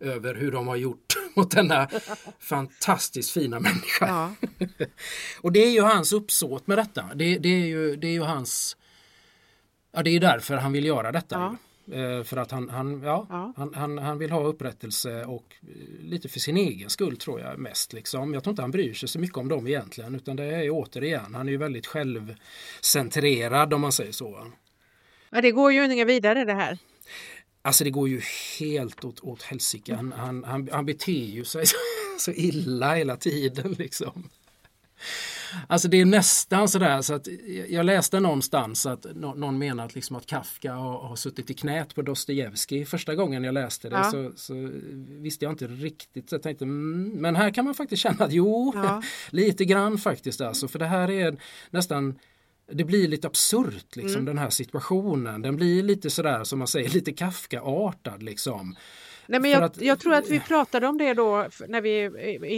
[0.00, 1.88] över hur de har gjort mot denna
[2.40, 4.06] fantastiskt fina människa.
[4.06, 4.34] Ja.
[5.40, 7.04] Och det är ju hans uppsåt med detta.
[7.14, 8.76] Det, det, är, ju, det är ju hans...
[9.92, 11.34] Ja, det är därför han vill göra detta.
[11.34, 11.56] Ja.
[11.94, 13.52] Eh, För att han, han, ja, Ja.
[13.56, 17.58] Han, han, han vill ha upprättelse och eh, lite för sin egen skull tror jag
[17.58, 17.92] mest.
[17.92, 18.34] Liksom.
[18.34, 21.34] Jag tror inte han bryr sig så mycket om dem egentligen utan det är återigen,
[21.34, 24.46] han är ju väldigt självcentrerad om man säger så.
[25.30, 26.78] ja, det går ju inga vidare det här.
[27.62, 28.20] Alltså det går ju
[28.58, 29.94] helt åt, åt helsike.
[29.94, 31.76] Han, han, han, han beter ju sig så,
[32.18, 34.28] så illa hela tiden liksom.
[35.66, 37.28] Alltså det är nästan sådär så att
[37.68, 41.54] jag läste någonstans att nå- någon menar att, liksom att Kafka har, har suttit i
[41.54, 42.84] knät på Dostojevskij.
[42.84, 44.10] Första gången jag läste det Ja.
[44.10, 44.70] så, så
[45.08, 46.28] visste jag inte riktigt.
[46.28, 49.02] Så jag tänkte, mm, men här kan man faktiskt känna att jo, Ja.
[49.30, 50.68] lite grann faktiskt alltså.
[50.68, 51.36] För det här är
[51.70, 52.18] nästan
[52.72, 54.24] det blir lite absurt liksom Mm.
[54.24, 55.42] den här situationen.
[55.42, 58.76] Den blir lite sådär som man säger lite Kafka-artad liksom.
[59.28, 62.04] Nej, men jag, att- jag tror att vi pratade om det då när vi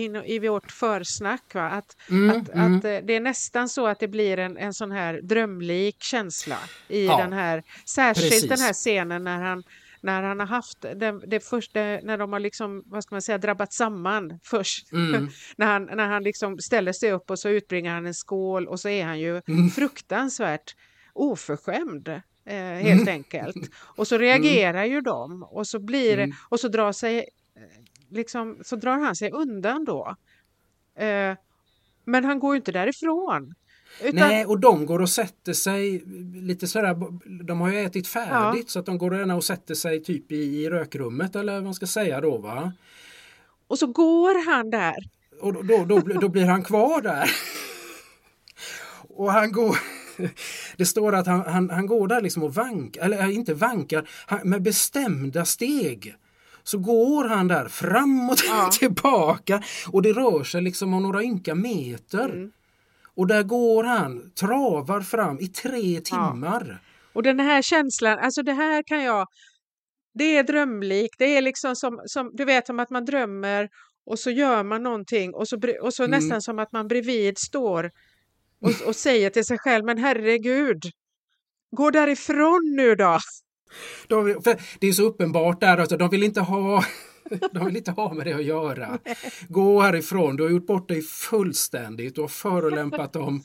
[0.05, 1.55] in, i vårt försnack.
[1.55, 1.69] Va?
[1.71, 2.77] Att, Mm, att, mm.
[2.79, 6.57] att eh, det är nästan så att det blir en, en sån här drömlik känsla
[6.89, 8.49] i Ja, den här, särskilt precis.
[8.49, 9.63] den här scenen när han
[10.03, 13.39] när han har haft det, det första, när de har liksom, vad ska man säga,
[13.39, 14.93] drabbat samman först.
[14.93, 15.29] Mm.
[15.57, 18.81] när han, när han liksom ställer sig upp och så utbringar han en skål och
[18.81, 19.71] så är han ju Mm.
[19.71, 20.75] fruktansvärt
[21.13, 22.21] oförskämd.
[22.45, 23.57] Eh, helt enkelt.
[23.97, 26.37] Och så reagerar ju de och så blir det, Mm.
[26.49, 27.63] och så drar sig eh,
[28.11, 30.17] liksom, så drar han sig undan då.
[30.97, 31.37] Eh,
[32.05, 33.55] men han går ju inte därifrån.
[34.03, 36.03] Utan, Nej, och de går och sätter sig
[36.35, 36.97] lite sådär,
[37.45, 40.37] de har ju ätit färdigt så att de går gärna och sätter sig typ i,
[40.37, 42.73] i rökrummet eller vad man ska säga då va.
[43.67, 44.97] Och så går han där.
[45.41, 47.31] Och då, då, då, då blir han kvar där.
[49.09, 49.77] Och han går,
[50.77, 54.09] det står att han, han, han går där liksom och vankar, eller äh, inte vankar,
[54.27, 56.15] han, med bestämda steg.
[56.63, 58.71] Så går han där fram och Ja.
[58.73, 62.29] tillbaka och det rör sig liksom om några ynka meter.
[62.29, 62.53] Mm.
[63.15, 66.81] Och där går han, travar fram i tre timmar.
[67.13, 69.27] Och den här känslan, alltså det här kan jag,
[70.15, 73.69] det är drömlikt, det är liksom som, som du vet som att man drömmer
[74.07, 76.11] och så gör man någonting och så, och så Mm.
[76.21, 77.91] nästan som att man bredvid står
[78.61, 80.83] och, och säger till sig själv, men herregud,
[81.77, 83.19] gå därifrån nu då.
[84.09, 84.37] De,
[84.81, 86.85] det är så uppenbart där att de vill inte ha
[87.53, 88.99] de vill inte ha med det att göra.
[89.49, 93.43] Gå härifrån, du har gjort bort dig fullständigt, du har förolämpat dem.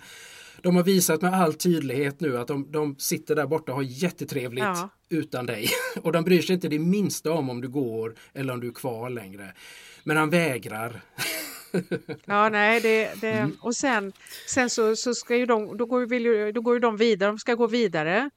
[0.61, 3.83] De har visat med all tydlighet nu att de, de sitter där borta och har
[3.83, 4.89] jättetrevligt Ja.
[5.09, 5.69] utan dig.
[6.01, 8.73] Och de bryr sig inte det minsta om om du går eller om du är
[8.73, 9.53] kvar längre.
[10.03, 11.01] Men han vägrar.
[12.25, 13.57] Ja, nej, det, det, Mm.
[13.61, 14.13] och sen,
[14.47, 16.97] sen så, så ska ju de, då går, ju- vill ju, då går ju de
[16.97, 18.29] vidare, de ska gå vidare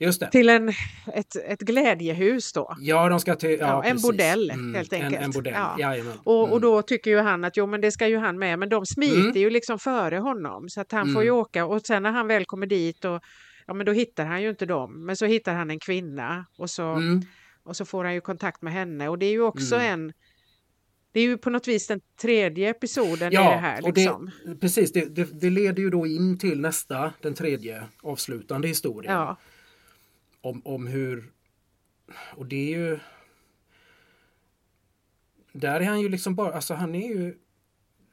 [0.00, 0.30] Just det.
[0.30, 0.68] till en,
[1.14, 2.76] ett, ett glädjehus då.
[2.80, 3.50] Ja, de ska till...
[3.50, 4.02] Ja, Ja, en precis.
[4.02, 5.24] bordell, helt En, enkelt.
[5.24, 5.76] en bordell, Ja.
[5.78, 6.18] jajamän.
[6.24, 6.60] Och, och Mm.
[6.60, 9.18] då tycker ju han att jo men det ska ju han med men de smiter
[9.20, 9.36] Mm.
[9.36, 11.40] ju liksom före honom så att han får ju Mm.
[11.40, 13.22] åka och sen när han väl kommer dit och
[13.66, 16.70] ja men då hittar han ju inte dem men så hittar han en kvinna och
[16.70, 17.20] så, Mm.
[17.64, 19.86] och så får han ju kontakt med henne och det är ju också Mm.
[20.00, 20.12] en
[21.16, 24.30] det är ju på något vis den tredje episoden i det här och liksom.
[24.44, 24.92] det, precis.
[24.92, 29.14] Det, det, det leder ju då in till nästa, den tredje avslutande historien.
[29.14, 29.36] Ja,
[30.40, 31.24] Om, om hur...
[32.34, 32.98] Och det är ju...
[35.52, 36.52] Där är han ju liksom bara...
[36.52, 37.34] Alltså han är ju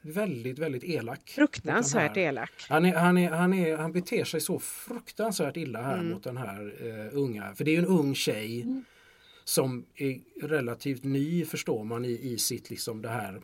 [0.02, 1.30] väldigt, väldigt elak.
[1.30, 2.66] fruktansvärt elak.
[2.68, 6.08] Han, är, han, är, han, är, han beter sig så fruktansvärt illa här Mm.
[6.08, 7.54] mot den här eh, unga.
[7.54, 8.66] För det är ju en ung tjej
[9.44, 13.40] som är relativt ny förstår man i, i sitt liksom det här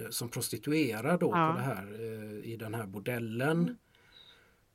[0.00, 1.52] eh, som prostituerad då Ja.
[1.52, 3.76] på det här, eh, i den här bordellen.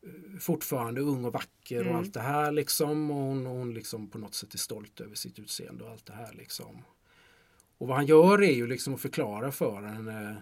[0.04, 1.92] Eh, Fortfarande ung och vacker Mm.
[1.94, 3.12] och allt det här liksom.
[3.12, 6.14] Och hon, hon liksom på något sätt är stolt över sitt utseende och allt det
[6.14, 6.82] här liksom.
[7.78, 10.42] Och vad han gör är ju liksom att förklara för henne.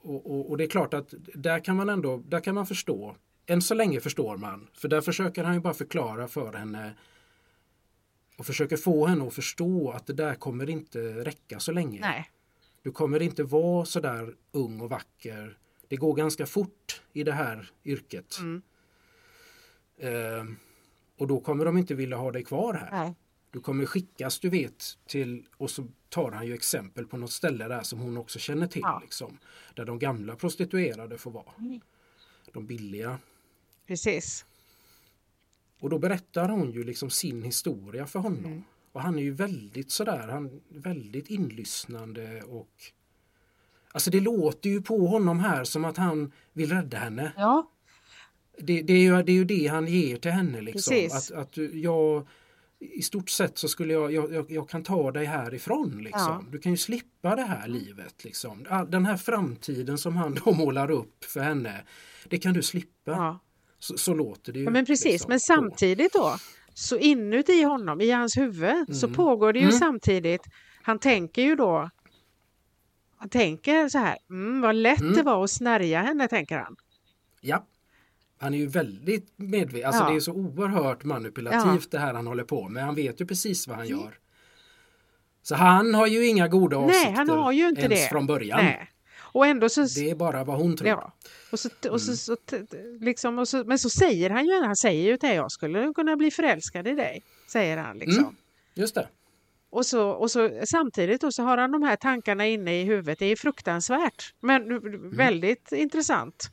[0.00, 3.16] Och, och, och det är klart att där kan man ändå, där kan man förstå.
[3.46, 4.68] Än så länge förstår man.
[4.72, 6.94] För där försöker han ju bara förklara för henne
[8.36, 12.00] och försöker få henne att förstå att det där kommer inte räcka så länge.
[12.00, 12.30] Nej.
[12.82, 15.58] Du kommer inte vara så där ung och vacker.
[15.88, 18.38] Det går ganska fort i det här yrket.
[18.38, 18.62] Mm.
[19.98, 20.44] Eh,
[21.18, 22.90] och då kommer de inte vilja ha dig kvar här.
[22.90, 23.14] Nej.
[23.50, 27.68] Du kommer skickas, du vet, till och så tar han ju exempel på något ställe
[27.68, 28.82] där som hon också känner till.
[28.84, 29.00] Ja.
[29.02, 29.38] Liksom,
[29.74, 31.52] där de gamla prostituerade får vara.
[31.58, 31.80] Mm.
[32.52, 33.18] De billiga.
[33.86, 34.44] Precis.
[35.80, 38.44] Och då berättar hon ju liksom sin historia för honom.
[38.44, 38.62] Mm.
[38.92, 42.92] Och han är ju väldigt sådär, han är väldigt inlyssnande och
[43.92, 47.32] Alltså det låter ju på honom här som att han vill rädda henne.
[47.36, 47.70] Ja,
[48.58, 50.60] Det, det, är, ju, det är ju det han ger till henne.
[50.60, 50.90] Liksom.
[50.94, 51.30] Precis.
[51.30, 52.26] Att, att jag,
[52.78, 56.02] I stort sett så skulle jag, jag, jag, kan ta dig härifrån.
[56.02, 56.22] Liksom.
[56.22, 56.44] Ja.
[56.50, 58.24] Du kan ju slippa det här livet.
[58.24, 58.64] Liksom.
[58.88, 61.84] Den här framtiden som han då målar upp för henne.
[62.28, 63.10] Det kan du slippa.
[63.10, 63.38] ja.
[63.78, 64.64] Så, så låter det ju.
[64.64, 65.12] ja men precis.
[65.12, 66.36] liksom, Men samtidigt då,
[66.74, 69.16] så inuti honom, i hans huvud, så Mm.
[69.16, 69.78] pågår det ju Mm.
[69.78, 70.42] samtidigt,
[70.82, 71.90] han tänker ju då,
[73.16, 75.14] han tänker så här, mm, vad lätt Mm.
[75.14, 76.76] det var att snärja henne, tänker han.
[77.40, 77.66] Ja.
[78.38, 79.86] Han är ju väldigt medveten.
[79.88, 80.10] Alltså Ja.
[80.10, 82.84] det är så oerhört manipulativt det här han håller på med.
[82.84, 83.98] Han vet ju precis vad han Mm.
[84.00, 84.18] gör.
[85.42, 88.08] Så han har ju inga goda avsikter Nej, han har ju inte ens det.
[88.08, 88.64] från början.
[88.64, 88.90] Nej.
[89.36, 89.80] Och ändå så...
[89.82, 90.88] Det är bara vad hon tror.
[90.88, 91.12] Ja.
[91.52, 91.98] Och så, och Mm.
[91.98, 95.16] så, så, t- t- liksom, och så, men så säger han ju, han säger ju
[95.16, 97.22] till jag skulle kunna bli förälskad i dig,
[97.52, 98.22] säger han liksom.
[98.22, 98.36] Mm.
[98.74, 99.08] Just det.
[99.70, 103.18] Och, så, och så samtidigt då så har han de här tankarna inne i huvudet.
[103.18, 105.16] Det är fruktansvärt, men Mm.
[105.16, 106.50] väldigt intressant.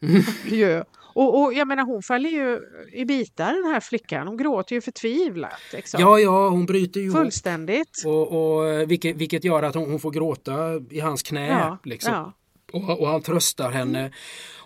[0.44, 0.84] ju.
[1.14, 2.60] Och, och jag menar hon faller ju
[2.92, 4.26] i bitar den här flickan.
[4.26, 5.60] Hon gråter ju förtvivlat.
[5.72, 6.00] Liksom.
[6.00, 7.10] Ja, ja, hon bryter ju.
[7.10, 8.02] Fullständigt.
[8.06, 10.52] Och, och, eh, vilket, vilket gör att hon, hon får gråta
[10.90, 11.48] i hans knä.
[11.48, 12.12] Ja, liksom.
[12.12, 12.32] ja.
[12.72, 14.12] Och, och han tröstar henne.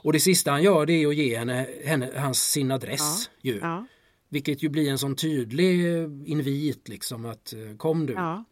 [0.02, 3.30] Och det sista han gör det är att ge henne, henne hans, sin adress.
[3.42, 3.58] Ju.
[3.58, 3.86] Ja,
[4.28, 5.84] Vilket ju blir en sån tydlig
[6.26, 8.12] invit liksom att eh, kom du.
[8.12, 8.44] ja.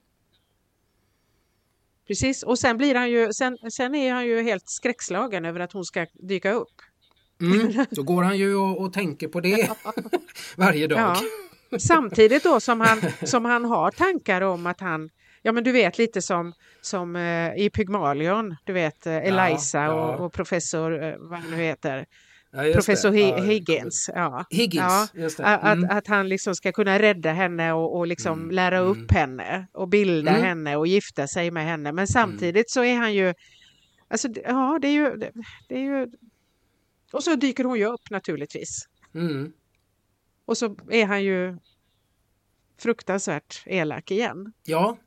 [2.06, 5.72] Precis, och sen blir han ju, sen, sen är han ju helt skräckslagen över att
[5.72, 6.82] hon ska dyka upp.
[7.40, 9.70] Mm, då går han ju och, och tänker på det
[10.56, 10.98] varje dag.
[10.98, 11.16] Ja.
[11.78, 15.10] Samtidigt då som han, som han har tankar om att han,
[15.42, 19.92] ja men du vet lite som, som eh, i Pygmalion, du vet eh, Eliza ja.
[19.92, 22.06] Och, och professor, eh, vad han nu heter,
[22.52, 23.10] Ja, professor.
[23.10, 24.10] Hi- Ja, Higgins.
[24.14, 24.44] Ja.
[24.50, 25.44] Higgins, Ja, det.
[25.44, 25.90] Att, Mm.
[25.96, 28.90] att han liksom ska kunna rädda henne och, och liksom Mm, lära mm.
[28.90, 30.42] upp henne och bilda Mm.
[30.42, 31.92] henne och gifta sig med henne.
[31.92, 33.34] Men samtidigt så är han ju,
[34.10, 35.30] alltså ja det är ju, det,
[35.68, 36.06] det är ju,
[37.16, 38.88] och så dyker hon ju upp naturligtvis.
[39.14, 39.52] Mm.
[40.44, 41.56] Och så är han ju
[42.78, 44.52] fruktansvärt elak igen.
[44.64, 44.98] Ja,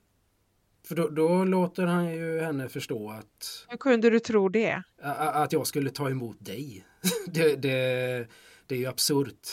[0.88, 4.84] för då, då låter han ju henne förstå att, Hur kunde du tro det?
[5.02, 6.86] att jag skulle ta emot dig.
[7.28, 8.28] det, det,
[8.68, 9.48] det är ju absurt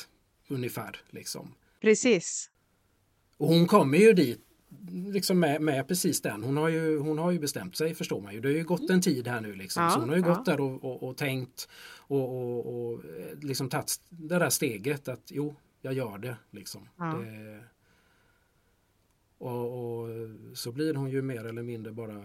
[0.49, 1.01] ungefär.
[1.11, 1.55] Liksom.
[1.81, 2.51] Precis.
[3.37, 4.46] Och hon kommer ju dit
[5.13, 6.43] liksom med, med precis den.
[6.43, 8.41] Hon har, ju, hon har ju bestämt sig förstår man ju.
[8.41, 9.83] Det har ju gått en tid här nu liksom.
[9.83, 10.29] Ja, så hon har ju ja.
[10.29, 15.09] gått där och, och, och tänkt och, och, och eh, liksom tagit det där steget
[15.09, 16.37] att jo, jag gör det.
[16.51, 16.89] Liksom.
[16.97, 17.05] Ja.
[17.05, 17.61] det
[19.39, 20.09] och, och
[20.55, 22.25] så blir hon ju mer eller mindre bara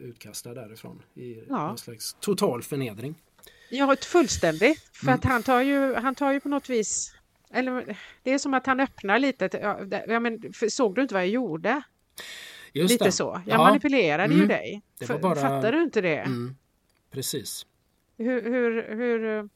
[0.00, 1.68] utkastad därifrån i Ja.
[1.68, 3.14] någon slags total förnedring.
[3.70, 4.80] Ja, ett fullständigt.
[4.92, 5.14] För Mm.
[5.14, 7.14] att han tar, ju, han tar ju på något vis...
[7.50, 9.48] Eller, det är som att han öppnar lite.
[10.08, 11.82] Ja, men, såg du inte vad jag gjorde?
[12.72, 13.12] Just lite det.
[13.12, 13.42] så.
[13.46, 13.64] Jag Ja.
[13.64, 14.48] manipulerade ju Mm.
[14.48, 14.82] dig.
[14.98, 16.16] Det bara- Fattar du inte det?
[16.18, 16.56] Mm,
[17.10, 17.66] precis.
[18.16, 19.48] Hur, hur, hur,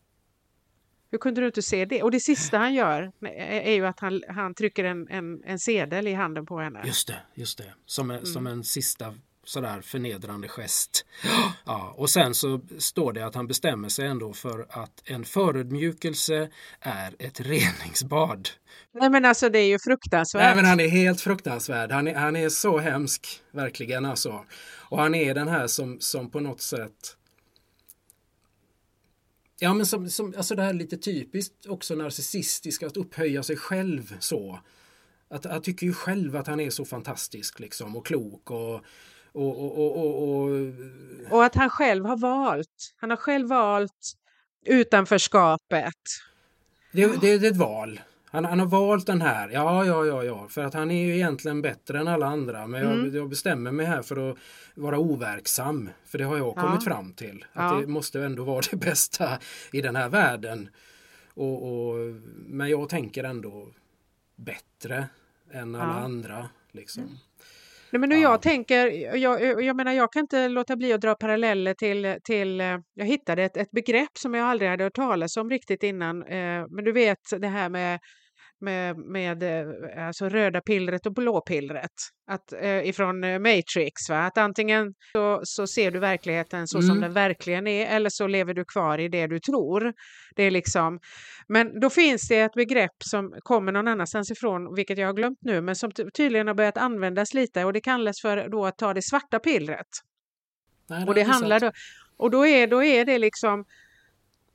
[1.10, 2.02] hur kunde du inte se det?
[2.02, 6.08] Och det sista han gör är ju att han, han trycker en, en, en sedel
[6.08, 6.82] i handen på henne.
[6.86, 7.74] Just det, just det.
[7.86, 8.58] Som en, som Mm.
[8.58, 9.14] en sista
[9.44, 11.06] sådär förnedrande gest.
[11.64, 16.48] Ja, och sen så står det att han bestämmer sig ändå för att en förödmjukelse
[16.80, 18.48] är ett reningsbad.
[18.94, 20.42] Nej men alltså det är ju fruktansvärt.
[20.42, 21.92] Nej men han är helt fruktansvärd.
[21.92, 24.44] Han är, han är så hemsk, verkligen alltså.
[24.88, 27.16] Och han är den här som, som på något sätt
[29.62, 33.56] Ja men som, som, alltså det här är lite typiskt också narcissistiskt att upphöja sig
[33.56, 34.60] själv så.
[35.28, 38.84] Att, jag tycker ju själv att han är så fantastisk liksom och klok och,
[39.32, 40.50] och, och, och, och,
[41.30, 42.94] och att han själv har valt.
[42.96, 44.12] Han har själv valt
[44.66, 45.94] utanförskapet.
[46.92, 48.00] det, det, det är ett val.
[48.24, 51.14] Han, han har valt den här, ja, ja, ja, ja, för att han är ju
[51.14, 52.66] egentligen bättre än alla andra.
[52.66, 53.14] Men jag, Mm.
[53.16, 54.38] jag bestämmer mig här för att
[54.74, 55.90] vara overksam.
[56.04, 56.60] För det har jag Ja.
[56.62, 57.44] kommit fram till.
[57.52, 57.80] Att Ja.
[57.80, 59.38] det måste ändå vara det bästa
[59.72, 60.68] i den här världen.
[61.34, 61.94] Och, och,
[62.46, 63.68] men jag tänker ändå
[64.36, 65.06] bättre
[65.52, 65.90] än alla Ja.
[65.90, 66.04] Mm.
[66.04, 66.48] andra.
[66.72, 67.18] Liksom.
[67.92, 68.22] Nej, men nu Ja.
[68.22, 68.86] jag tänker,
[69.16, 73.06] jag, jag menar jag kan inte låta bli att dra paralleller till, till eh, jag
[73.06, 76.22] hittade ett, ett begrepp som jag aldrig hade hört talas om riktigt innan.
[76.22, 78.00] Eh, men du vet det här med
[78.62, 81.90] med, med eh, alltså röda pillret och blå pillret
[82.26, 84.08] att, eh, ifrån eh, Matrix.
[84.08, 84.18] Va?
[84.18, 86.88] Att antingen så, så ser du verkligheten så mm.
[86.88, 89.92] som den verkligen är eller så lever du kvar i det du tror.
[90.36, 91.00] Det är liksom,
[91.48, 95.38] men då finns det ett begrepp som kommer någon annanstans ifrån, vilket jag har glömt
[95.40, 98.94] nu, men som tydligen har börjat användas lite och det kallas för då att ta
[98.94, 99.88] det svarta pillret.
[100.88, 101.72] Nej, och det handlar då,
[102.16, 103.64] och då är, då är det liksom,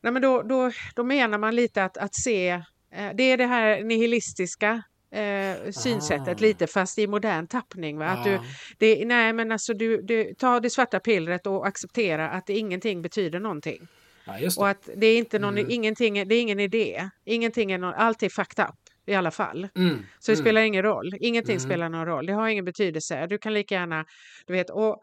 [0.02, 3.84] nej men då, då, då menar man lite att, att se, det är det här
[3.84, 6.42] nihilistiska eh, synsättet ah.
[6.42, 7.98] lite fast i modern tappning.
[7.98, 8.06] Va?
[8.06, 8.10] Ah.
[8.10, 8.40] Att du,
[8.78, 13.40] det, nej men alltså du, du tar det svarta pillret och acceptera att ingenting betyder
[13.40, 13.88] någonting.
[14.26, 15.72] Ja, och att det är, inte någon, mm.
[15.72, 19.68] ingenting, det är ingen idé, ingenting är någon, allt är fucked up i alla fall.
[19.76, 20.06] Mm.
[20.20, 20.44] Så det mm.
[20.44, 21.60] spelar ingen roll, ingenting mm.
[21.60, 23.28] spelar någon roll, det har ingen betydelse.
[23.28, 24.06] Du kan lika gärna,
[24.46, 25.02] du vet, och,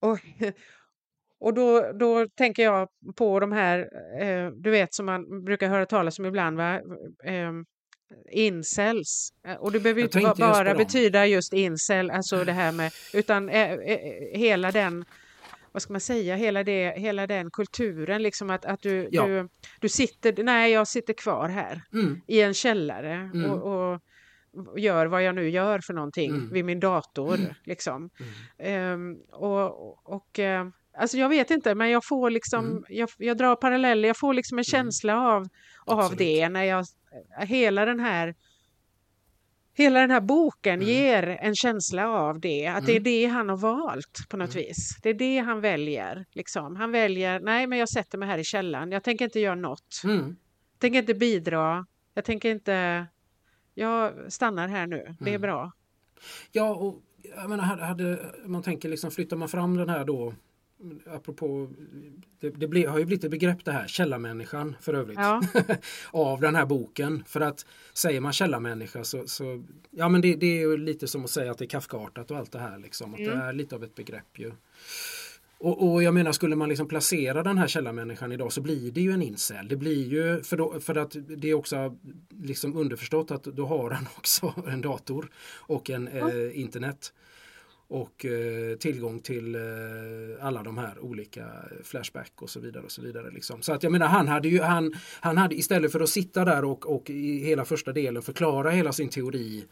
[0.00, 0.18] och,
[1.40, 3.78] och då, då tänker jag på de här,
[4.20, 6.80] eh, du vet som man brukar höra talas om ibland, va?
[7.24, 7.52] Eh,
[8.30, 9.32] incels.
[9.46, 13.72] Eh, och det behöver inte bara betyda just incel, alltså det här med, utan eh,
[13.72, 15.04] eh, hela den
[15.72, 19.26] vad ska man säga, hela, det, hela den kulturen, liksom att, att du, ja.
[19.26, 19.48] du,
[19.80, 22.20] du sitter, nej jag sitter kvar här mm.
[22.26, 23.50] i en källare mm.
[23.50, 24.00] och, och,
[24.76, 26.52] gör vad jag nu gör för någonting mm.
[26.52, 27.34] vid min dator.
[27.34, 27.54] Mm.
[27.64, 28.10] Liksom.
[28.58, 30.68] Um, och, och uh,
[30.98, 32.84] Alltså jag vet inte, men jag får liksom, mm.
[32.88, 34.64] jag, jag, drar paralleller, jag får liksom en mm.
[34.64, 35.48] känsla av,
[35.86, 36.86] av det när jag,
[37.38, 38.34] hela den här
[39.72, 40.88] Hela den här boken mm.
[40.88, 42.86] ger en känsla av det, att mm.
[42.86, 43.02] det är mm.
[43.02, 44.66] det han har valt på något mm.
[44.66, 44.98] vis.
[45.02, 46.26] Det är det han väljer.
[46.32, 46.76] Liksom.
[46.76, 50.00] Han väljer, nej men jag sätter mig här i källan, jag tänker inte göra något.
[50.04, 50.36] Mm.
[50.72, 53.06] Jag tänker inte bidra, jag tänker inte,
[53.74, 55.40] jag stannar här nu, det är mm.
[55.40, 55.72] bra.
[56.52, 60.34] Ja, och jag menar, hade, man tänker liksom, flyttar man fram den här då
[61.06, 61.70] apropå,
[62.40, 65.42] det, det blir, har ju blivit ett begrepp det här, källarmänniskan för övrigt, ja.
[66.10, 67.24] av den här boken.
[67.26, 71.24] För att säger man källarmänniska så, så ja men det, det, är ju lite som
[71.24, 73.14] att säga att det är Kafkaartat och allt det här liksom.
[73.14, 73.38] Att mm.
[73.38, 74.52] Det är lite av ett begrepp ju.
[75.58, 79.00] Och, och, jag menar skulle man liksom placera den här källarmänniskan idag så blir det
[79.00, 79.68] ju en incel.
[79.68, 81.96] Det blir ju för, då, för att det är också
[82.42, 86.28] liksom underförstått att då har han också en dator och en mm.
[86.28, 87.12] eh, internet
[87.90, 89.60] och eh, tillgång till eh,
[90.40, 91.46] alla de här olika
[91.82, 92.84] Flashback och så vidare.
[92.84, 93.62] och Så vidare liksom.
[93.62, 96.64] Så att jag menar han hade ju han, han hade istället för att sitta där
[96.64, 99.64] och, och i hela första delen förklara hela sin teori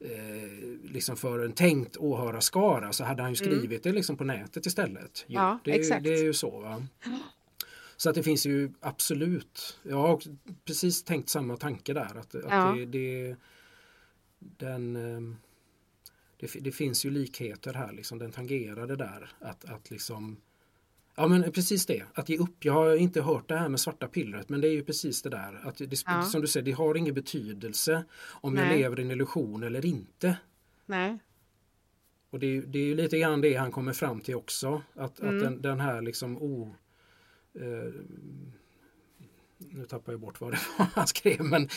[0.00, 3.58] eh, liksom för en tänkt åhörarskara så hade han ju mm.
[3.58, 3.92] skrivit mm.
[3.92, 5.24] det liksom på nätet istället.
[5.26, 6.04] Jo, ja, det, exakt.
[6.04, 6.60] det är ju så.
[6.60, 6.82] Va?
[7.96, 10.20] Så att det finns ju absolut, jag har
[10.64, 12.18] precis tänkt samma tanke där.
[12.18, 12.74] Att, att ja.
[12.78, 13.36] det, det,
[14.38, 15.36] den eh,
[16.36, 19.30] det, det, finns ju likheter här, liksom, den tangerar det där.
[19.40, 20.36] Att, att liksom,
[21.14, 22.64] ja men precis det, att ge upp.
[22.64, 25.30] Jag har inte hört det här med svarta pillret men det är ju precis det
[25.30, 25.60] där.
[25.62, 26.22] Att det, ja.
[26.22, 28.64] Som du säger, det har ingen betydelse om Nej.
[28.64, 30.36] jag lever i en illusion eller inte.
[30.86, 31.18] Nej.
[32.30, 34.82] Och det, det är ju lite grann det han kommer fram till också.
[34.94, 35.36] Att, mm.
[35.36, 36.74] att den, den, här liksom o...
[37.54, 37.92] Eh,
[39.58, 41.68] nu tappar jag bort vad det var han skrev, men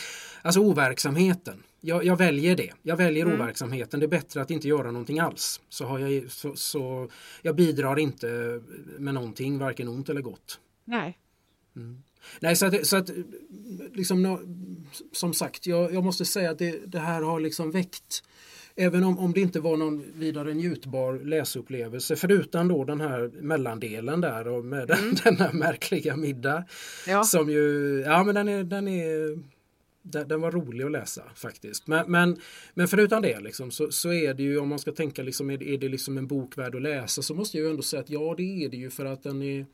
[0.42, 1.62] alltså overksamheten.
[1.80, 2.72] Jag, jag väljer det.
[2.82, 3.40] Jag väljer mm.
[3.40, 4.00] overksamheten.
[4.00, 5.60] Det är bättre att inte göra någonting alls.
[5.68, 7.10] Så, har jag, så, så
[7.42, 8.60] jag bidrar inte
[8.98, 10.60] med någonting, varken ont eller gott.
[10.84, 11.18] Nej.
[11.76, 12.02] Mm.
[12.40, 13.10] Nej, så att, så att
[13.92, 14.38] liksom,
[15.12, 18.22] som sagt, jag, jag måste säga att det, det här har liksom väckt
[18.80, 24.20] Även om, om det inte var någon vidare njutbar läsupplevelse förutom då den här mellandelen
[24.20, 25.14] där och med mm.
[25.24, 26.64] denna märkliga middag.
[27.06, 27.24] Ja.
[27.24, 29.38] Som ju, ja men den är, den är
[30.02, 31.86] den, den var rolig att läsa faktiskt.
[31.86, 32.36] Men, men,
[32.74, 35.58] men förutom det liksom, så, så är det ju om man ska tänka liksom, är,
[35.58, 38.00] det, är det liksom en bok värd att läsa så måste jag ju ändå säga
[38.00, 39.66] att ja det är det ju för att den är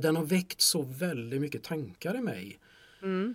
[0.00, 2.58] den har väckt så väldigt mycket tankar i mig.
[3.02, 3.34] Mm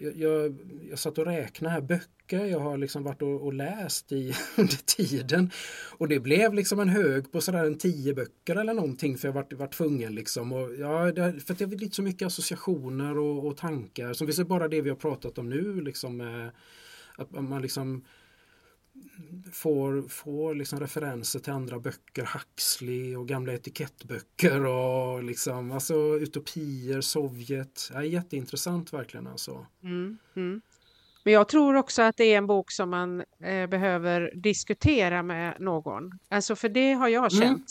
[0.00, 0.56] jag, jag,
[0.90, 4.76] jag satt och räknade här böcker jag har liksom varit och, och, läst i under
[4.76, 5.50] tiden.
[5.98, 9.32] Och det blev liksom en hög på sådär en tio böcker eller någonting för jag
[9.32, 10.52] varit, varit tvungen liksom.
[10.52, 14.12] Och ja, det, för att det är lite så mycket associationer och, och tankar.
[14.12, 16.20] Som vi ser bara det vi har pratat om nu liksom.
[16.20, 16.48] Eh,
[17.16, 18.04] att man liksom
[19.52, 27.00] får, får liksom referenser till andra böcker, Huxley och gamla etikettböcker och liksom, alltså utopier,
[27.00, 27.90] Sovjet.
[27.94, 29.66] Ja, jätteintressant verkligen alltså.
[29.82, 30.60] Mm, mm.
[31.24, 35.56] Men jag tror också att det är en bok som man eh, behöver diskutera med
[35.60, 36.10] någon.
[36.28, 37.42] Alltså för det har jag mm.
[37.42, 37.66] känt.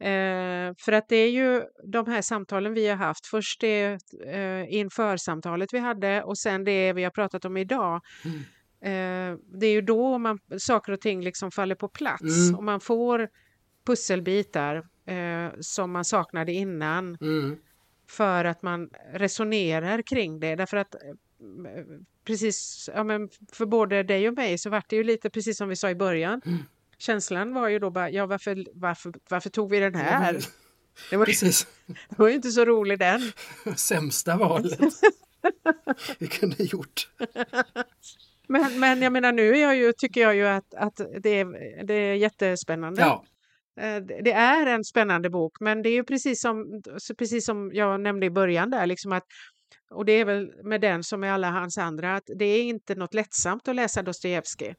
[0.00, 0.68] Mm.
[0.68, 1.62] Eh, för att det är ju
[1.92, 3.26] de här samtalen vi har haft.
[3.26, 8.00] Först det eh, inför samtalet vi hade och sen det vi har pratat om idag.
[8.24, 8.40] Mm
[8.82, 12.54] Eh, det är ju då man, saker och ting liksom faller på plats mm.
[12.54, 13.28] och man får
[13.86, 14.76] pusselbitar
[15.06, 17.16] eh, som man saknade innan.
[17.20, 17.56] Mm.
[18.08, 20.56] För att man resonerar kring det.
[20.56, 20.94] Därför att
[22.24, 25.68] precis, ja, men för både dig och mig så var det ju lite precis som
[25.68, 26.40] vi sa i början.
[26.46, 26.58] Mm.
[26.98, 30.40] Känslan var ju då bara, ja varför, varför, varför tog vi den här?
[31.10, 31.66] Det var, Precis.
[31.86, 33.32] det var ju inte så rolig den.
[33.76, 34.78] Sämsta valet
[36.18, 37.08] vi kunde gjort.
[38.50, 41.94] Men, men jag menar nu jag ju, tycker jag ju att, att det, är, det
[41.94, 43.00] är jättespännande.
[43.02, 43.24] Ja,
[43.80, 46.82] Eh, Det är en spännande bok, men det är ju precis som,
[47.18, 49.24] precis som jag nämnde i början där, liksom att,
[49.90, 52.94] och det är väl med den som med alla hans andra, att det är inte
[52.94, 54.74] något lättsamt att läsa Dostojevskij.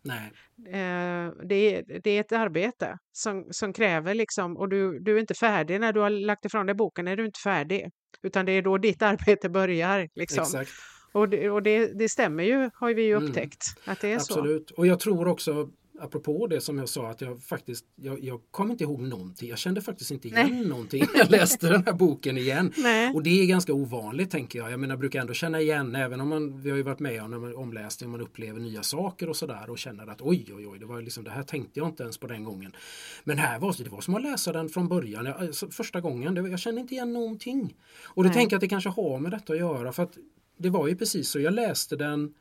[0.67, 5.19] Eh, Det är, det är ett arbete som, som kräver liksom, och du, du är
[5.19, 7.89] inte färdig när du har lagt ifrån dig boken, är du inte färdig.
[8.23, 10.09] Utan det är då ditt arbete börjar.
[10.15, 10.43] Liksom.
[10.43, 10.71] exakt.
[11.11, 13.23] Och, det, och det, det stämmer ju, har vi ju Mm.
[13.29, 14.33] upptäckt, att det är så.
[14.33, 14.71] Absolut.
[14.71, 15.69] Och jag tror också,
[15.99, 19.49] apropå det som jag sa, att jag faktiskt, jag, jag kommer inte ihåg någonting.
[19.49, 20.65] Jag kände faktiskt inte igen Nej.
[20.67, 22.73] någonting när jag läste den här boken igen.
[22.77, 23.13] Nej.
[23.13, 24.71] Och det är ganska ovanligt tänker jag.
[24.71, 27.23] Jag menar, jag brukar ändå känna igen, även om man, vi har ju varit med
[27.23, 30.79] om omläst och man upplever nya saker och sådär och känner att oj, oj, oj,
[30.79, 32.75] det var liksom, det här tänkte jag inte ens på den gången.
[33.23, 36.01] Men här var det, det var som att läsa den från början, jag, alltså, första
[36.01, 36.33] gången.
[36.33, 37.75] Det, jag kände inte igen någonting.
[38.03, 38.33] Och Nej.
[38.33, 40.17] tänker jag att det kanske har med detta att göra för att
[40.61, 42.33] det var ju precis så, jag läste den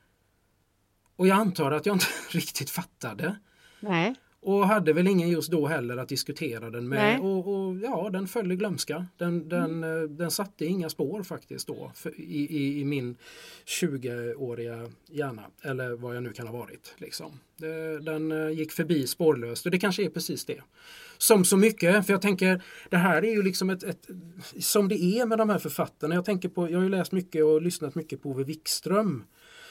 [1.16, 3.36] och jag antar att jag inte riktigt fattade.
[3.80, 4.14] Nej.
[4.42, 7.20] Och hade väl ingen just då heller att diskutera den med.
[7.20, 9.06] Och, och ja, den föll i glömska.
[9.16, 13.16] Den, den, eh, den satte inga spår faktiskt då för, i, i, i min
[13.66, 15.42] 20-åriga hjärna.
[15.62, 16.94] Eller vad jag nu kan ha varit.
[16.98, 17.32] Liksom.
[18.00, 20.62] Den eh, gick förbi spårlöst och det kanske är precis det.
[21.22, 24.06] Som så mycket, för jag tänker det här är ju liksom ett, ett
[24.60, 26.14] som det är med de här författarna.
[26.14, 29.24] Jag tänker på, jag har ju läst mycket och lyssnat mycket på Ove Wikström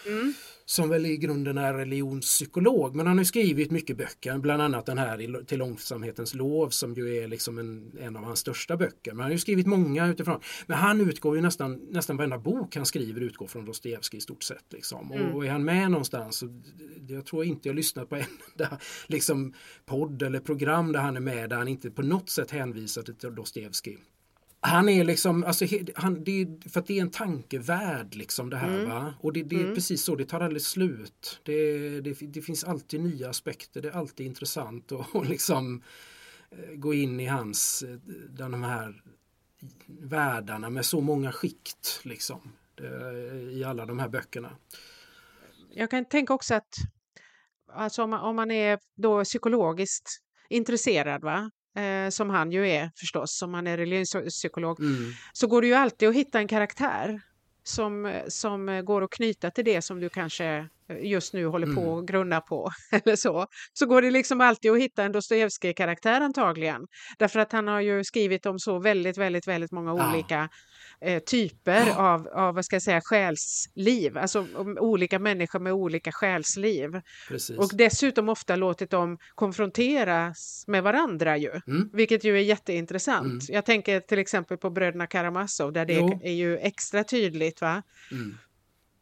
[0.05, 0.33] Mm
[0.69, 2.95] som väl i grunden är religionspsykolog.
[2.95, 7.17] Men han har skrivit mycket böcker, bland annat den här Till långsamhetens lov som ju
[7.17, 9.11] är liksom en, en av hans största böcker.
[9.11, 10.39] Men han har ju skrivit många utifrån.
[10.67, 14.43] Men han utgår ju nästan, nästan varenda bok han skriver utgår från Dostojevskij i stort
[14.43, 14.65] sett.
[14.69, 15.11] Liksom.
[15.11, 15.25] Mm.
[15.25, 16.61] Och, och är han med någonstans, så,
[17.07, 18.23] jag tror inte jag lyssnat på en
[18.57, 18.77] enda
[19.07, 19.53] liksom,
[19.85, 23.35] podd eller program där han är med där han inte på något sätt hänvisar till
[23.35, 23.97] Dostojevskij.
[24.61, 25.65] Han är liksom, alltså,
[25.95, 28.89] han, det är, för att det är en tankevärld liksom det här Mm.
[28.89, 29.13] va.
[29.19, 31.39] Och det, det är precis så, det tar aldrig slut.
[31.43, 35.83] Det, det, det finns alltid nya aspekter, det är alltid intressant att och liksom
[36.51, 37.97] eh, gå in i hans, eh,
[38.29, 39.03] de här
[39.87, 42.53] världarna med så många skikt liksom.
[43.51, 44.55] I alla de här böckerna.
[45.71, 46.73] Jag kan tänka också att
[47.73, 50.09] alltså om, man, om man är då psykologiskt
[50.49, 51.51] intresserad, va?
[51.77, 55.11] Eh, som han ju är förstås, som han är religionspsykolog, Mm.
[55.33, 57.21] så går det ju alltid att hitta en karaktär
[57.63, 60.67] som, som går att knyta till det som du kanske
[61.01, 61.99] just nu håller på Mm.
[61.99, 62.69] att grunna på.
[62.91, 63.47] Eller så.
[63.73, 66.87] så går det liksom alltid att hitta en Dostojevskij-karaktär antagligen.
[67.17, 70.47] Därför att han har ju skrivit om så väldigt, väldigt, väldigt många Ja.
[71.01, 74.17] Eh, typer av, av, vad ska jag säga, själsliv.
[74.17, 74.47] Alltså
[74.79, 77.01] olika människor med olika själsliv.
[77.27, 77.57] Precis.
[77.57, 81.61] Och dessutom ofta låtit dem konfronteras med varandra ju.
[81.67, 81.89] Mm.
[81.93, 83.25] Vilket ju är jätteintressant.
[83.25, 83.39] Mm.
[83.49, 86.19] Jag tänker till exempel på bröderna Karamazov där det Jo.
[86.23, 87.61] är ju extra tydligt.
[87.61, 87.83] va?
[88.11, 88.37] Mm.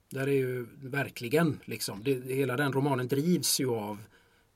[0.10, 3.98] Där är ju verkligen liksom, det, hela den romanen drivs ju av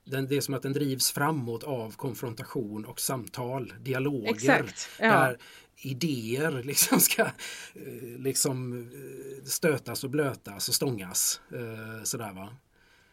[0.04, 4.30] den, det är som att den drivs framåt av konfrontation och samtal, dialoger.
[4.34, 4.88] Exakt.
[5.00, 5.06] Ja.
[5.06, 5.38] Där
[5.76, 11.40] idéer liksom ska eh, liksom eh, stötas och blötas och stångas.
[11.52, 12.56] eh, Sådär va.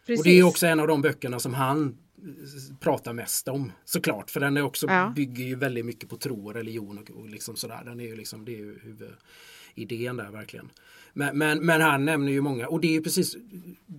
[0.06, 0.20] Precis.
[0.20, 1.98] Och det är också en av de böckerna som han
[2.80, 4.30] pratar mest om såklart.
[4.30, 5.12] För den är också, Ja.
[5.16, 7.82] bygger ju väldigt mycket på tro och religion och, och liksom sådär.
[7.84, 10.70] Den är ju liksom, det är ju huvudidén där verkligen.
[11.12, 13.36] Men, men, men han nämner ju många och det är precis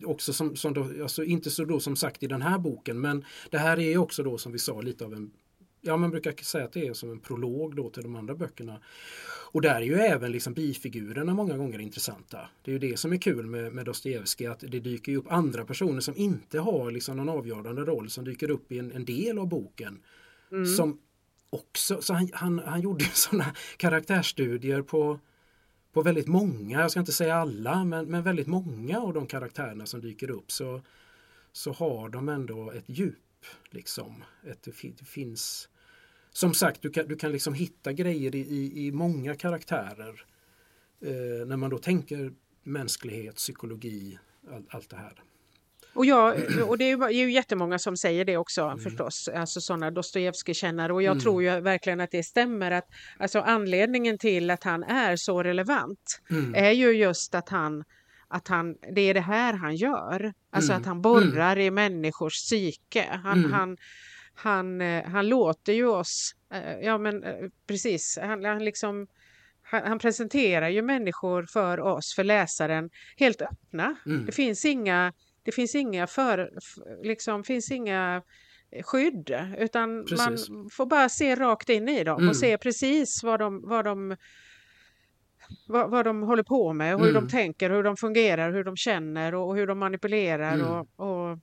[0.04, 3.26] också som, som då, alltså inte så då som sagt i den här boken men
[3.50, 5.32] det här är ju också då som vi sa lite av en
[5.82, 8.80] Ja man brukar säga att det är som en prolog då till de andra böckerna.
[9.52, 12.40] Och där är ju även liksom bifigurerna många gånger intressanta.
[12.64, 15.66] Det är ju det som är kul med, med Dostojevskij att det dyker upp andra
[15.66, 19.38] personer som inte har liksom någon avgörande roll som dyker upp i en, en del
[19.38, 20.00] av boken.
[20.52, 20.66] Mm.
[20.66, 21.00] Som
[21.50, 25.20] också, så han, han, han gjorde sådana karaktärsstudier på,
[25.94, 29.86] på väldigt många, jag ska inte säga alla, men, men väldigt många av de karaktärerna
[29.86, 30.82] som dyker upp så,
[31.52, 33.46] så har de ändå ett djup.
[33.70, 34.24] Liksom.
[34.44, 35.70] Ett, det finns
[36.32, 40.26] som sagt, du kan, du kan liksom hitta grejer i, i, i många karaktärer.
[41.02, 44.20] Eh, när man då tänker mänsklighet, psykologi,
[44.52, 45.24] all, allt det här.
[45.94, 46.36] Och, jag,
[46.68, 48.80] och det är ju, jättemånga som säger det också Mm.
[48.80, 51.22] förstås, alltså sådana Dostojevskij-kännare och jag Mm.
[51.22, 52.86] tror ju verkligen att det stämmer att
[53.20, 56.56] alltså anledningen till att han är så relevant Mm.
[56.56, 57.84] är ju just att han
[58.34, 60.34] att han, det är det här han gör.
[60.52, 60.82] Alltså Mm.
[60.82, 63.06] att han borrar i människors psyke.
[63.24, 63.52] Han, Mm.
[63.54, 63.78] han,
[64.36, 67.36] han, eh, han låter ju oss, eh, ja men eh,
[67.68, 69.08] precis, han, han liksom
[69.64, 73.96] han, presenterar ju människor för oss, för läsaren, helt öppna.
[74.06, 74.26] Mm.
[74.26, 75.14] Det finns inga,
[75.44, 76.52] det finns inga, för,
[77.04, 78.22] liksom, finns inga
[78.72, 80.50] eh, skydd utan precis.
[80.50, 82.30] man får bara se rakt in i dem mm.
[82.30, 84.18] och se precis vad de, vad de
[85.68, 87.24] vad, vad de håller på med, hur mm.
[87.24, 90.68] de tänker, hur de fungerar, hur de känner och, och hur de manipulerar mm.
[90.68, 91.40] och, och,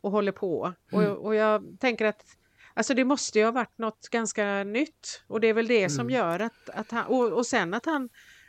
[0.00, 0.74] och, håller på.
[0.92, 1.16] Och, mm.
[1.16, 2.24] och jag tänker att
[2.74, 6.00] Alltså det måste ju ha varit något ganska nytt och det är väl det som
[6.00, 6.14] mm.
[6.14, 8.08] gör att, att han, och, och sen att han,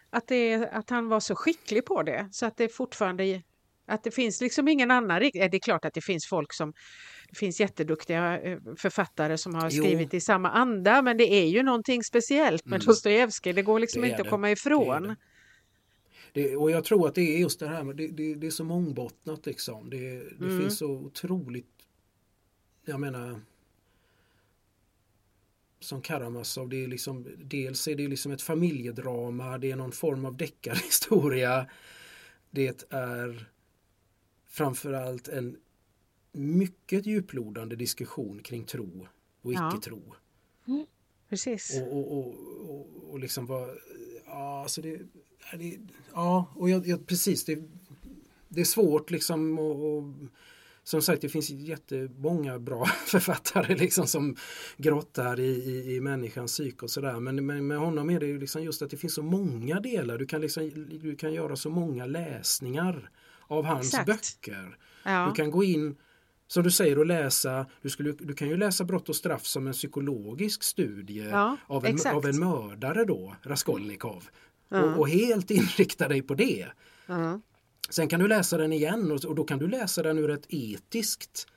[0.10, 3.42] att, det, att han var så skicklig på det så att det fortfarande
[3.88, 6.74] att det finns liksom ingen annan, det är klart att det finns folk som
[7.30, 10.18] det finns jätteduktiga eh, författare som har skrivit jo.
[10.18, 12.86] i samma anda men det är ju någonting speciellt med mm.
[12.86, 15.04] Dostojevskij, det går liksom det inte att komma ifrån.
[15.08, 15.16] Det
[16.38, 18.52] det, och jag tror att det är just det här med det, det, det är
[18.52, 19.90] så mångbottnat liksom.
[19.90, 20.62] Det, det mm.
[20.62, 21.72] finns så otroligt,
[22.86, 23.42] jag menar
[25.80, 30.26] som Karamazov, det är liksom, dels är det liksom ett familjedrama, det är någon form
[30.26, 31.70] av deckarhistoria.
[32.52, 33.48] Det är
[34.58, 35.58] framförallt en
[36.32, 39.08] mycket djuplodande diskussion kring tro
[39.42, 40.02] och icke-tro.
[40.66, 40.74] Ja.
[40.74, 40.86] Mm,
[41.30, 41.82] precis.
[41.82, 42.36] Och, och, och,
[42.70, 43.70] och, och liksom vad,
[44.26, 45.00] ja, alltså det,
[45.54, 45.78] det
[46.14, 47.64] ja, och jag, jag, precis, det,
[48.48, 50.32] det är svårt liksom att
[50.84, 54.36] som sagt det finns jättemånga bra författare liksom som
[54.78, 57.20] grottar i, i, i människans psyke och sådär.
[57.20, 60.18] Men, men med honom är det ju liksom just att det finns så många delar.
[60.18, 60.72] Du kan, liksom,
[61.02, 63.12] du kan göra så många läsningar
[63.48, 64.06] av hans Exakt.
[64.06, 64.78] böcker.
[65.04, 65.26] Ja.
[65.26, 65.96] Du kan gå in
[66.48, 69.68] som du säger och läsa, du, skulle, du kan ju läsa Brott och straff som
[69.68, 74.30] en psykologisk studie ja, av, en, av en mördare då, Raskolnikov.
[74.70, 74.84] Ja.
[74.84, 76.68] Och, och, helt inrikta dig på det.
[77.90, 80.46] Sen kan du läsa den igen och, och då kan du läsa den ur ett
[80.50, 81.48] etiskt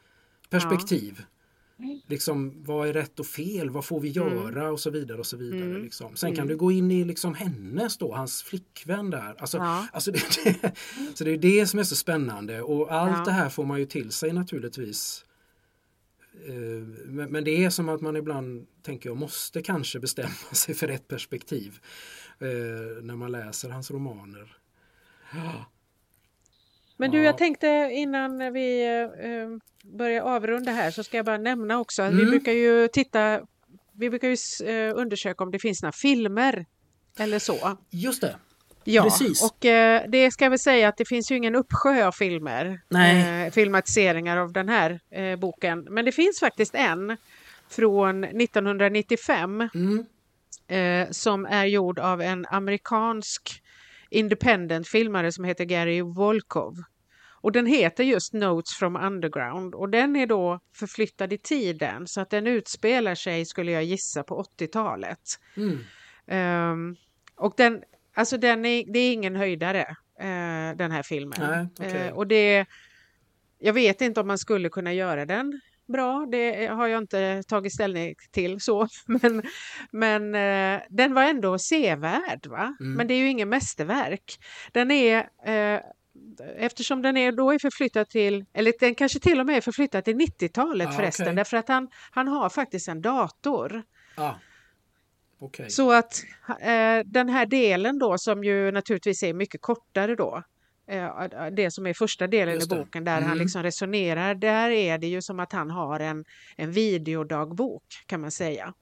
[0.51, 1.15] perspektiv.
[1.19, 1.25] Ja.
[2.07, 3.71] Liksom, vad är rätt och fel?
[3.71, 4.35] Vad får vi mm.
[4.35, 4.61] göra?
[4.61, 4.73] Mm.
[4.73, 5.19] Och så vidare.
[5.19, 5.71] och så vidare.
[5.71, 5.83] Mm.
[5.83, 6.17] Liksom.
[6.17, 6.49] Sen kan mm.
[6.49, 9.35] du gå in i liksom hennes då, hans flickvän där.
[9.39, 9.87] Alltså, ja.
[9.93, 10.73] alltså det, det,
[11.15, 13.25] så det är det som är så spännande och allt ja.
[13.25, 15.25] det här får man ju till sig naturligtvis.
[16.47, 16.55] Eh,
[17.29, 21.09] men det är som att man ibland tänker jag måste kanske bestämma sig för ett
[21.09, 21.79] perspektiv
[22.39, 24.57] eh, när man läser hans romaner.
[27.01, 31.79] Men du, jag tänkte innan vi eh, börjar avrunda här så ska jag bara nämna
[31.79, 32.25] också att mm.
[32.25, 33.41] vi brukar ju titta,
[33.93, 34.37] vi brukar ju
[34.69, 36.67] eh, undersöka om det finns några filmer
[37.19, 37.79] eller så.
[37.91, 38.37] Just det.
[38.85, 39.43] Ja, Precis.
[39.43, 42.81] och eh, det ska jag väl säga att det finns ju ingen uppsjö av filmer,
[42.95, 45.87] eh, filmatiseringar av den här eh, boken.
[45.91, 47.17] Men det finns faktiskt en
[47.69, 50.05] från 1995 mm.
[50.69, 53.63] Eh, som är gjord av en amerikansk
[54.11, 56.75] independent-filmare som heter Gary Volkov.
[57.41, 62.21] Och den heter just Notes from Underground och den är då förflyttad i tiden så
[62.21, 65.21] att den utspelar sig, skulle jag gissa, på 80-talet.
[65.57, 65.79] Mm.
[66.73, 66.97] Um,
[67.37, 67.83] och den,
[68.15, 69.87] alltså den är, det är ingen höjdare,
[70.21, 71.39] uh, den här filmen.
[71.79, 72.09] Nej, okay.
[72.09, 72.67] uh, och det,
[73.59, 75.61] jag vet inte om man skulle kunna göra den
[75.93, 79.43] bra, det har jag inte tagit ställning till så, men,
[79.91, 82.47] men eh, den var ändå sevärd.
[82.47, 82.77] Va?
[82.81, 82.93] Mm.
[82.93, 84.39] Men det är ju ingen mästerverk.
[84.73, 85.81] Den är eh,
[86.57, 90.05] eftersom den är, då är förflyttad till, eller den kanske till och med är förflyttad
[90.05, 91.35] till 90-talet ah, förresten, okay.
[91.35, 93.83] därför att han, han har faktiskt en dator.
[94.15, 94.35] Ah.
[95.39, 95.69] Okay.
[95.69, 96.25] Så att
[96.61, 100.43] eh, den här delen då som ju naturligtvis är mycket kortare då,
[100.87, 101.11] eh,
[101.53, 103.29] det som är första delen i boken där mm.
[103.29, 106.25] han liksom resonerar, där är det ju som att han har en,
[106.57, 108.75] en videodagbok kan man säga.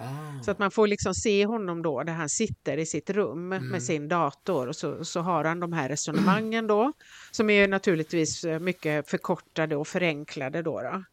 [0.00, 0.42] Ah.
[0.42, 3.68] Så att man får liksom se honom då där han sitter i sitt rum mm.
[3.68, 6.92] med sin dator och så, så har han de här resonemangen då
[7.30, 10.80] som är naturligtvis eh, mycket förkortade och förenklade då.
[10.82, 11.04] då.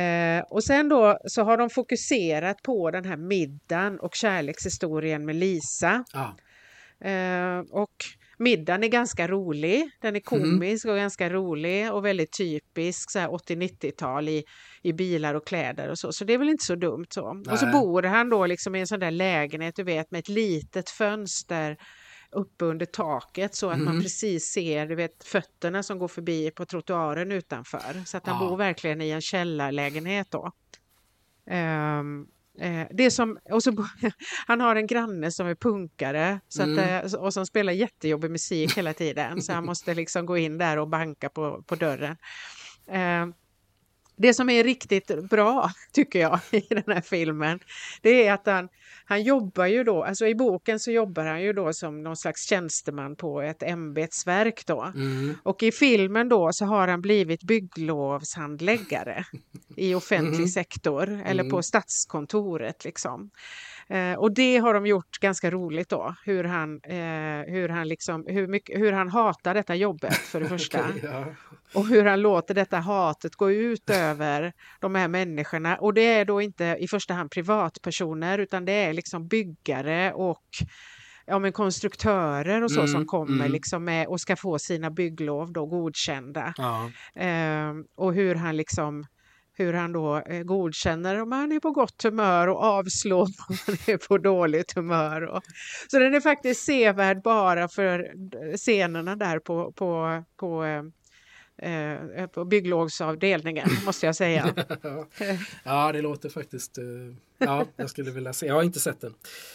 [0.00, 5.36] Eh, och sen då så har de fokuserat på den här middagen och kärlekshistorien med
[5.36, 6.04] Lisa.
[6.12, 7.08] Ah.
[7.08, 8.04] Eh, och
[8.42, 10.50] middagen är ganska rolig, den är mm.
[10.50, 10.94] komisk mm.
[10.94, 14.44] och ganska rolig och väldigt typisk 80-90-tal i
[14.82, 16.12] i bilar och kläder och så.
[16.12, 17.34] Så det är väl inte så dumt så.
[17.34, 17.52] Nej.
[17.52, 20.28] Och så bor han då liksom i en sån där lägenhet, du vet, med ett
[20.28, 21.76] litet fönster
[22.30, 23.84] uppe under taket så att mm.
[23.84, 28.04] man precis ser du vet, fötterna som går förbi på trottoaren utanför.
[28.06, 28.48] Så att han ja.
[28.48, 30.52] bor verkligen i en källarlägenhet då.
[31.50, 32.26] Um,
[32.58, 33.86] eh, det som, och så,
[34.46, 36.78] han har en granne som är punkare så mm.
[36.78, 40.58] att, eh, och som spelar jättejobbig musik hela tiden så han måste liksom gå in
[40.58, 42.16] där och banka på, på dörren.
[42.86, 43.34] Um,
[44.16, 47.58] det som är riktigt bra, tycker jag, i den här filmen,
[48.02, 48.68] det är att han,
[49.04, 52.48] han jobbar ju då, alltså i boken så jobbar han ju då som någon slags
[52.48, 54.82] tjänsteman på ett ämbetsverk då.
[54.82, 55.34] Mm.
[55.42, 59.24] Och i filmen då så har han blivit bygglovshandläggare
[59.76, 60.48] i offentlig mm.
[60.48, 61.62] sektor eller på mm.
[61.62, 63.30] statskontoret liksom.
[63.88, 68.26] Eh, och det har de gjort ganska roligt då, hur han, eh, hur han, liksom,
[68.26, 70.80] hur mycket, hur han hatar detta jobbet för det första.
[70.88, 71.24] Okej, ja.
[71.74, 75.76] Och hur han låter detta hatet gå ut över de här människorna.
[75.76, 80.46] Och det är då inte i första hand privatpersoner utan det är liksom byggare och
[81.26, 83.52] ja, men konstruktörer och så Mm, som kommer mm.
[83.52, 86.54] liksom med och ska få sina bygglov då godkända.
[86.56, 86.90] Ja.
[87.22, 89.04] Eh, och hur han liksom
[89.54, 93.76] hur han då eh, godkänner om han är på gott humör och avslår om han
[93.86, 95.22] är på dåligt humör.
[95.22, 95.42] Och,
[95.90, 100.64] så den är faktiskt sevärd bara för eh, scenerna där på, på, på,
[101.62, 104.54] eh, eh, på bygglovsavdelningen måste jag säga.
[105.64, 106.78] ja, det låter faktiskt...
[106.78, 106.84] eh,
[107.44, 108.46] Ja, jag skulle vilja se.
[108.46, 109.10] Jag har inte sett den.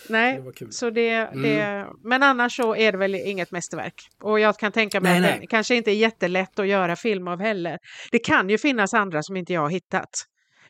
[0.07, 0.71] Det Nej, kul.
[0.71, 3.93] så det, det, men annars så är det väl inget mästerverk.
[4.21, 5.39] Och jag kan tänka mig Nej, att nej.
[5.41, 7.77] det kanske inte är jättelätt att göra film av heller.
[8.11, 10.09] Det kan ju finnas andra som inte jag har hittat.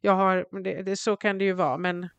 [0.02, 2.10] Jag har, det, det, så kan det ju vara, men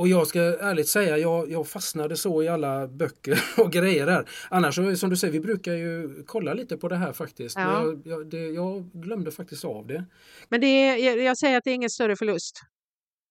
[0.00, 4.28] Och jag ska ärligt säga, jag, jag fastnade så i alla böcker och grejer här.
[4.48, 7.56] Annars som du säger, vi brukar ju kolla lite på det här faktiskt.
[7.58, 7.82] Ja.
[7.82, 10.04] Jag, jag, det, jag glömde faktiskt av det.
[10.48, 12.60] Men det är, jag, säger att det är ingen större förlust.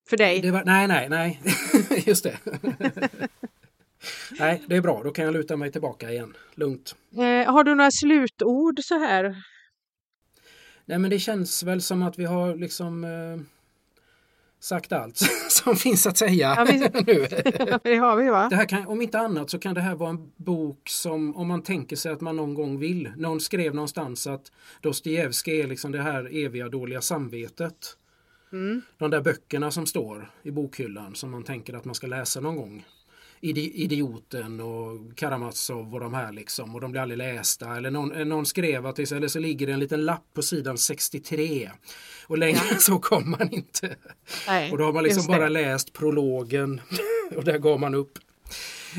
[0.09, 0.51] För dig.
[0.51, 1.41] var, nej, nej, nej.
[2.05, 2.37] Just det.
[4.39, 5.01] nej, det är bra.
[5.03, 6.37] Då kan jag luta mig tillbaka igen.
[6.55, 6.95] Lugnt.
[7.13, 9.35] Eh, har du några slutord så här?
[10.85, 13.58] Nej, men det känns väl som att vi har liksom eh,
[14.59, 15.17] sagt allt
[15.49, 16.79] som finns att säga Ja, vi-
[17.13, 17.27] nu.
[17.83, 18.47] det har vi va?
[18.49, 21.47] Det här kan, om inte annat så kan det här vara en bok som om
[21.47, 23.11] man tänker sig att man någon gång vill.
[23.17, 27.95] Någon skrev någonstans att Dostojevskij är liksom det här eviga dåliga samvetet.
[28.51, 28.81] Mm.
[28.97, 32.55] De där böckerna som står i bokhyllan som man tänker att man ska läsa någon
[32.55, 32.85] gång.
[33.41, 37.77] Idi- Idioten och Karamazov och de här liksom och de blir aldrig lästa.
[37.77, 40.41] Eller någon, eh, någon skrev att det, eller så ligger det en liten lapp på
[40.41, 41.71] sidan 63.
[42.27, 43.95] Och längre så kom man inte.
[44.47, 46.81] Nej, Och då har man liksom bara läst prologen
[47.35, 48.19] och där gav man upp.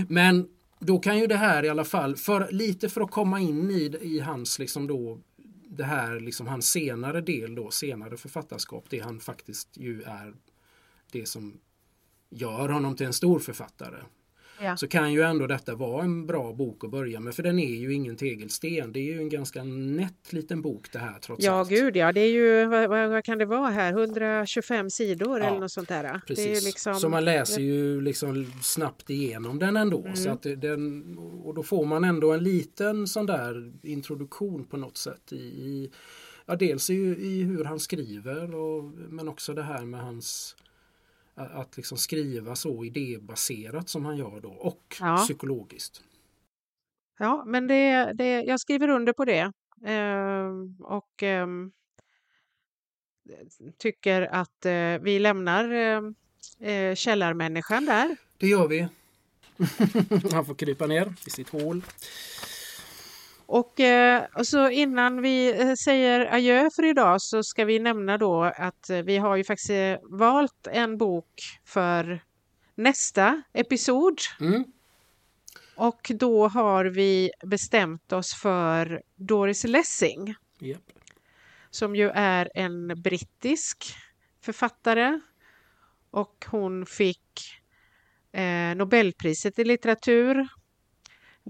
[0.09, 0.49] Men
[0.79, 3.97] då kan ju det här i alla fall, för, lite för att komma in i,
[4.01, 5.19] i hans liksom då
[5.69, 10.35] det här liksom hans senare del då, senare författarskap, det han faktiskt ju är
[11.12, 11.61] det som
[12.31, 13.97] gör honom till en stor författare.
[14.62, 14.77] Ja.
[14.77, 17.77] Så kan ju ändå detta vara en bra bok att börja med för den är
[17.77, 18.93] ju ingen tegelsten.
[18.93, 21.69] Det är ju en ganska nätt liten bok det här trots Ja, allt.
[21.69, 22.12] gud ja.
[22.12, 25.89] Det är ju, vad, vad, kan det vara här, 125 sidor Ja, eller något sånt
[25.89, 26.20] där.
[26.27, 26.65] Precis.
[26.65, 30.01] Liksom, Så man läser ju liksom snabbt igenom den ändå.
[30.01, 30.16] Mm.
[30.16, 34.97] Så att den, och då får man ändå en liten sån där introduktion på något
[34.97, 35.32] sätt.
[35.32, 35.91] I, i,
[36.47, 40.57] ja, dels i, i hur han skriver och, men också det här med hans
[41.47, 45.17] att liksom skriva så idébaserat som han gör då och Ja.
[45.17, 46.03] psykologiskt.
[47.19, 49.53] Ja, men det, det, jag skriver under på det.
[49.85, 51.73] Ehm, och ehm,
[53.79, 56.15] tycker att eh, vi lämnar ehm,
[56.61, 58.17] eh, källarmänniskan där.
[58.39, 58.89] Det gör vi.
[60.33, 61.83] han får krypa ner i sitt hål.
[63.53, 68.19] Och, eh, och så innan vi eh, säger adjö för idag så ska vi nämna
[68.19, 72.25] då att eh, vi har ju faktiskt valt en bok för
[72.75, 74.19] nästa episod.
[74.41, 74.65] Mm.
[75.77, 80.93] Och då har vi bestämt oss för Doris Lessing Japp.
[81.71, 83.95] som ju är en brittisk
[84.45, 85.21] författare
[86.11, 87.61] och hon fick
[88.33, 90.49] eh, Nobelpriset i litteratur.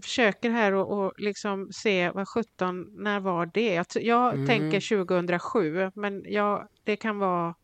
[0.03, 3.75] Försöker här och, och liksom se vad 17, när var det?
[3.75, 4.47] Jag, jag Mm.
[4.47, 7.55] tänker 2007 men jag, det kan vara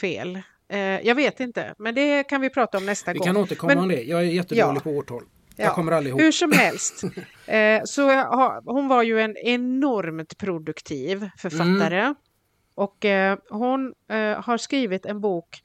[0.00, 0.40] fel.
[0.68, 3.26] Eh, jag vet inte men det kan vi prata om nästa Vi gång.
[3.26, 4.02] kan återkomma Men- om det.
[4.02, 4.80] Jag är jättedålig Ja.
[4.80, 5.22] på årtal.
[5.56, 5.64] Ja.
[5.64, 6.20] Jag kommer aldrig ihåg.
[6.20, 7.02] Hur som helst.
[7.46, 12.00] Eh, så ha, hon var ju en enormt produktiv författare.
[12.00, 12.14] Mm.
[12.74, 15.60] Och eh, hon eh, har skrivit en bok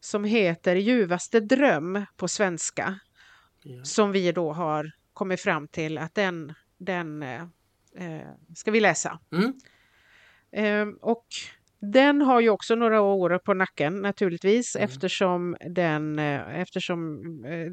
[0.00, 2.98] som heter Ljuvaste dröm på svenska.
[3.62, 3.84] Ja.
[3.84, 4.90] Som vi då har
[5.22, 7.42] kommit fram till att den, den eh,
[7.96, 9.18] eh, ska vi läsa.
[9.32, 9.52] Mm.
[10.52, 11.26] Eh, och
[11.80, 14.84] den har ju också några år på nacken naturligtvis Mm.
[14.84, 17.22] eftersom, den, eh, eftersom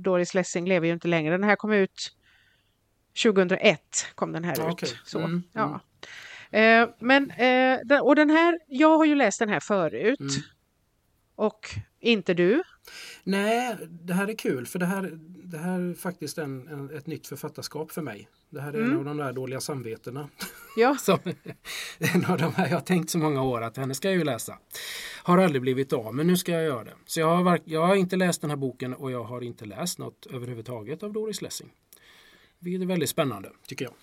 [0.03, 1.31] Doris Lessing lever ju inte längre.
[1.37, 2.15] Den här kom ut
[3.23, 4.95] 2001 kom den här Ja, ut.
[5.05, 5.79] Så, Mm, ja.
[6.59, 10.31] Eh, men, eh, och den här, jag har ju läst den här förut Mm.
[11.35, 11.69] och
[11.99, 12.63] inte du.
[13.23, 15.11] Nej, det här är kul för det här,
[15.43, 18.29] det här är faktiskt en, en, ett nytt författarskap för mig.
[18.49, 18.91] Det här är Mm.
[18.91, 20.29] en av de där dåliga samvetena.
[20.75, 21.19] Ja, Som,
[21.99, 24.23] en av de här jag har tänkt så många år att henne ska jag ju
[24.23, 24.59] läsa.
[25.23, 26.93] Har aldrig blivit av men nu ska jag göra det.
[27.05, 29.99] Så jag har, jag har inte läst den här boken och jag har inte läst
[29.99, 31.69] något överhuvudtaget av Doris Lessing.
[32.59, 33.93] Vilket är väldigt spännande tycker jag.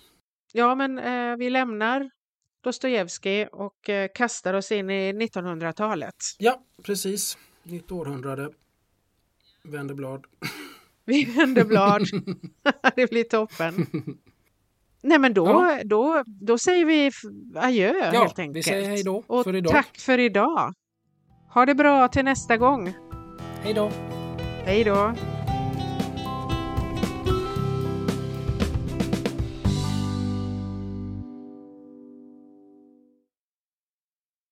[0.53, 2.09] ja men eh, vi lämnar
[2.63, 6.15] Dostojevskij och eh, kastar oss in i 1900-talet.
[6.37, 7.37] Ja, precis.
[7.63, 8.49] Nytt århundrade.
[9.67, 10.25] Vänder blad.
[11.05, 12.01] Vi vänder blad.
[12.95, 13.85] det blir toppen.
[15.03, 15.79] Nej men då, Ja.
[15.85, 17.11] då, då säger vi
[17.55, 18.65] adjö Ja, helt vi enkelt.
[18.65, 19.71] säger hej då Och för idag.
[19.73, 20.73] tack för idag.
[21.53, 22.93] Ha det bra till nästa gång.
[23.63, 23.91] Hej då!
[24.65, 25.13] Hej då.